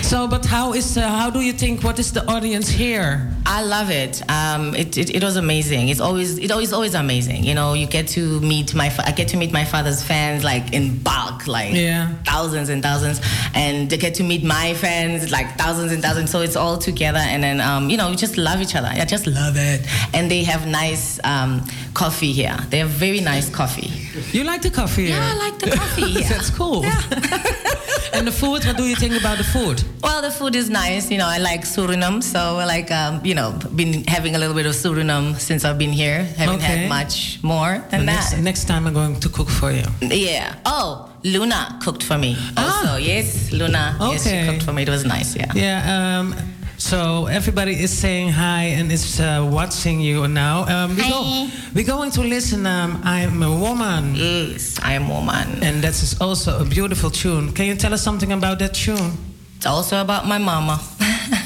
so 0.02 0.26
but 0.26 0.44
how 0.44 0.72
is 0.72 0.96
uh, 0.98 1.02
how 1.08 1.30
do 1.30 1.40
you 1.42 1.52
think? 1.52 1.84
What 1.84 1.98
is 2.00 2.12
the 2.12 2.26
audience 2.28 2.68
here? 2.68 3.30
I 3.46 3.62
love 3.62 3.90
it. 3.90 4.20
Um, 4.28 4.74
it, 4.74 4.98
it. 4.98 5.10
It 5.14 5.22
was 5.22 5.36
amazing. 5.36 5.88
It's 5.88 6.00
always 6.00 6.36
it 6.38 6.50
always 6.50 6.72
always 6.72 6.94
amazing. 6.94 7.44
You 7.44 7.54
know, 7.54 7.74
you 7.74 7.86
get 7.86 8.08
to 8.08 8.40
meet 8.40 8.74
my 8.74 8.90
I 9.04 9.12
get 9.12 9.28
to 9.28 9.36
meet 9.36 9.52
my 9.52 9.64
father's 9.64 10.02
fans 10.02 10.42
like 10.42 10.72
in 10.72 10.98
bulk, 10.98 11.46
like 11.46 11.72
Yeah. 11.72 12.10
thousands 12.24 12.68
and 12.68 12.82
thousands, 12.82 13.20
and 13.54 13.88
they 13.88 13.96
get 13.96 14.14
to 14.16 14.24
meet 14.24 14.42
my 14.42 14.74
fans 14.74 15.30
like 15.30 15.56
thousands 15.56 15.92
and 15.92 16.02
thousands. 16.02 16.30
So 16.32 16.40
it's 16.40 16.56
all 16.56 16.78
together, 16.78 17.20
and 17.20 17.40
then 17.44 17.60
um, 17.60 17.88
you 17.90 17.96
know, 17.96 18.10
we 18.10 18.16
just 18.16 18.36
love 18.36 18.55
each 18.60 18.74
other. 18.74 18.88
I 18.92 19.04
just 19.04 19.26
love 19.26 19.54
it. 19.56 19.80
And 20.14 20.30
they 20.30 20.42
have 20.44 20.66
nice 20.66 21.18
um, 21.24 21.62
coffee 21.94 22.32
here. 22.32 22.56
They 22.70 22.78
have 22.78 22.88
very 22.90 23.20
nice 23.20 23.48
coffee. 23.50 23.90
You 24.32 24.44
like 24.44 24.62
the 24.62 24.70
coffee? 24.70 25.04
Yeah. 25.04 25.30
I 25.32 25.34
like 25.36 25.58
the 25.58 25.70
coffee. 25.76 26.10
here. 26.18 26.28
That's 26.28 26.50
cool. 26.50 26.84
and 28.12 28.26
the 28.26 28.32
food? 28.32 28.64
What 28.64 28.76
do 28.76 28.84
you 28.84 28.96
think 28.96 29.14
about 29.18 29.38
the 29.38 29.44
food? 29.44 29.82
Well, 30.02 30.22
the 30.22 30.30
food 30.30 30.54
is 30.56 30.68
nice. 30.70 31.10
You 31.10 31.18
know, 31.18 31.26
I 31.26 31.38
like 31.38 31.62
Suriname, 31.62 32.22
so 32.22 32.56
like 32.56 32.90
um, 32.90 33.24
you 33.24 33.34
know, 33.34 33.52
been 33.74 34.04
having 34.04 34.34
a 34.34 34.38
little 34.38 34.54
bit 34.54 34.66
of 34.66 34.72
Suriname 34.74 35.38
since 35.38 35.64
I've 35.64 35.78
been 35.78 35.92
here. 35.92 36.24
Haven't 36.36 36.56
Okay. 36.56 36.76
had 36.76 36.88
much 36.88 37.38
more 37.42 37.84
than 37.90 38.06
next, 38.06 38.30
that. 38.32 38.40
next 38.42 38.64
time 38.66 38.86
I'm 38.86 38.94
going 38.94 39.18
to 39.20 39.28
cook 39.28 39.48
for 39.48 39.70
you. 39.72 39.84
Yeah. 40.00 40.54
Oh, 40.64 41.10
Luna 41.24 41.78
cooked 41.82 42.02
for 42.02 42.18
me. 42.18 42.36
Also, 42.56 42.96
yes, 42.96 43.52
Luna. 43.52 43.96
Yes, 44.00 44.24
she 44.24 44.30
Ah. 44.30 44.40
Okay. 44.40 44.46
cooked 44.48 44.62
for 44.64 44.72
me. 44.72 44.82
It 44.82 44.88
was 44.88 45.04
nice. 45.04 45.34
Yeah. 45.36 45.52
Yeah. 45.54 46.18
Um, 46.20 46.34
so 46.78 47.26
everybody 47.26 47.72
is 47.72 47.96
saying 47.96 48.30
hi 48.30 48.64
and 48.64 48.90
is 48.92 49.20
uh, 49.20 49.48
watching 49.50 50.00
you 50.00 50.28
now. 50.28 50.64
Um, 50.68 50.96
we 50.96 51.02
go, 51.02 51.48
we're 51.74 51.86
going 51.86 52.10
to 52.12 52.20
listen. 52.22 52.66
Um, 52.66 53.00
I'm 53.04 53.42
a 53.42 53.50
woman. 53.50 54.14
Yes, 54.14 54.78
I 54.82 54.92
am 54.94 55.10
a 55.10 55.14
woman. 55.14 55.62
And 55.62 55.82
that 55.82 55.94
is 56.02 56.20
also 56.20 56.60
a 56.60 56.64
beautiful 56.64 57.10
tune. 57.10 57.52
Can 57.52 57.66
you 57.66 57.74
tell 57.74 57.92
us 57.94 58.02
something 58.02 58.32
about 58.32 58.58
that 58.58 58.74
tune? 58.74 59.12
It's 59.56 59.66
also 59.66 60.00
about 60.00 60.26
my 60.26 60.38
mama. 60.38 60.80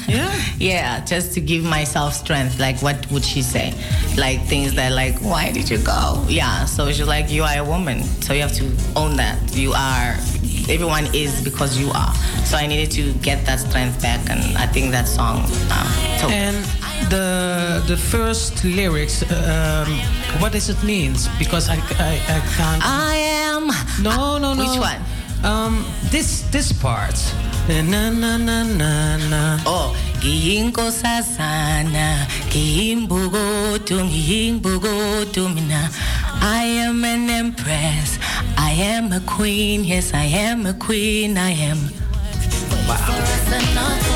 yeah. 0.07 0.37
Yeah, 0.57 1.03
just 1.05 1.33
to 1.33 1.41
give 1.41 1.63
myself 1.63 2.13
strength. 2.13 2.59
Like, 2.59 2.81
what 2.81 3.09
would 3.11 3.23
she 3.23 3.41
say? 3.41 3.73
Like 4.17 4.41
things 4.41 4.75
that, 4.75 4.91
like, 4.91 5.17
why 5.19 5.51
did 5.51 5.69
you 5.69 5.77
go? 5.79 6.23
Yeah. 6.27 6.65
So 6.65 6.91
she's 6.91 7.07
like, 7.07 7.31
you 7.31 7.43
are 7.43 7.57
a 7.57 7.63
woman, 7.63 8.03
so 8.21 8.33
you 8.33 8.41
have 8.41 8.53
to 8.55 8.65
own 8.95 9.15
that. 9.17 9.55
You 9.55 9.71
are. 9.73 10.15
Everyone 10.69 11.07
is 11.13 11.41
because 11.43 11.77
you 11.79 11.89
are. 11.91 12.13
So 12.45 12.57
I 12.57 12.67
needed 12.67 12.91
to 12.91 13.13
get 13.21 13.45
that 13.45 13.59
strength 13.59 14.01
back, 14.01 14.29
and 14.29 14.41
I 14.57 14.67
think 14.67 14.91
that 14.91 15.07
song. 15.07 15.45
Um, 15.71 15.87
And 16.31 16.57
the 17.09 17.81
the 17.87 17.97
first 17.97 18.63
lyrics, 18.63 19.23
um, 19.31 19.87
what 20.39 20.51
does 20.53 20.69
it 20.69 20.81
mean? 20.83 21.15
Because 21.39 21.67
I, 21.69 21.75
I, 21.99 22.13
I 22.37 22.39
can't. 22.57 22.81
I 22.85 23.15
am. 23.49 23.67
No, 24.03 24.37
no, 24.37 24.53
no. 24.53 24.63
Which 24.63 24.79
one? 24.79 25.01
Um, 25.43 25.83
this 26.11 26.41
this 26.51 26.71
part. 26.71 27.17
Na 27.69 27.81
na 28.11 28.37
na 28.37 28.63
na 28.63 29.17
na. 29.29 29.59
Oh, 29.65 29.95
Giyinkosazana, 30.21 32.25
Giyimbugotu, 32.49 33.97
Giyimbugotu 34.09 35.49
mina. 35.53 35.89
I 36.41 36.63
am 36.85 37.03
an 37.05 37.29
empress. 37.29 38.17
I 38.71 38.75
am 38.75 39.11
a 39.11 39.19
queen. 39.19 39.83
Yes, 39.83 40.13
I 40.13 40.23
am 40.23 40.65
a 40.65 40.73
queen. 40.73 41.37
I 41.37 41.51
am. 41.51 41.77
The 43.49 44.10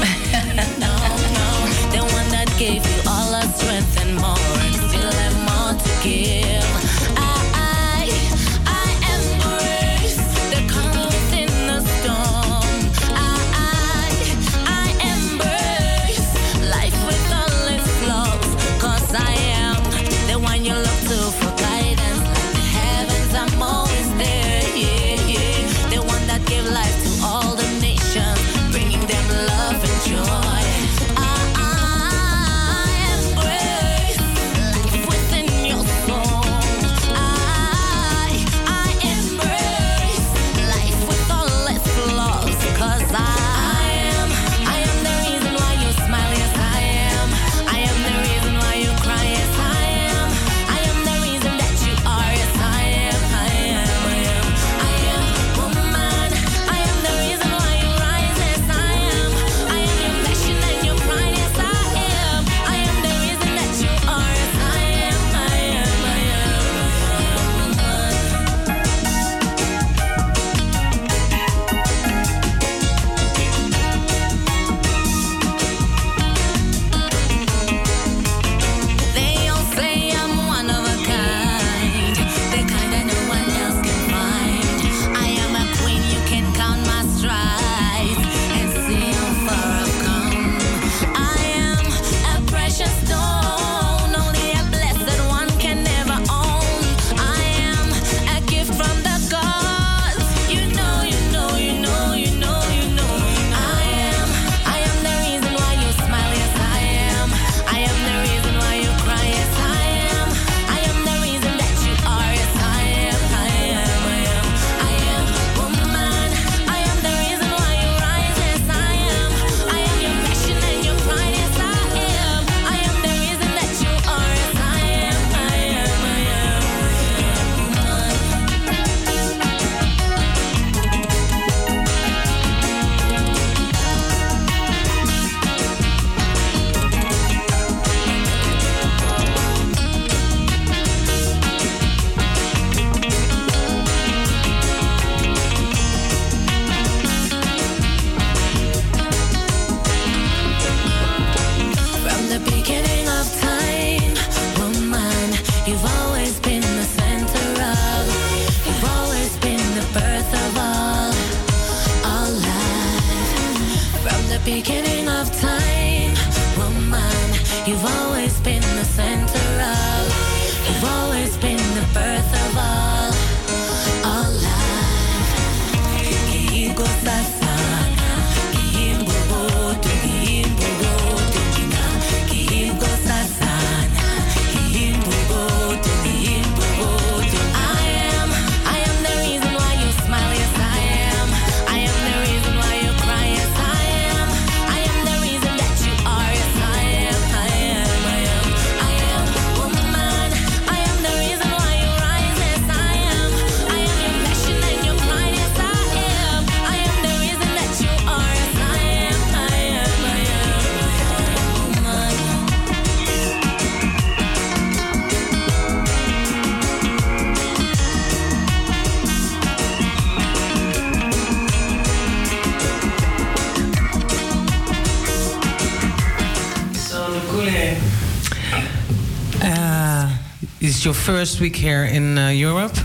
first 231.06 231.40
week 231.40 231.56
here 231.56 231.86
in 231.86 232.18
uh, 232.18 232.30
Europe, 232.30 232.76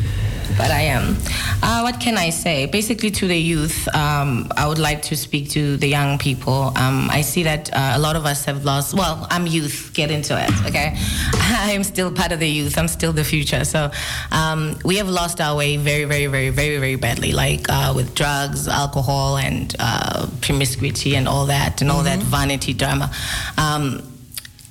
but 0.62 0.70
I 0.70 0.82
am. 0.82 1.18
Uh, 1.64 1.82
what 1.82 2.00
can 2.00 2.18
I 2.20 2.30
say? 2.30 2.68
Basically, 2.68 3.10
to 3.10 3.28
the 3.28 3.36
youth, 3.36 3.88
um, 3.96 4.48
I 4.56 4.68
would 4.68 4.78
like 4.78 5.02
to 5.10 5.16
speak 5.16 5.50
to 5.52 5.76
the 5.76 5.88
young 5.88 6.20
people. 6.20 6.72
Um, 6.78 7.10
I 7.10 7.22
see 7.22 7.42
that 7.44 7.74
uh, 7.74 7.94
a 7.96 8.00
lot 8.00 8.16
of 8.16 8.26
us 8.28 8.46
have 8.46 8.64
lost. 8.64 8.94
Well, 8.94 9.26
I'm 9.32 9.48
youth. 9.48 9.90
Get 9.96 10.12
into 10.12 10.34
it, 10.40 10.52
okay? 10.68 10.94
I 11.68 11.72
am 11.72 11.84
still 11.84 12.12
part 12.12 12.32
of 12.32 12.40
the 12.40 12.48
youth. 12.48 12.78
I'm 12.78 12.88
still 12.88 13.12
the 13.12 13.24
future. 13.24 13.66
So 13.66 13.90
um, 14.32 14.78
we 14.86 14.98
have 14.98 15.10
lost 15.10 15.42
our 15.42 15.58
way 15.58 15.78
very, 15.78 16.04
very, 16.04 16.28
very, 16.28 16.52
very, 16.52 16.78
very 16.78 16.96
badly. 16.96 17.32
Like 17.32 17.66
uh, 17.68 17.94
with 17.96 18.14
drugs, 18.14 18.68
alcohol, 18.68 19.38
and 19.38 19.76
uh, 19.80 20.28
promiscuity, 20.42 21.16
and 21.16 21.28
all 21.28 21.48
that, 21.48 21.82
and 21.82 21.90
all 21.90 22.04
that 22.04 22.20
vanity 22.20 22.74
drama. 22.74 23.10
Um, 23.58 24.04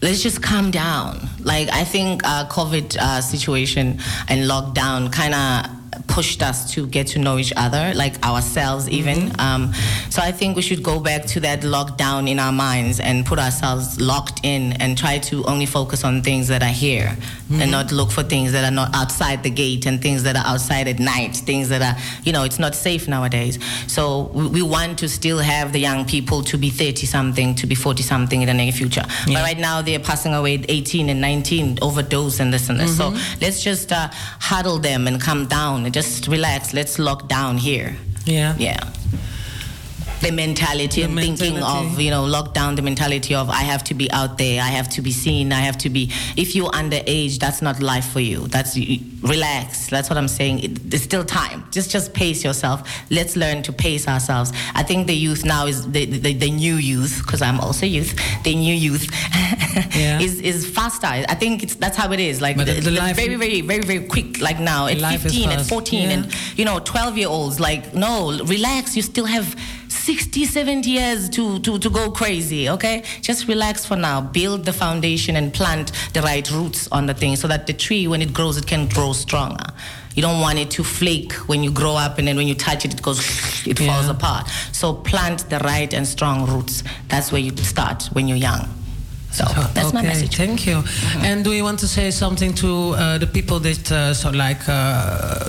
let's 0.02 0.22
just 0.22 0.40
calm 0.40 0.70
down. 0.70 1.28
Like 1.40 1.68
I 1.72 1.84
think 1.84 2.22
uh, 2.24 2.46
COVID 2.48 2.96
uh, 2.96 3.20
situation 3.20 3.98
and 4.28 4.48
lockdown 4.48 5.12
kind 5.12 5.34
of 5.34 5.79
pushed 6.06 6.42
us 6.42 6.72
to 6.72 6.86
get 6.86 7.06
to 7.08 7.18
know 7.18 7.38
each 7.38 7.52
other, 7.56 7.92
like 7.94 8.22
ourselves 8.24 8.88
even. 8.88 9.32
Um, 9.40 9.72
so 10.08 10.22
I 10.22 10.32
think 10.32 10.56
we 10.56 10.62
should 10.62 10.82
go 10.82 11.00
back 11.00 11.26
to 11.26 11.40
that 11.40 11.60
lockdown 11.62 12.28
in 12.28 12.38
our 12.38 12.52
minds 12.52 13.00
and 13.00 13.24
put 13.26 13.38
ourselves 13.38 14.00
locked 14.00 14.40
in 14.44 14.72
and 14.74 14.96
try 14.96 15.18
to 15.18 15.44
only 15.46 15.66
focus 15.66 16.04
on 16.04 16.22
things 16.22 16.48
that 16.48 16.62
are 16.62 16.66
here 16.66 17.16
and 17.50 17.70
not 17.72 17.90
look 17.90 18.12
for 18.12 18.22
things 18.22 18.52
that 18.52 18.64
are 18.64 18.74
not 18.74 18.94
outside 18.94 19.42
the 19.42 19.50
gate 19.50 19.84
and 19.86 20.00
things 20.00 20.22
that 20.22 20.36
are 20.36 20.46
outside 20.46 20.86
at 20.86 21.00
night, 21.00 21.34
things 21.34 21.68
that 21.68 21.82
are, 21.82 22.00
you 22.22 22.32
know, 22.32 22.44
it's 22.44 22.60
not 22.60 22.76
safe 22.76 23.08
nowadays. 23.08 23.58
So 23.88 24.30
we, 24.32 24.46
we 24.46 24.62
want 24.62 25.00
to 25.00 25.08
still 25.08 25.38
have 25.38 25.72
the 25.72 25.80
young 25.80 26.04
people 26.04 26.42
to 26.44 26.56
be 26.56 26.70
30 26.70 27.06
something, 27.06 27.54
to 27.56 27.66
be 27.66 27.74
40 27.74 28.04
something 28.04 28.40
in 28.42 28.46
the 28.46 28.54
near 28.54 28.70
future. 28.70 29.02
But 29.26 29.34
right 29.42 29.58
now 29.58 29.82
they're 29.82 29.98
passing 29.98 30.32
away 30.34 30.58
at 30.58 30.70
18 30.70 31.08
and 31.08 31.20
19, 31.20 31.78
overdose 31.82 32.38
and 32.38 32.52
this 32.52 32.68
and 32.68 32.78
this. 32.78 32.96
So 32.96 33.10
let's 33.40 33.62
just 33.62 33.90
uh, 33.90 34.08
huddle 34.12 34.78
them 34.78 35.08
and 35.08 35.20
come 35.20 35.46
down 35.46 35.79
and 35.84 35.94
just 35.94 36.26
relax. 36.28 36.72
Let's 36.74 36.98
lock 36.98 37.28
down 37.28 37.58
here. 37.58 37.96
Yeah. 38.24 38.54
Yeah. 38.58 38.80
The 40.20 40.30
mentality 40.30 41.02
and 41.02 41.16
thinking 41.18 41.62
of, 41.62 41.98
you 41.98 42.10
know, 42.10 42.24
lockdown 42.24 42.76
the 42.76 42.82
mentality 42.82 43.34
of 43.34 43.48
I 43.48 43.62
have 43.62 43.82
to 43.84 43.94
be 43.94 44.10
out 44.12 44.36
there, 44.36 44.60
I 44.62 44.66
have 44.68 44.88
to 44.90 45.00
be 45.02 45.12
seen, 45.12 45.50
I 45.52 45.60
have 45.60 45.78
to 45.78 45.88
be. 45.88 46.10
If 46.36 46.54
you're 46.54 46.70
underage, 46.70 47.38
that's 47.38 47.62
not 47.62 47.80
life 47.80 48.04
for 48.12 48.20
you. 48.20 48.46
That's 48.48 48.76
relax. 49.22 49.88
That's 49.88 50.10
what 50.10 50.18
I'm 50.18 50.28
saying. 50.28 50.58
It, 50.60 50.90
there's 50.90 51.02
still 51.02 51.24
time. 51.24 51.64
Just 51.70 51.90
just 51.90 52.12
pace 52.12 52.44
yourself. 52.44 52.86
Let's 53.10 53.34
learn 53.34 53.62
to 53.62 53.72
pace 53.72 54.06
ourselves. 54.06 54.52
I 54.74 54.82
think 54.82 55.06
the 55.06 55.14
youth 55.14 55.44
now 55.44 55.66
is 55.66 55.90
the 55.90 56.04
the, 56.04 56.34
the 56.34 56.50
new 56.50 56.74
youth 56.76 57.22
because 57.24 57.40
I'm 57.40 57.58
also 57.58 57.86
youth. 57.86 58.14
The 58.44 58.54
new 58.54 58.74
youth 58.74 59.08
is 60.20 60.40
is 60.40 60.66
faster. 60.68 61.06
I 61.06 61.34
think 61.34 61.62
it's 61.62 61.76
that's 61.76 61.96
how 61.96 62.12
it 62.12 62.20
is. 62.20 62.40
Like 62.42 62.56
the, 62.58 62.64
the- 62.64 62.74
the 62.74 62.90
the 62.90 63.00
life- 63.00 63.16
very 63.16 63.36
very 63.36 63.62
very 63.62 63.82
very 63.82 64.06
quick. 64.06 64.40
Like 64.40 64.58
now 64.60 64.86
at 64.86 64.98
Life 65.00 65.22
15 65.22 65.44
and 65.50 65.60
fast. 65.60 65.70
14 65.70 66.02
Yeah. 66.02 66.10
and 66.10 66.58
you 66.58 66.64
know 66.66 66.78
12 66.80 67.16
year 67.18 67.28
olds. 67.28 67.58
Like 67.58 67.94
no, 67.94 68.38
relax. 68.44 68.96
You 68.96 69.02
still 69.02 69.26
have 69.26 69.56
60, 69.90 70.44
70 70.44 70.88
years 70.88 71.28
to, 71.30 71.58
to, 71.60 71.78
to 71.78 71.90
go 71.90 72.10
crazy, 72.10 72.68
okay? 72.70 73.02
Just 73.20 73.48
relax 73.48 73.84
for 73.84 73.96
now. 73.96 74.20
Build 74.20 74.64
the 74.64 74.72
foundation 74.72 75.36
and 75.36 75.52
plant 75.52 75.92
the 76.14 76.22
right 76.22 76.48
roots 76.50 76.88
on 76.92 77.06
the 77.06 77.14
thing 77.14 77.36
so 77.36 77.48
that 77.48 77.66
the 77.66 77.72
tree, 77.72 78.06
when 78.06 78.22
it 78.22 78.32
grows, 78.32 78.56
it 78.56 78.66
can 78.66 78.88
grow 78.88 79.12
stronger. 79.12 79.64
You 80.14 80.22
don't 80.22 80.40
want 80.40 80.58
it 80.58 80.70
to 80.72 80.84
flake 80.84 81.32
when 81.48 81.62
you 81.62 81.70
grow 81.70 81.94
up 81.94 82.18
and 82.18 82.26
then 82.26 82.36
when 82.36 82.48
you 82.48 82.54
touch 82.54 82.84
it, 82.84 82.94
it 82.94 83.02
goes, 83.02 83.20
it 83.66 83.78
falls 83.78 84.08
apart. 84.08 84.48
So 84.72 84.94
plant 84.94 85.48
the 85.50 85.58
right 85.60 85.92
and 85.92 86.06
strong 86.06 86.46
roots. 86.46 86.82
That's 87.08 87.30
where 87.32 87.40
you 87.40 87.56
start 87.56 88.04
when 88.12 88.28
you're 88.28 88.36
young. 88.36 88.68
So 89.32 89.44
that's 89.74 89.92
my 89.92 90.02
message. 90.02 90.36
Thank 90.36 90.66
you. 90.66 90.82
And 91.18 91.44
do 91.44 91.52
you 91.52 91.62
want 91.62 91.78
to 91.80 91.88
say 91.88 92.10
something 92.10 92.52
to 92.54 92.94
uh, 92.96 93.18
the 93.18 93.28
people 93.28 93.60
that, 93.60 93.92
uh, 93.92 94.12
so 94.12 94.30
like, 94.30 94.68
uh, 94.68 95.48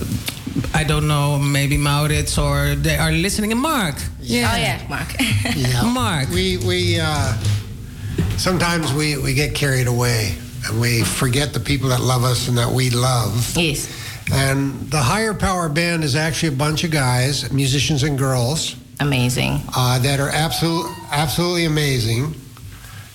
I 0.74 0.84
don't 0.84 1.08
know, 1.08 1.38
maybe 1.40 1.78
Maurits 1.78 2.38
or 2.38 2.76
they 2.76 2.98
are 2.98 3.12
listening? 3.12 3.52
And 3.52 3.62
Mark. 3.62 3.96
Yeah. 4.20 4.52
Oh 4.54 4.58
yeah, 4.58 4.86
Mark. 4.90 5.08
Yeah. 5.56 5.84
Mark. 5.84 6.30
We 6.30 6.58
we 6.58 7.00
uh, 7.00 7.34
sometimes 8.38 8.94
we, 8.94 9.18
we 9.18 9.34
get 9.34 9.54
carried 9.56 9.88
away 9.88 10.36
and 10.68 10.80
we 10.82 11.04
forget 11.04 11.54
the 11.54 11.60
people 11.60 11.90
that 11.90 12.02
love 12.02 12.24
us 12.24 12.48
and 12.48 12.58
that 12.58 12.72
we 12.72 12.90
love. 12.90 13.56
Yes. 13.56 13.88
And 14.34 14.90
the 14.90 15.00
Higher 15.02 15.34
Power 15.34 15.68
Band 15.70 16.04
is 16.04 16.16
actually 16.16 16.50
a 16.50 16.58
bunch 16.58 16.84
of 16.84 16.92
guys, 16.92 17.52
musicians 17.52 18.04
and 18.04 18.18
girls. 18.18 18.76
Amazing. 19.00 19.62
Uh, 19.76 20.00
that 20.00 20.20
are 20.20 20.30
absolute, 20.30 20.90
absolutely 21.12 21.66
amazing. 21.66 22.34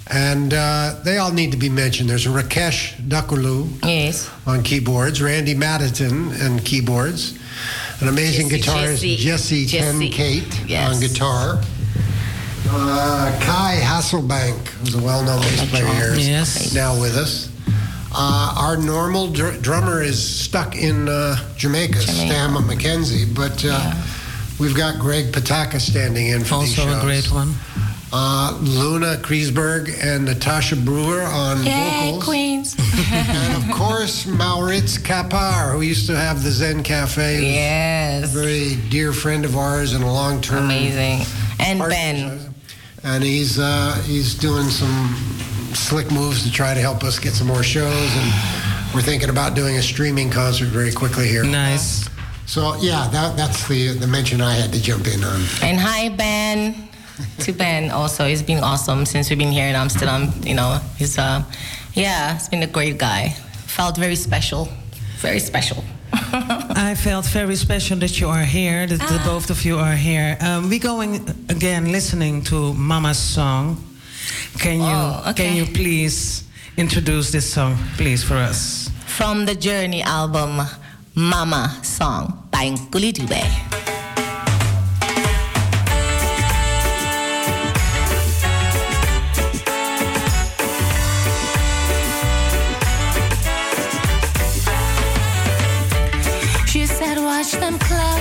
And 0.08 0.54
uh, 0.54 1.00
they 1.04 1.18
all 1.18 1.32
need 1.32 1.50
to 1.50 1.56
be 1.56 1.68
mentioned. 1.68 2.08
There's 2.08 2.26
Rakesh 2.26 2.94
Dakulu 3.08 3.68
yes. 3.84 4.30
on 4.46 4.62
keyboards, 4.62 5.20
Randy 5.20 5.54
Maditon 5.54 6.30
on 6.44 6.60
keyboards, 6.60 7.36
an 8.00 8.08
amazing 8.08 8.48
Jesse- 8.48 8.62
guitarist, 8.62 9.16
Jesse- 9.16 9.16
Jesse, 9.16 9.66
Ten 9.66 9.94
Jesse. 10.00 10.10
Kate 10.10 10.60
Yes. 10.68 10.94
on 10.94 11.00
guitar. 11.00 11.60
Uh, 12.68 13.38
Kai 13.42 13.80
Hasselbank, 13.82 14.66
who's 14.68 14.94
a 14.94 15.00
well-known 15.00 15.40
bass 15.40 15.68
player 15.70 15.86
here, 15.86 16.12
is 16.14 16.28
Yes. 16.28 16.72
now 16.74 17.00
with 17.00 17.16
us. 17.16 17.48
Uh, 18.12 18.54
our 18.56 18.76
normal 18.76 19.28
dr- 19.32 19.60
drummer 19.60 20.02
is 20.02 20.22
stuck 20.22 20.76
in 20.76 21.08
uh, 21.08 21.36
Jamaica, 21.56 21.98
Stamma 21.98 22.60
McKenzie, 22.62 23.32
but 23.34 23.64
uh, 23.64 23.92
we've 24.58 24.74
got 24.76 24.98
Greg 25.00 25.32
Pataka 25.32 25.80
standing 25.80 26.28
in 26.28 26.44
for 26.44 26.60
these 26.60 26.78
Also 26.78 26.96
a 26.96 27.00
great 27.02 27.30
one. 27.30 27.54
Uh, 28.12 28.56
Luna 28.60 29.16
Kriesberg 29.16 29.92
and 30.02 30.24
Natasha 30.24 30.76
Brewer 30.76 31.22
on 31.22 31.64
Yay, 31.64 32.12
vocals. 32.12 32.24
Queens. 32.24 32.76
and 33.12 33.62
of 33.62 33.76
course, 33.76 34.26
Maurits 34.26 34.96
Kapar, 34.96 35.72
who 35.72 35.80
used 35.82 36.06
to 36.06 36.16
have 36.16 36.42
the 36.42 36.50
Zen 36.50 36.82
Cafe. 36.82 37.42
Yes. 37.42 38.24
A 38.24 38.38
very 38.38 38.76
dear 38.90 39.12
friend 39.12 39.44
of 39.44 39.56
ours 39.56 39.92
and 39.92 40.04
a 40.04 40.06
long 40.06 40.40
term. 40.40 40.64
Amazing. 40.64 41.26
And 41.58 41.80
Ben. 41.80 42.54
And 43.02 43.24
he's 43.24 43.58
uh, 43.58 44.00
he's 44.06 44.34
doing 44.34 44.68
some 44.68 45.14
slick 45.74 46.10
moves 46.10 46.44
to 46.44 46.50
try 46.50 46.74
to 46.74 46.80
help 46.80 47.04
us 47.04 47.18
get 47.18 47.32
some 47.32 47.46
more 47.48 47.62
shows. 47.62 47.92
And 48.16 48.94
we're 48.94 49.02
thinking 49.02 49.28
about 49.30 49.54
doing 49.54 49.76
a 49.76 49.82
streaming 49.82 50.30
concert 50.30 50.68
very 50.68 50.92
quickly 50.92 51.28
here. 51.28 51.44
Nice. 51.44 52.08
So, 52.46 52.76
yeah, 52.76 53.08
that, 53.08 53.36
that's 53.36 53.66
the, 53.66 53.88
the 53.88 54.06
mention 54.06 54.40
I 54.40 54.54
had 54.54 54.72
to 54.72 54.80
jump 54.80 55.08
in 55.08 55.24
on. 55.24 55.42
And 55.62 55.78
hi, 55.80 56.08
Ben. 56.10 56.85
to 57.40 57.52
Ben 57.52 57.90
also. 57.90 58.26
He's 58.26 58.42
been 58.42 58.62
awesome 58.62 59.06
since 59.06 59.30
we've 59.30 59.38
been 59.38 59.52
here 59.52 59.66
in 59.68 59.74
Amsterdam. 59.74 60.32
You 60.42 60.54
know, 60.54 60.80
he's, 60.98 61.18
uh, 61.18 61.42
yeah, 61.94 62.34
he's 62.34 62.48
been 62.48 62.62
a 62.62 62.66
great 62.66 62.98
guy. 62.98 63.30
Felt 63.66 63.96
very 63.96 64.16
special. 64.16 64.68
Very 65.18 65.38
special. 65.40 65.82
I 66.12 66.94
felt 66.94 67.26
very 67.26 67.56
special 67.56 67.98
that 67.98 68.20
you 68.20 68.28
are 68.28 68.44
here, 68.44 68.86
that 68.86 68.98
the 69.08 69.20
both 69.24 69.50
of 69.50 69.64
you 69.64 69.78
are 69.78 69.94
here. 69.96 70.36
Um, 70.40 70.68
we're 70.70 70.78
going 70.78 71.16
again 71.48 71.92
listening 71.92 72.42
to 72.44 72.72
Mama's 72.74 73.18
song. 73.18 73.82
Can 74.58 74.78
you 74.80 74.86
Oh, 74.86 75.24
okay. 75.30 75.46
can 75.48 75.56
you 75.56 75.66
please 75.66 76.44
introduce 76.76 77.32
this 77.32 77.52
song, 77.52 77.76
please, 77.96 78.22
for 78.24 78.34
us? 78.36 78.90
From 79.06 79.46
the 79.46 79.54
Journey 79.54 80.02
album, 80.02 80.60
Mama 81.14 81.78
Song 81.82 82.48
by 82.50 82.70
Nkulee 82.70 83.12
Dube. 83.12 83.95
Them 97.60 97.78
closely. 97.78 98.15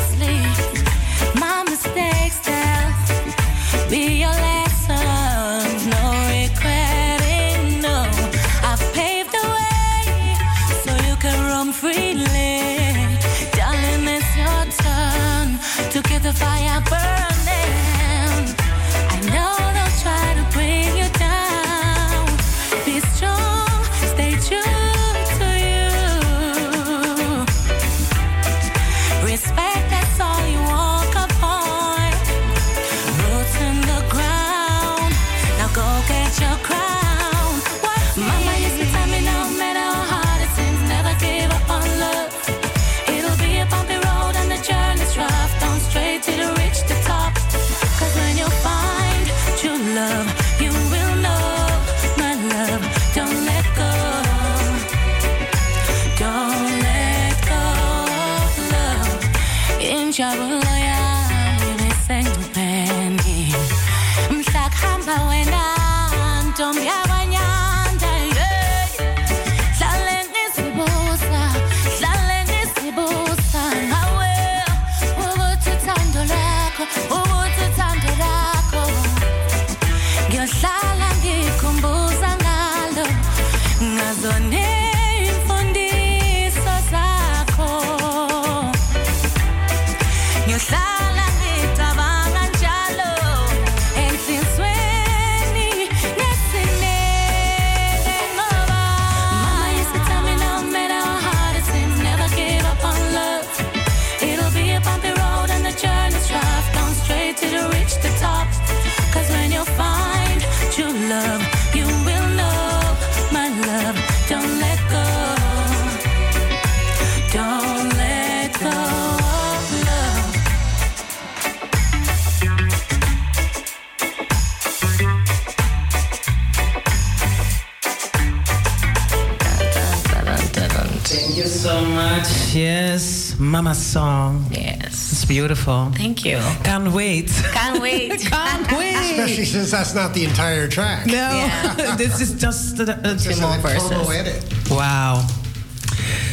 So 131.65 131.83
much. 131.83 132.53
Yes, 132.53 133.35
Mama's 133.39 133.83
song. 133.83 134.45
Yes. 134.51 135.11
It's 135.11 135.25
beautiful. 135.25 135.91
Thank 135.95 136.23
you. 136.23 136.37
Can't 136.63 136.93
wait. 136.93 137.29
Can't 137.53 137.81
wait. 137.81 138.19
Can't 138.35 138.71
wait. 138.71 138.95
Especially 138.95 139.45
since 139.45 139.71
that's 139.71 139.95
not 139.95 140.13
the 140.13 140.25
entire 140.25 140.67
track. 140.67 141.07
No, 141.07 141.95
this 141.97 142.21
is 142.21 142.39
just 142.39 142.77
the, 142.77 142.93
uh, 142.93 143.17
Just 143.17 143.41
more 143.41 143.55
a 143.57 143.59
verses. 143.59 143.89
promo 143.89 144.13
edit. 144.13 144.45
Wow. 144.69 145.25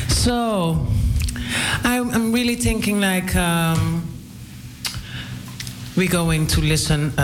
So, 0.08 0.86
I'm, 1.82 2.10
I'm 2.10 2.32
really 2.32 2.56
thinking 2.56 3.00
like 3.00 3.34
um, 3.34 4.06
we're 5.96 6.10
going 6.10 6.46
to 6.48 6.60
listen. 6.60 7.18
Uh, 7.18 7.22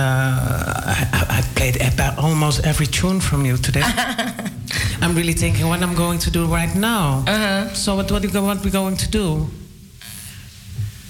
I, 0.96 1.08
I 1.12 1.38
I 1.38 1.42
played 1.54 1.76
about 1.82 2.16
almost 2.16 2.64
every 2.64 2.86
tune 2.86 3.20
from 3.20 3.44
you 3.44 3.58
today. 3.58 3.84
I'm 5.00 5.14
really 5.14 5.32
thinking 5.32 5.66
what 5.68 5.82
I'm 5.82 5.94
going 5.94 6.18
to 6.20 6.30
do 6.30 6.46
right 6.46 6.74
now. 6.74 7.24
Uh-huh. 7.26 7.74
So 7.74 7.96
what 7.96 8.10
what, 8.10 8.22
you 8.22 8.42
what 8.42 8.64
we 8.64 8.70
going 8.70 8.96
to 8.96 9.10
do? 9.10 9.46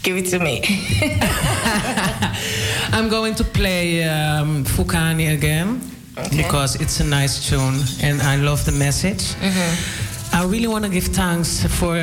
Give 0.03 0.17
it 0.17 0.27
to 0.31 0.39
me. 0.39 0.63
I'm 2.93 3.09
going 3.09 3.35
to 3.35 3.45
play 3.45 4.05
um, 4.05 4.65
Vukani 4.65 5.33
again 5.33 5.81
Okay. 6.19 6.37
because 6.37 6.77
it's 6.81 7.01
a 7.01 7.05
nice 7.05 7.49
tune 7.49 7.81
and 8.03 8.21
I 8.23 8.37
love 8.37 8.65
the 8.65 8.73
message. 8.73 9.35
Mm-hmm. 9.41 10.08
I 10.39 10.45
really 10.45 10.69
want 10.69 10.85
to 10.85 10.91
give 10.91 11.05
thanks 11.07 11.65
for 11.79 11.95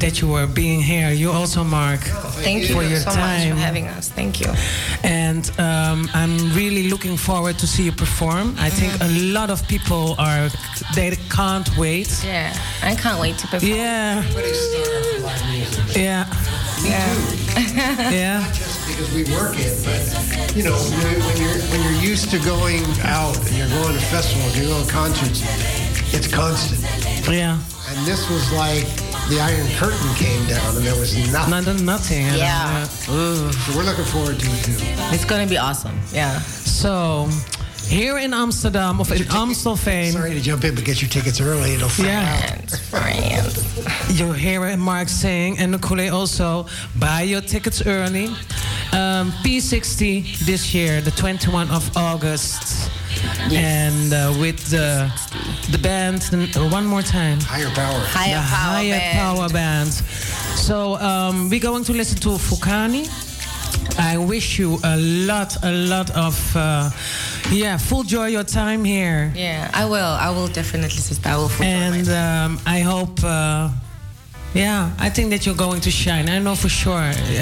that 0.00 0.20
you 0.20 0.26
were 0.28 0.48
being 0.48 0.80
here. 0.80 1.10
You 1.12 1.30
also, 1.30 1.62
Mark, 1.62 2.00
Thank 2.42 2.68
you 2.68 2.74
for 2.74 2.82
your 2.82 2.98
so 2.98 3.10
much 3.10 3.14
time. 3.18 3.50
for 3.54 3.60
having 3.60 3.86
us. 3.86 4.08
Thank 4.08 4.40
you. 4.40 4.50
And 5.04 5.48
um, 5.60 6.08
I'm 6.12 6.36
really 6.54 6.88
looking 6.90 7.16
forward 7.16 7.56
to 7.60 7.66
see 7.68 7.84
you 7.84 7.92
perform. 7.92 8.56
I 8.58 8.68
think 8.70 8.88
Mm-hmm. 8.88 9.16
a 9.30 9.32
lot 9.38 9.50
of 9.50 9.66
people 9.68 10.14
are 10.18 10.48
they 10.94 11.14
can't 11.30 11.68
wait. 11.76 12.10
Yeah, 12.24 12.52
I 12.82 12.94
can't 12.96 13.20
wait 13.20 13.36
to 13.38 13.46
perform. 13.46 13.70
Yeah. 13.70 14.22
Yeah. 15.94 16.26
Yeah. 16.82 17.14
yeah. 18.10 18.40
Not 18.40 18.54
just 18.54 18.86
because 18.88 19.12
we 19.14 19.22
work 19.36 19.54
it, 19.58 19.74
but 19.84 20.56
you 20.56 20.62
know, 20.64 20.74
when 20.98 21.20
when 21.26 21.36
you're 21.36 21.58
when 21.70 21.80
you're 21.84 22.00
used 22.10 22.30
to 22.30 22.38
going 22.40 22.82
out 23.04 23.36
and 23.46 23.54
you're 23.58 23.68
going 23.68 23.94
to 23.94 24.00
festivals, 24.10 24.56
you're 24.56 24.66
going 24.68 24.86
to 24.86 24.92
concerts, 24.92 25.42
it's 26.12 26.28
constant. 26.28 26.80
Yeah. 27.28 27.58
And 27.88 28.06
this 28.06 28.28
was 28.30 28.52
like 28.52 28.84
the 29.28 29.40
Iron 29.40 29.66
Curtain 29.76 30.14
came 30.14 30.46
down, 30.46 30.76
and 30.76 30.84
there 30.84 30.98
was 30.98 31.16
nothing. 31.32 31.50
Nothing. 31.50 31.84
Nothing. 31.84 32.26
Yeah. 32.34 32.84
So 32.84 33.50
we're 33.76 33.84
looking 33.84 34.04
forward 34.04 34.38
to 34.38 34.46
it 34.46 34.64
too. 34.64 34.76
It's 35.14 35.24
gonna 35.24 35.46
be 35.46 35.58
awesome. 35.58 35.98
Yeah. 36.12 36.38
So, 36.40 37.28
here 37.88 38.18
in 38.18 38.34
Amsterdam, 38.34 39.00
of 39.00 39.10
in 39.12 39.22
Amstelveen. 39.22 40.12
Sorry 40.12 40.34
to 40.34 40.40
jump 40.40 40.64
in, 40.64 40.74
but 40.74 40.84
get 40.84 41.00
your 41.00 41.08
tickets 41.10 41.40
early. 41.40 41.72
It'll 41.74 41.88
sell 41.88 42.06
Yeah. 42.06 42.56
out. 42.92 43.58
You 44.10 44.32
hear 44.32 44.76
Mark 44.76 45.08
saying, 45.08 45.58
and 45.58 45.72
Nicole 45.72 46.10
also, 46.10 46.66
buy 46.98 47.22
your 47.22 47.40
tickets 47.40 47.82
early. 47.86 48.26
Um, 48.92 49.32
P60 49.42 50.44
this 50.44 50.74
year, 50.74 51.00
the 51.00 51.10
21 51.10 51.70
of 51.70 51.96
August. 51.96 52.90
And 53.52 54.12
uh, 54.12 54.34
with 54.38 54.70
the 54.70 55.10
the 55.70 55.78
band, 55.78 56.28
uh, 56.32 56.68
one 56.68 56.86
more 56.86 57.02
time. 57.02 57.40
Higher 57.40 57.70
Power. 57.74 58.00
Higher 58.00 58.34
the 58.34 58.40
Power 58.40 58.74
Higher 58.74 58.98
Band. 58.98 59.18
Power 59.18 59.48
Band. 59.48 59.92
So 60.56 60.96
um, 60.96 61.48
we're 61.50 61.60
going 61.60 61.84
to 61.84 61.92
listen 61.92 62.18
to 62.20 62.30
Vukani. 62.30 63.08
I 63.98 64.16
wish 64.16 64.58
you 64.58 64.78
a 64.84 64.96
lot, 64.96 65.56
a 65.64 65.72
lot 65.72 66.10
of, 66.10 66.56
uh, 66.56 66.90
yeah, 67.50 67.76
full 67.78 68.04
joy 68.04 68.26
your 68.28 68.44
time 68.44 68.84
here. 68.84 69.32
Yeah, 69.34 69.70
I 69.74 69.84
will. 69.86 69.96
I 70.26 70.30
will 70.30 70.46
definitely, 70.46 70.90
sister. 70.90 71.28
I 71.28 71.36
will. 71.36 71.50
And 71.60 72.08
um, 72.08 72.60
I 72.66 72.80
hope, 72.80 73.18
uh, 73.24 73.70
yeah, 74.54 74.90
I 74.98 75.10
think 75.10 75.30
that 75.30 75.44
you're 75.46 75.54
going 75.54 75.80
to 75.82 75.90
shine. 75.90 76.28
I 76.28 76.38
know 76.38 76.54
for 76.54 76.68
sure. 76.68 76.94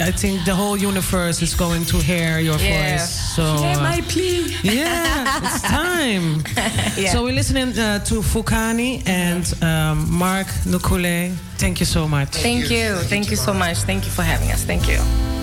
I 0.08 0.10
think 0.10 0.44
the 0.44 0.54
whole 0.54 0.76
universe 0.76 1.40
is 1.42 1.54
going 1.54 1.84
to 1.86 1.96
hear 1.98 2.38
your 2.40 2.58
Yeah. 2.58 2.96
voice. 2.96 3.08
So, 3.36 3.42
Hear 3.56 3.76
uh, 3.78 3.80
my 3.82 4.00
plea. 4.08 4.54
yeah, 4.62 5.40
it's 5.42 5.62
time. 5.62 6.42
Yeah. 6.96 7.12
So 7.12 7.22
we're 7.24 7.34
listening 7.34 7.78
uh, 7.78 7.98
to 8.04 8.14
Vukani 8.22 9.02
and 9.06 9.44
um, 9.62 10.10
Mark 10.10 10.46
Nkulee. 10.64 11.34
Thank 11.58 11.78
you 11.80 11.86
so 11.86 12.08
much. 12.08 12.30
Thank 12.36 12.70
you. 12.70 12.96
Thank 13.08 13.30
you 13.30 13.36
so 13.36 13.52
much. 13.52 13.78
Thank 13.78 14.04
you 14.06 14.10
for 14.10 14.22
having 14.22 14.50
us. 14.50 14.64
Thank 14.64 14.88
you. 14.88 15.35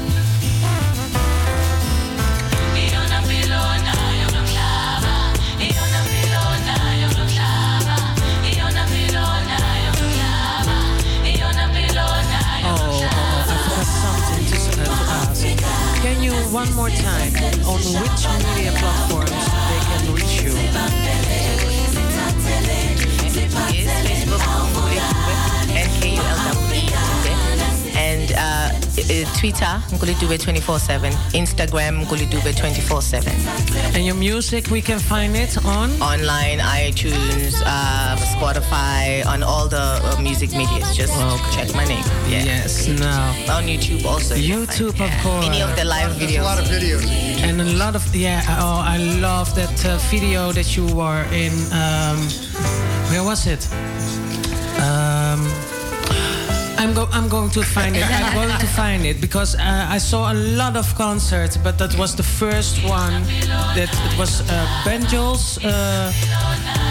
One 16.54 16.72
more 16.76 16.90
time. 16.92 17.34
On 17.66 17.80
which 17.80 18.28
media 18.46 18.72
platforms 18.78 19.23
uh, 29.10 29.38
Twitter, 29.38 29.74
Nkulidube 29.92 30.38
24-7, 30.38 31.12
Instagram, 31.34 32.04
Nkulidube 32.04 32.54
24-7. 32.54 33.96
And 33.96 34.06
your 34.06 34.16
music, 34.16 34.70
we 34.70 34.82
can 34.82 35.00
find 35.00 35.36
it 35.36 35.58
on? 35.66 35.92
Online, 36.02 36.60
iTunes, 36.60 37.62
uh, 37.66 38.16
Spotify, 38.36 39.26
on 39.26 39.44
all 39.44 39.68
the 39.68 40.00
uh, 40.04 40.22
music 40.22 40.52
medias. 40.52 40.96
Just 40.96 41.14
check 41.54 41.74
my 41.76 41.86
name. 41.86 42.04
Yeah. 42.28 42.44
Yes, 42.44 42.88
now. 42.88 43.30
On 43.56 43.64
YouTube 43.64 44.06
also. 44.06 44.36
YouTube, 44.36 44.98
find, 44.98 45.14
of 45.14 45.24
course. 45.24 45.46
Any 45.46 45.62
of 45.62 45.76
the 45.76 45.86
live 45.86 46.12
videos. 46.12 46.20
There's 46.20 46.38
a 46.38 46.44
lot 46.44 46.60
of 46.60 46.66
videos. 46.66 47.04
And 47.44 47.62
a 47.62 47.66
lot 47.74 47.96
of, 47.96 48.16
yeah, 48.16 48.42
oh, 48.48 48.82
I 48.86 48.98
love 48.98 49.54
that 49.56 49.86
uh, 49.86 49.98
video 50.10 50.52
that 50.52 50.76
you 50.76 50.86
were 50.96 51.24
in. 51.32 51.54
Um, 51.72 52.18
where 53.10 53.24
was 53.24 53.48
it? 53.48 53.68
Um, 54.82 55.73
I'm, 56.84 56.94
go- 56.94 57.08
I'm 57.14 57.30
going 57.30 57.50
to 57.52 57.62
find 57.64 57.96
it. 57.96 58.04
I'm 58.04 58.34
going 58.36 58.60
to 58.60 58.66
find 58.68 59.06
it 59.06 59.22
because 59.22 59.56
uh, 59.56 59.88
I 59.90 59.98
saw 60.00 60.34
a 60.34 60.36
lot 60.36 60.76
of 60.76 60.94
concerts, 60.96 61.56
but 61.56 61.78
that 61.78 61.98
was 61.98 62.14
the 62.16 62.24
first 62.24 62.84
one. 62.84 63.24
That 63.76 63.90
it 64.12 64.18
was 64.20 64.42
uh, 64.42 64.68
Benjol's. 64.84 65.58
Uh, 65.64 66.12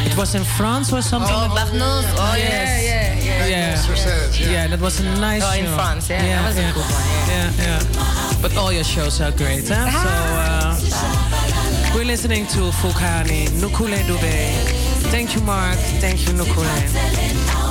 it 0.06 0.16
was 0.16 0.34
in 0.34 0.44
France 0.44 0.92
or 0.92 1.02
something. 1.02 1.34
Oh, 1.34 1.48
Barnos. 1.54 2.04
Oh, 2.16 2.34
yeah, 2.36 2.48
Yes. 2.48 2.84
yeah, 2.84 3.24
yeah. 3.24 3.46
Yeah. 3.46 3.74
Says, 3.94 4.40
yeah, 4.40 4.66
that 4.68 4.80
was 4.80 5.00
a 5.00 5.04
nice 5.20 5.42
Oh, 5.44 5.52
in 5.58 5.64
show. 5.66 5.74
France, 5.74 6.08
yeah, 6.08 6.22
that 6.22 6.46
was 6.46 6.56
a 6.56 6.60
yeah. 6.62 6.72
good 6.72 6.84
one, 6.84 7.06
yeah. 7.28 7.52
yeah, 7.58 7.82
yeah. 7.82 8.38
But 8.42 8.56
all 8.56 8.72
your 8.72 8.84
shows 8.84 9.20
are 9.20 9.30
great, 9.32 9.68
huh? 9.68 9.90
So 9.90 10.08
uh, 10.08 11.94
we're 11.94 12.04
listening 12.06 12.46
to 12.48 12.70
Vukani, 12.80 13.48
Nkulee 13.60 14.02
Dube. 14.08 14.54
Thank 15.12 15.34
you, 15.34 15.42
Mark. 15.42 15.76
Thank 16.00 16.26
you, 16.26 16.32
Nkulee. 16.34 17.61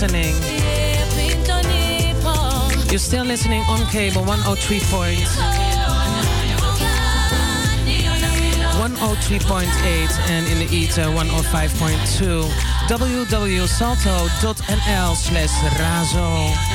Listening. 0.00 0.34
You're 2.90 2.98
still 2.98 3.24
listening 3.24 3.62
on 3.68 3.86
cable 3.90 4.24
103 4.24 4.80
point. 4.88 5.18
103.8 8.80 10.30
and 10.30 10.46
in 10.48 10.58
the 10.58 10.74
ether 10.74 11.02
105.2 11.02 12.48
www.salto.nl 12.88 13.66
slash 15.14 15.50
razo 15.76 16.69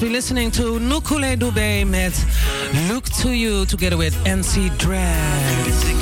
We're 0.00 0.12
listening 0.12 0.52
to 0.52 0.78
Nkulee 0.78 1.36
Dube 1.36 1.84
met 1.84 2.14
Look 2.88 3.04
to 3.22 3.30
You 3.30 3.66
together 3.66 3.96
with 3.96 4.14
NC 4.24 4.78
Drag. 4.78 5.97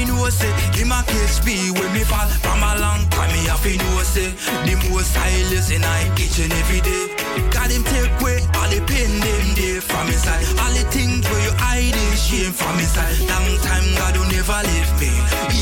Me 0.00 0.06
know 0.06 0.28
say 0.30 0.50
him 0.72 0.92
a 0.92 1.02
catch 1.04 1.44
me 1.44 1.70
when 1.76 1.92
me 1.92 2.00
fall. 2.04 2.28
From 2.40 2.62
a 2.62 2.72
long 2.80 3.04
time 3.10 3.30
me 3.32 3.44
have 3.48 3.62
to 3.62 3.72
know 3.76 4.02
say 4.02 4.30
The 4.64 4.74
most 4.88 5.16
I 5.16 5.30
listen 5.52 5.84
I 5.84 6.08
and 6.40 6.52
every 6.52 6.80
day. 6.80 7.04
God 7.52 7.70
him 7.70 7.84
take 7.84 8.12
away 8.20 8.40
all 8.56 8.68
the 8.72 8.80
pain 8.88 9.12
them 9.20 9.46
day 9.54 9.80
from 9.80 10.06
his 10.08 10.22
side. 10.22 10.44
All 10.60 10.72
the 10.72 10.84
things 10.90 11.28
where 11.28 11.42
you 11.44 11.52
hide 11.58 11.92
in 11.92 12.12
shame 12.16 12.52
from 12.52 12.76
his 12.78 12.90
side. 12.92 13.18
Long 13.28 13.50
time 13.60 13.86
God 14.00 14.16
will 14.16 14.30
never 14.32 14.60
leave 14.64 14.92
me. 15.00 15.12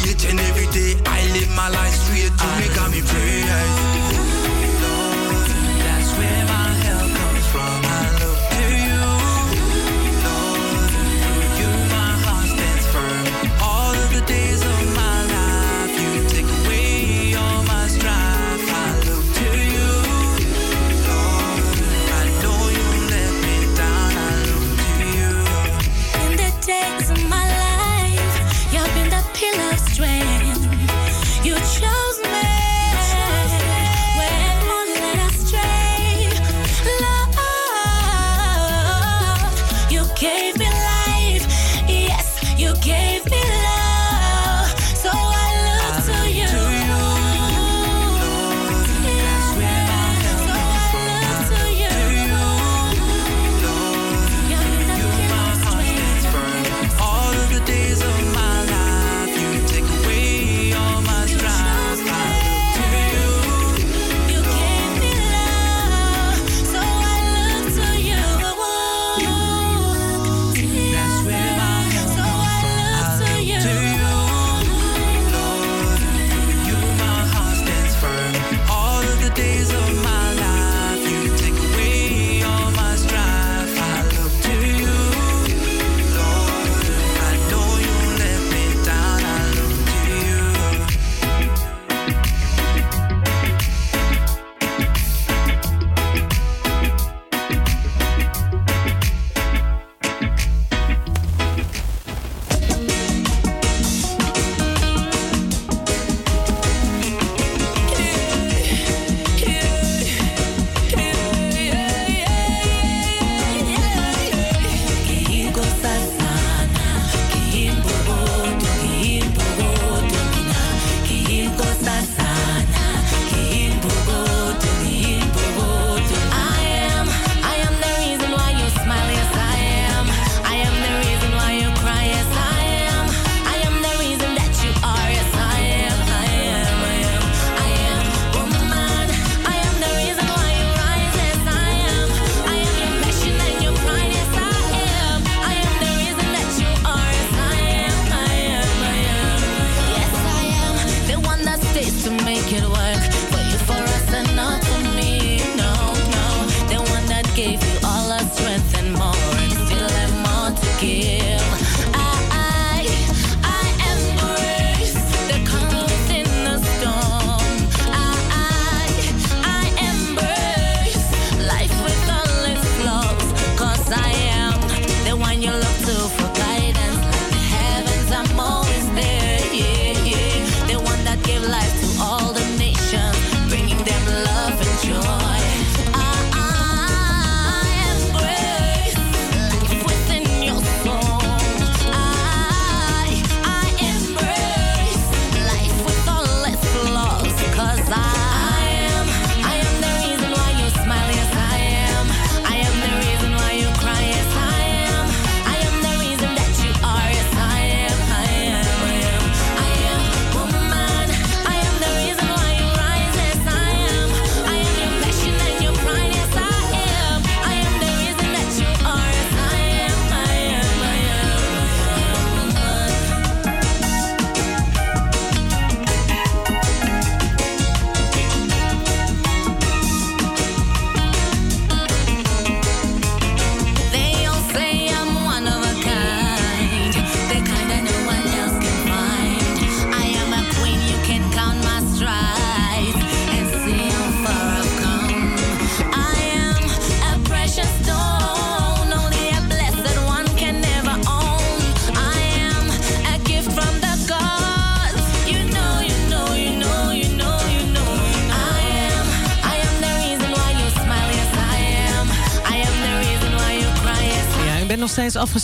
Each 0.06 0.24
and 0.30 0.38
every 0.40 0.68
day 0.70 0.94
I 1.06 1.20
live 1.34 1.50
my 1.56 1.68
life 1.68 1.94
straight. 2.06 2.32
To 2.38 2.46
me 2.58 2.66
got 2.74 2.90
me 2.90 3.00
pray 3.02 4.37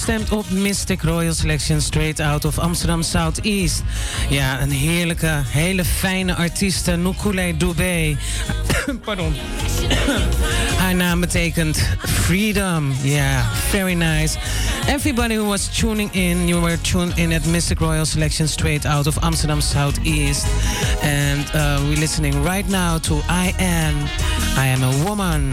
afgestemd 0.05 0.39
op 0.39 0.51
Mystic 0.51 1.03
Royal 1.03 1.35
Selection 1.35 1.81
straight 1.81 2.21
out 2.21 2.45
of 2.45 2.59
Amsterdam 2.59 3.03
Southeast. 3.03 3.83
Ja, 4.31 4.61
een 4.61 4.71
heerlijke, 4.71 5.43
hele 5.47 5.85
fijne 5.85 6.35
artieste, 6.35 6.91
Nukule 6.91 7.57
Dubé. 7.57 8.17
Pardon. 9.05 9.35
Haar 10.81 10.95
naam 10.95 11.21
betekent 11.21 11.79
freedom. 11.99 12.93
Yeah, 13.03 13.45
very 13.71 13.95
nice. 13.95 14.39
Everybody 14.87 15.35
who 15.35 15.49
was 15.49 15.79
tuning 15.79 16.15
in, 16.15 16.49
you 16.49 16.61
were 16.61 16.81
tuned 16.81 17.19
in 17.19 17.33
at 17.33 17.47
Mystic 17.47 17.81
Royal 17.81 18.05
Selection 18.05 18.49
straight 18.49 18.87
out 18.87 19.07
of 19.07 19.19
Amsterdam 19.23 19.61
Southeast. 19.61 20.47
And 21.03 21.51
uh, 21.55 21.81
we're 21.89 22.01
listening 22.01 22.43
right 22.43 22.69
now 22.69 22.99
to 22.99 23.15
I 23.29 23.55
Am. 23.59 23.95
I 24.57 24.67
Am 24.67 24.83
a 24.83 25.05
Woman. 25.05 25.53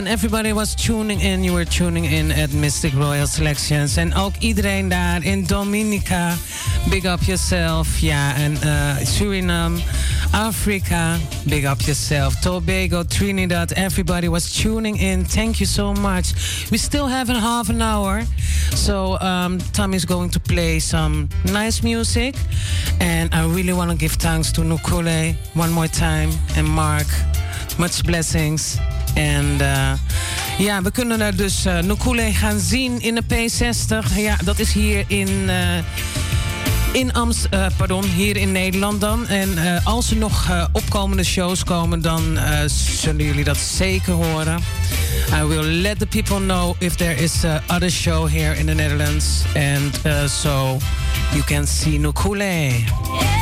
And 0.00 0.08
everybody 0.08 0.54
was 0.54 0.74
tuning 0.74 1.20
in. 1.20 1.44
You 1.44 1.52
were 1.52 1.66
tuning 1.66 2.06
in 2.06 2.32
at 2.32 2.48
Mistic 2.50 2.94
Royal 2.94 3.26
Selections. 3.26 3.96
En 3.96 4.14
ook 4.14 4.32
iedereen 4.38 4.88
daar 4.88 5.24
in 5.24 5.46
Dominica. 5.46 6.34
Big 6.88 7.04
up 7.04 7.22
yourself. 7.22 7.98
Ja, 7.98 8.34
en 8.34 8.56
uh, 8.64 8.96
Suriname, 9.04 9.78
Africa. 10.30 11.16
Big 11.44 11.64
up 11.64 11.80
yourself. 11.80 12.40
Tobago, 12.40 13.04
Trinidad. 13.04 13.70
Everybody 13.70 14.28
was 14.28 14.52
tuning 14.52 15.00
in. 15.00 15.26
Thank 15.26 15.56
you 15.56 15.68
so 15.68 15.92
much. 15.92 16.32
We 16.70 16.78
still 16.78 17.08
have 17.08 17.32
a 17.32 17.40
half 17.40 17.68
an 17.68 17.82
hour. 17.82 18.22
So 18.74 19.18
um, 19.18 19.58
Tom 19.70 19.92
is 19.92 20.04
going 20.04 20.30
to 20.30 20.40
play 20.40 20.78
some 20.78 21.28
nice 21.44 21.82
music. 21.82 22.34
And 23.00 23.34
I 23.34 23.44
really 23.54 23.72
want 23.72 23.90
to 23.90 23.96
give 23.96 24.16
thanks 24.16 24.52
to 24.52 24.62
Nkulee 24.62 25.34
one 25.52 25.72
more 25.72 25.88
time. 25.88 26.30
And 26.56 26.66
Mark. 26.66 27.06
Much 27.78 28.02
blessings. 28.02 28.78
En 29.14 29.56
eh, 29.60 29.92
ja, 30.58 30.82
we 30.82 30.90
kunnen 30.90 31.20
er 31.20 31.36
dus 31.36 31.66
uh, 31.66 32.30
gaan 32.32 32.58
zien 32.58 33.00
in 33.00 33.14
de 33.14 33.22
P60. 33.22 34.16
Ja, 34.16 34.36
dat 34.44 34.58
is 34.58 34.72
hier 34.72 35.04
in, 35.06 35.48
eh, 35.48 35.56
in 36.92 37.12
Amst, 37.12 37.48
pardon, 37.76 38.04
hier 38.04 38.36
in 38.36 38.52
Nederland 38.52 39.00
dan. 39.00 39.26
En 39.26 39.82
als 39.84 40.10
er 40.10 40.16
nog 40.16 40.68
opkomende 40.72 41.24
shows 41.24 41.64
komen, 41.64 42.02
dan 42.02 42.38
zullen 43.00 43.24
jullie 43.24 43.44
dat 43.44 43.56
zeker 43.56 44.12
horen. 44.12 44.58
I 45.32 45.44
will 45.44 45.62
let 45.62 45.98
the 45.98 46.06
people 46.06 46.40
know 46.40 46.74
if 46.78 46.96
there 46.96 47.14
is 47.14 47.44
a 47.44 47.62
other 47.68 47.90
show 47.90 48.26
here 48.28 48.54
in 48.54 48.66
the 48.66 48.74
Netherlands. 48.74 49.44
And 49.54 50.00
uh, 50.04 50.26
so 50.26 50.78
you 51.32 51.42
can 51.44 51.66
see 51.66 51.98
Nukule. 51.98 53.39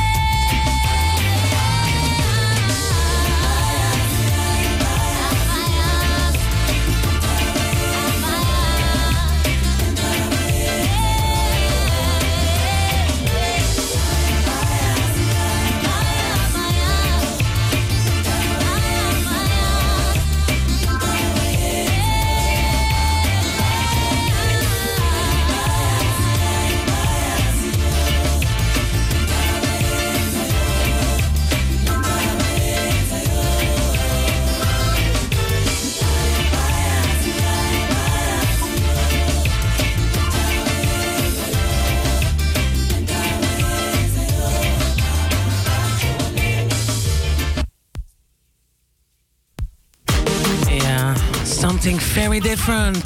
different. 52.39 53.03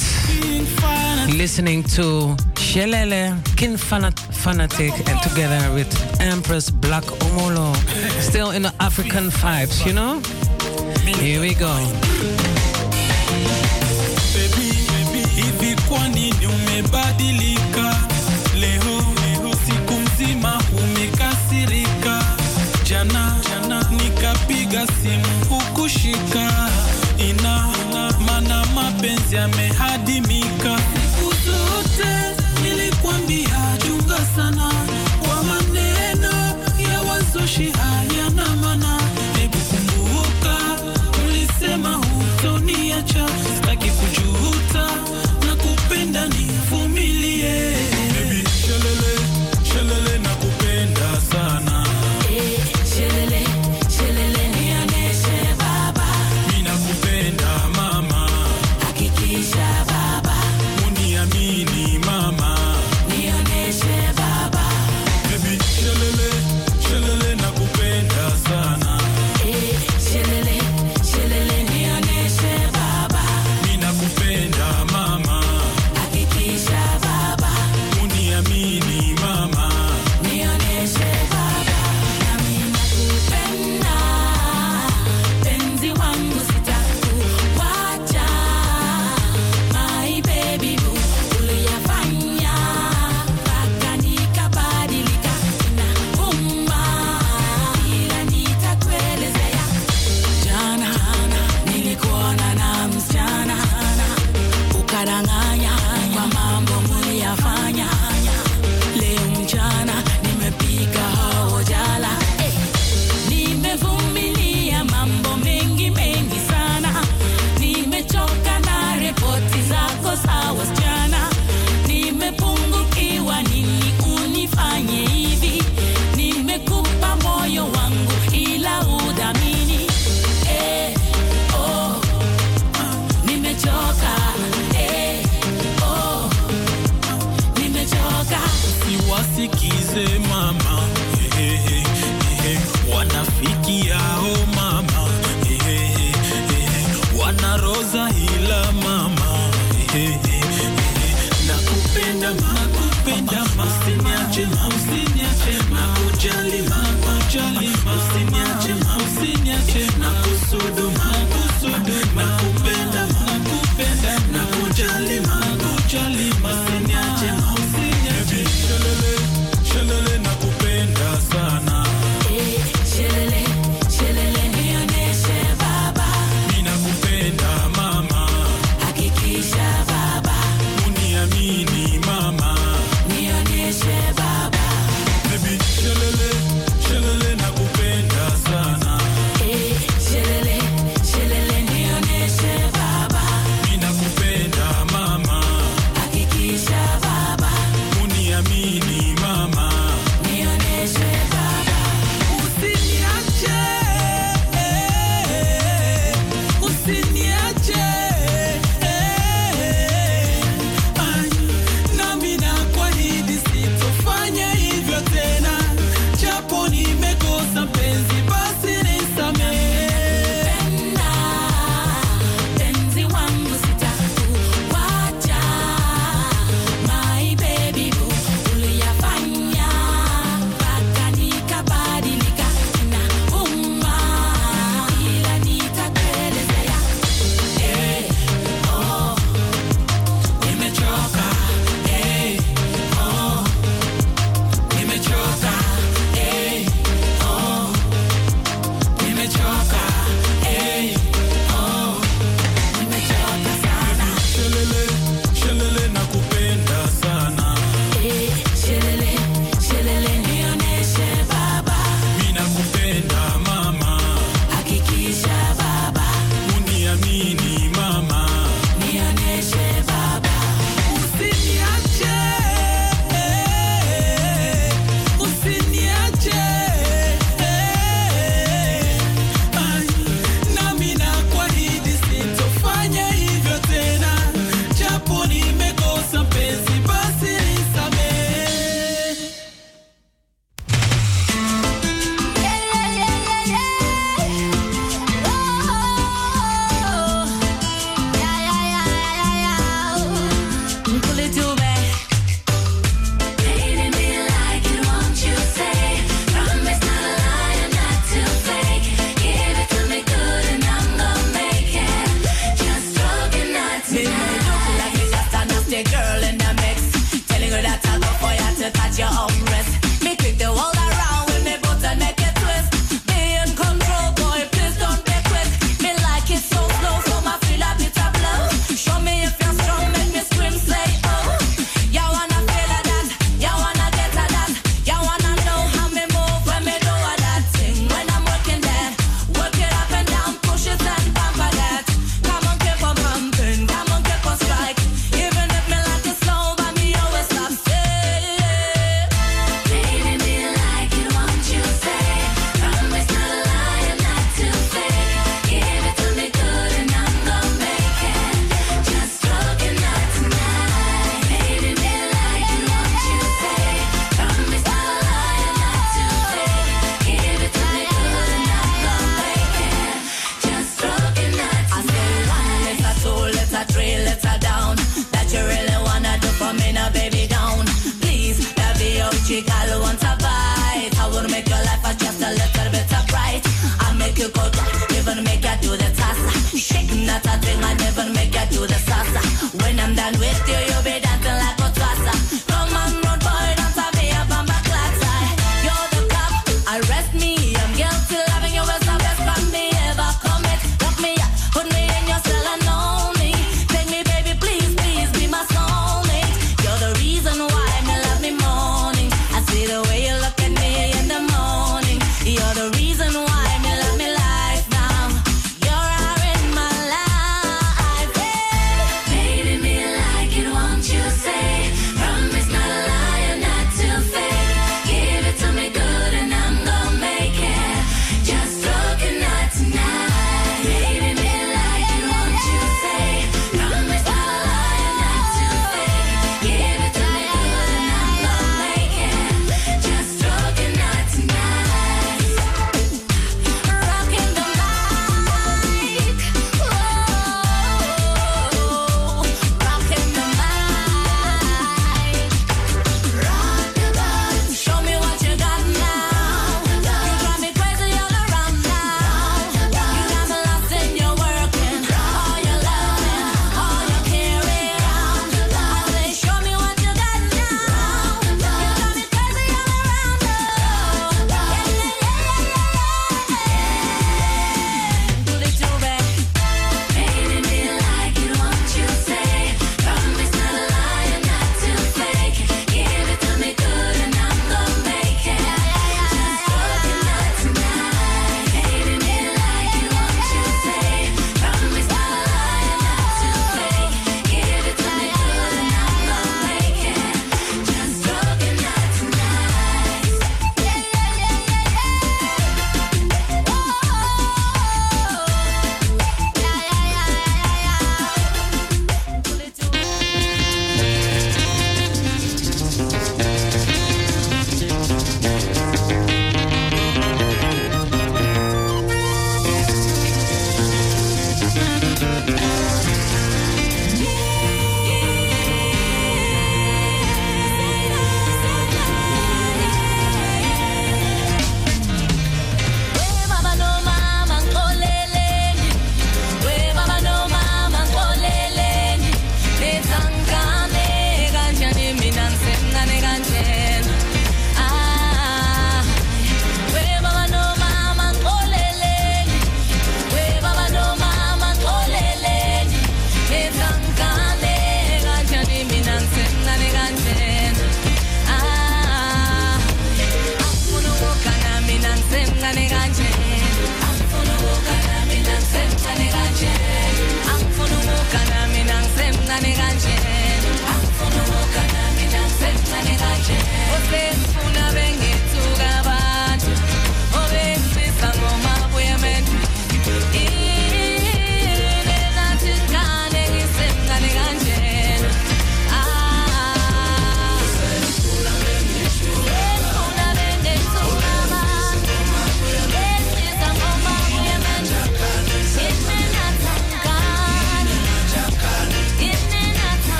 Listening 1.37 1.83
to 1.83 2.35
Shelele, 2.55 3.33
Kin 3.55 3.77
Fanat 3.77 4.19
Fanatic, 4.33 4.93
and 5.09 5.21
together 5.21 5.73
with 5.73 5.89
Empress 6.19 6.69
Black 6.69 7.03
Omolo. 7.03 7.75
Still 8.21 8.51
in 8.51 8.63
the 8.63 8.73
African 8.79 9.29
vibes, 9.29 9.85
you 9.85 9.93
know? 9.93 10.19
Here 11.19 11.41
we 11.41 11.53
go. 11.53 11.73
Jana, 22.83 23.83
nikapiga 23.91 24.87
simu 24.87 25.61
me 29.47 29.67
hardy 29.73 30.21
me. 30.21 30.32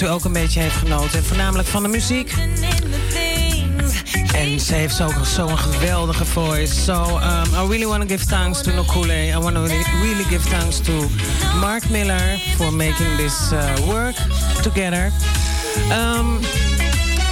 U 0.00 0.08
ook 0.08 0.24
een 0.24 0.32
beetje 0.32 0.60
heeft 0.60 0.76
genoten. 0.76 1.18
En 1.18 1.24
voornamelijk 1.24 1.68
van 1.68 1.82
de 1.82 1.88
muziek. 1.88 2.34
En 4.34 4.60
ze 4.60 4.74
heeft 4.74 4.94
zo'n 4.94 5.24
zo 5.24 5.48
een 5.48 5.58
geweldige 5.58 6.24
voice. 6.24 6.74
So 6.74 6.92
um, 6.92 7.64
I 7.64 7.68
really 7.68 7.86
want 7.86 8.08
to 8.08 8.16
give 8.16 8.26
thanks 8.26 8.62
to 8.62 8.70
Nokule. 8.70 9.26
I 9.26 9.38
want 9.38 9.54
to 9.54 9.62
really, 10.02 10.24
give 10.24 10.48
thanks 10.48 10.80
to 10.80 10.92
Mark 11.60 11.88
Miller 11.88 12.38
for 12.56 12.72
making 12.72 13.16
this 13.16 13.52
uh, 13.52 13.76
work 13.86 14.16
together. 14.62 15.12
Um, 15.90 16.38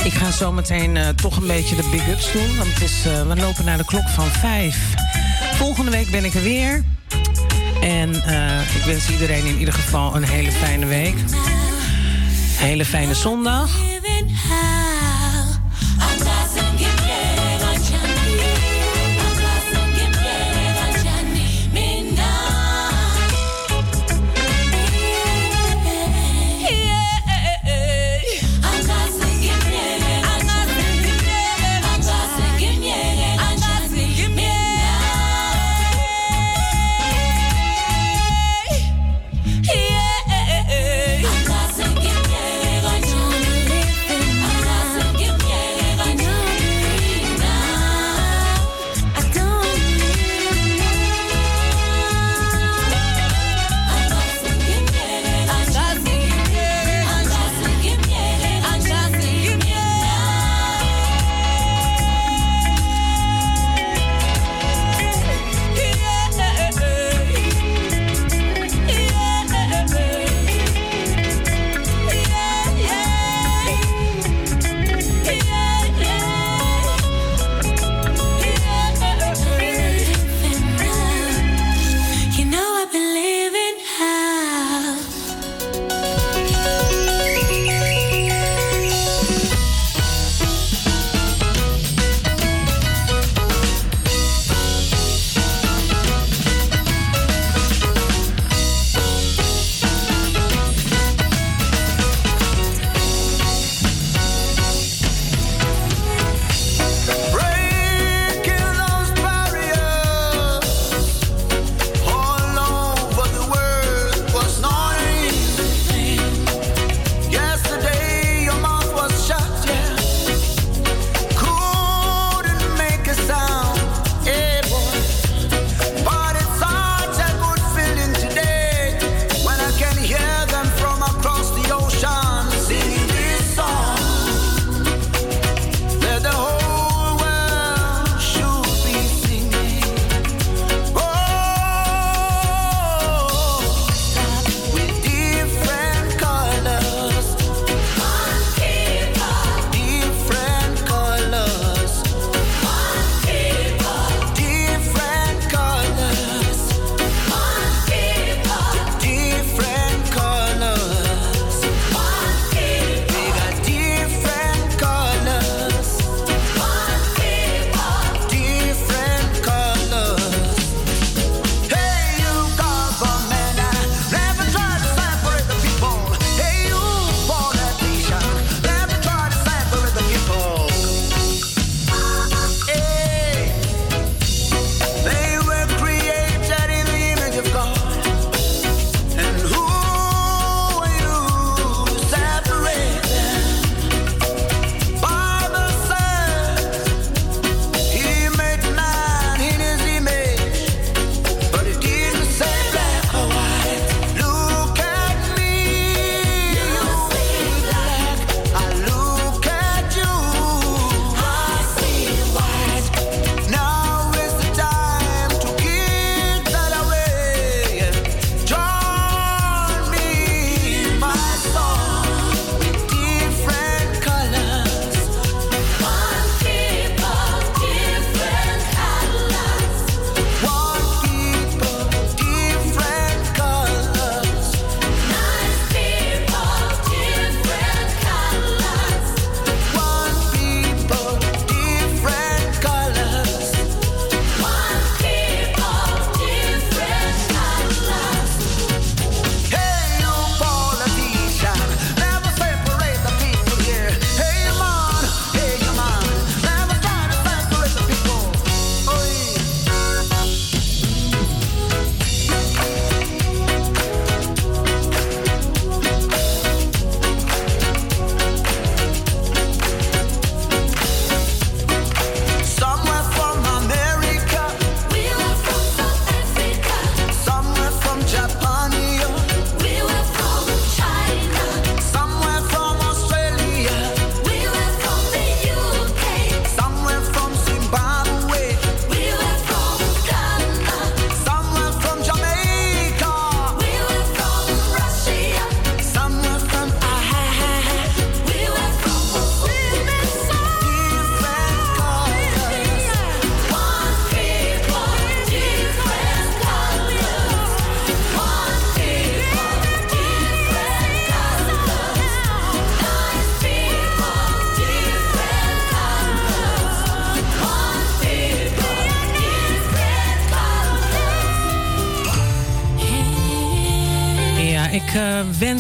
ik 0.04 0.12
ga 0.12 0.30
zo 0.30 0.52
meteen 0.52 0.96
eh, 0.96 1.08
toch 1.08 1.36
een 1.36 1.46
beetje 1.46 1.76
de 1.76 1.88
big 1.90 2.08
ups 2.08 2.32
doen. 2.32 2.56
Want 2.56 2.68
het 2.72 2.82
is, 2.82 3.06
eh, 3.06 3.28
we 3.28 3.36
lopen 3.36 3.64
naar 3.64 3.78
de 3.78 3.84
klok 3.84 4.08
van 4.08 4.26
vijf. 4.26 4.94
Volgende 5.54 5.90
week 5.90 6.10
ben 6.10 6.24
ik 6.24 6.34
er 6.34 6.42
weer. 6.42 6.84
En 7.80 8.14
ik 8.74 8.82
wens 8.84 9.10
iedereen 9.10 9.44
in 9.44 9.58
ieder 9.58 9.74
geval 9.74 10.16
een 10.16 10.24
hele 10.24 10.52
fijne 10.52 10.86
week. 10.86 11.14
Hele 12.66 12.84
fijne 12.84 13.14
zondag. 13.14 13.70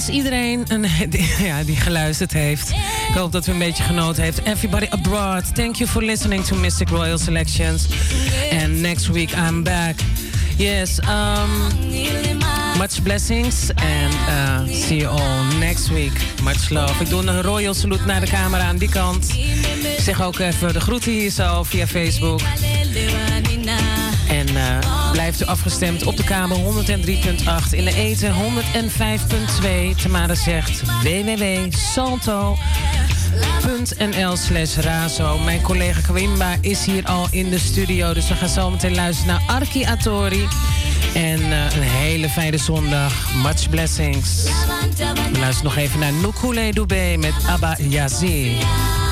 Iedereen 0.08 0.64
een, 0.68 0.86
die, 1.08 1.34
ja, 1.46 1.62
die 1.62 1.76
geluisterd 1.76 2.32
heeft. 2.32 2.70
Ik 3.08 3.14
hoop 3.14 3.32
dat 3.32 3.46
u 3.46 3.52
een 3.52 3.58
beetje 3.58 3.82
genoten 3.82 4.22
heeft. 4.22 4.40
Everybody 4.44 4.86
abroad, 4.90 5.54
thank 5.54 5.76
you 5.76 5.90
for 5.90 6.02
listening 6.02 6.44
to 6.44 6.56
Mystic 6.56 6.88
Royal 6.88 7.18
Selections. 7.18 7.86
And 8.62 8.80
next 8.80 9.06
week 9.06 9.30
I'm 9.30 9.62
back. 9.62 9.94
Yes, 10.56 10.98
um, 11.00 11.50
much 12.78 13.02
blessings 13.02 13.70
and 13.74 14.14
uh, 14.14 14.74
see 14.74 14.96
you 14.96 15.10
all 15.10 15.58
next 15.58 15.88
week. 15.88 16.12
Much 16.42 16.70
love. 16.70 17.02
Ik 17.02 17.08
doe 17.08 17.26
een 17.26 17.42
royal 17.42 17.74
salute 17.74 18.04
naar 18.04 18.20
de 18.20 18.26
camera 18.26 18.64
aan 18.64 18.76
die 18.76 18.88
kant. 18.88 19.34
Zeg 19.98 20.22
ook 20.22 20.38
even 20.38 20.72
de 20.72 20.80
groeten 20.80 21.12
hier 21.12 21.30
zo 21.30 21.62
via 21.62 21.86
Facebook. 21.86 22.40
Blijft 25.16 25.42
u 25.42 25.44
afgestemd 25.44 26.04
op 26.04 26.16
de 26.16 26.24
kabel 26.24 26.84
103.8 26.86 27.70
in 27.70 27.84
de 27.84 27.94
eten 27.94 28.34
105.2. 28.34 30.02
Tamara 30.02 30.34
zegt 30.34 30.82
www.salto.nl 31.02 32.56
slash 34.36 34.76
razo. 34.76 35.38
Mijn 35.38 35.60
collega 35.60 36.00
Kwimba 36.00 36.56
is 36.60 36.84
hier 36.84 37.04
al 37.04 37.26
in 37.30 37.50
de 37.50 37.58
studio. 37.58 38.14
Dus 38.14 38.28
we 38.28 38.34
gaan 38.34 38.48
zo 38.48 38.70
meteen 38.70 38.94
luisteren 38.94 39.32
naar 39.32 39.42
Arki 39.56 39.84
Atori. 39.84 40.48
En 41.14 41.40
uh, 41.40 41.74
een 41.76 41.82
hele 41.82 42.28
fijne 42.28 42.58
zondag. 42.58 43.34
Much 43.42 43.70
blessings. 43.70 44.42
We 45.32 45.38
luisteren 45.38 45.64
nog 45.64 45.76
even 45.76 45.98
naar 45.98 46.12
Nukule 46.12 46.72
Dube 46.72 47.16
met 47.18 47.34
Abba 47.46 47.76
Yazir. 47.78 49.05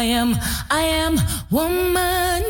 I 0.00 0.04
am, 0.04 0.34
I 0.70 0.80
am 0.80 1.18
woman. 1.50 2.42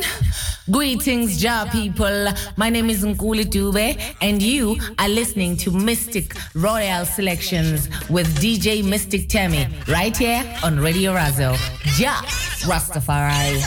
Greetings, 0.71 1.43
Ja 1.43 1.65
people. 1.65 2.29
My 2.57 2.71
name 2.71 2.89
is 2.89 3.03
Nkulee 3.03 3.45
Dube, 3.45 4.01
and 4.21 4.41
you 4.41 4.77
are 5.01 5.09
listening 5.09 5.57
to 5.57 5.73
Mistic 5.73 6.39
Royal 6.55 7.05
Selections 7.05 7.89
with 8.09 8.29
DJ 8.39 8.85
Mystic 8.85 9.29
Tammy 9.29 9.67
right 9.89 10.17
here 10.17 10.45
on 10.63 10.79
Radio 10.79 11.13
Razo. 11.13 11.59
Ja 11.99 12.23
Rastafari. 12.71 13.59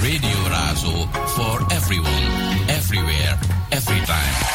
Radio 0.00 0.38
Razo 0.54 0.94
for 1.34 1.74
everyone, 1.74 2.70
everywhere, 2.70 3.36
every 3.72 4.00
time. 4.06 4.51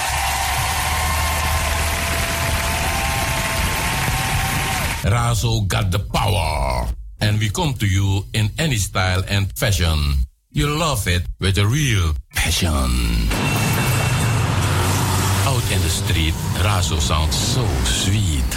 Razo 5.08 5.68
got 5.68 5.92
the 5.92 6.00
power. 6.00 6.88
And 7.22 7.40
we 7.40 7.50
come 7.50 7.74
to 7.76 7.88
you 7.88 8.26
in 8.34 8.50
any 8.60 8.76
style 8.76 9.24
and 9.28 9.52
fashion. 9.58 10.16
You 10.52 10.68
love 10.68 11.08
it 11.08 11.24
with 11.40 11.58
a 11.58 11.66
real 11.66 12.14
passion. 12.34 12.92
Out 15.48 15.72
in 15.72 15.82
the 15.82 15.90
street, 15.90 16.34
Razo 16.62 17.00
sounds 17.00 17.36
so 17.36 17.66
sweet. 17.86 18.57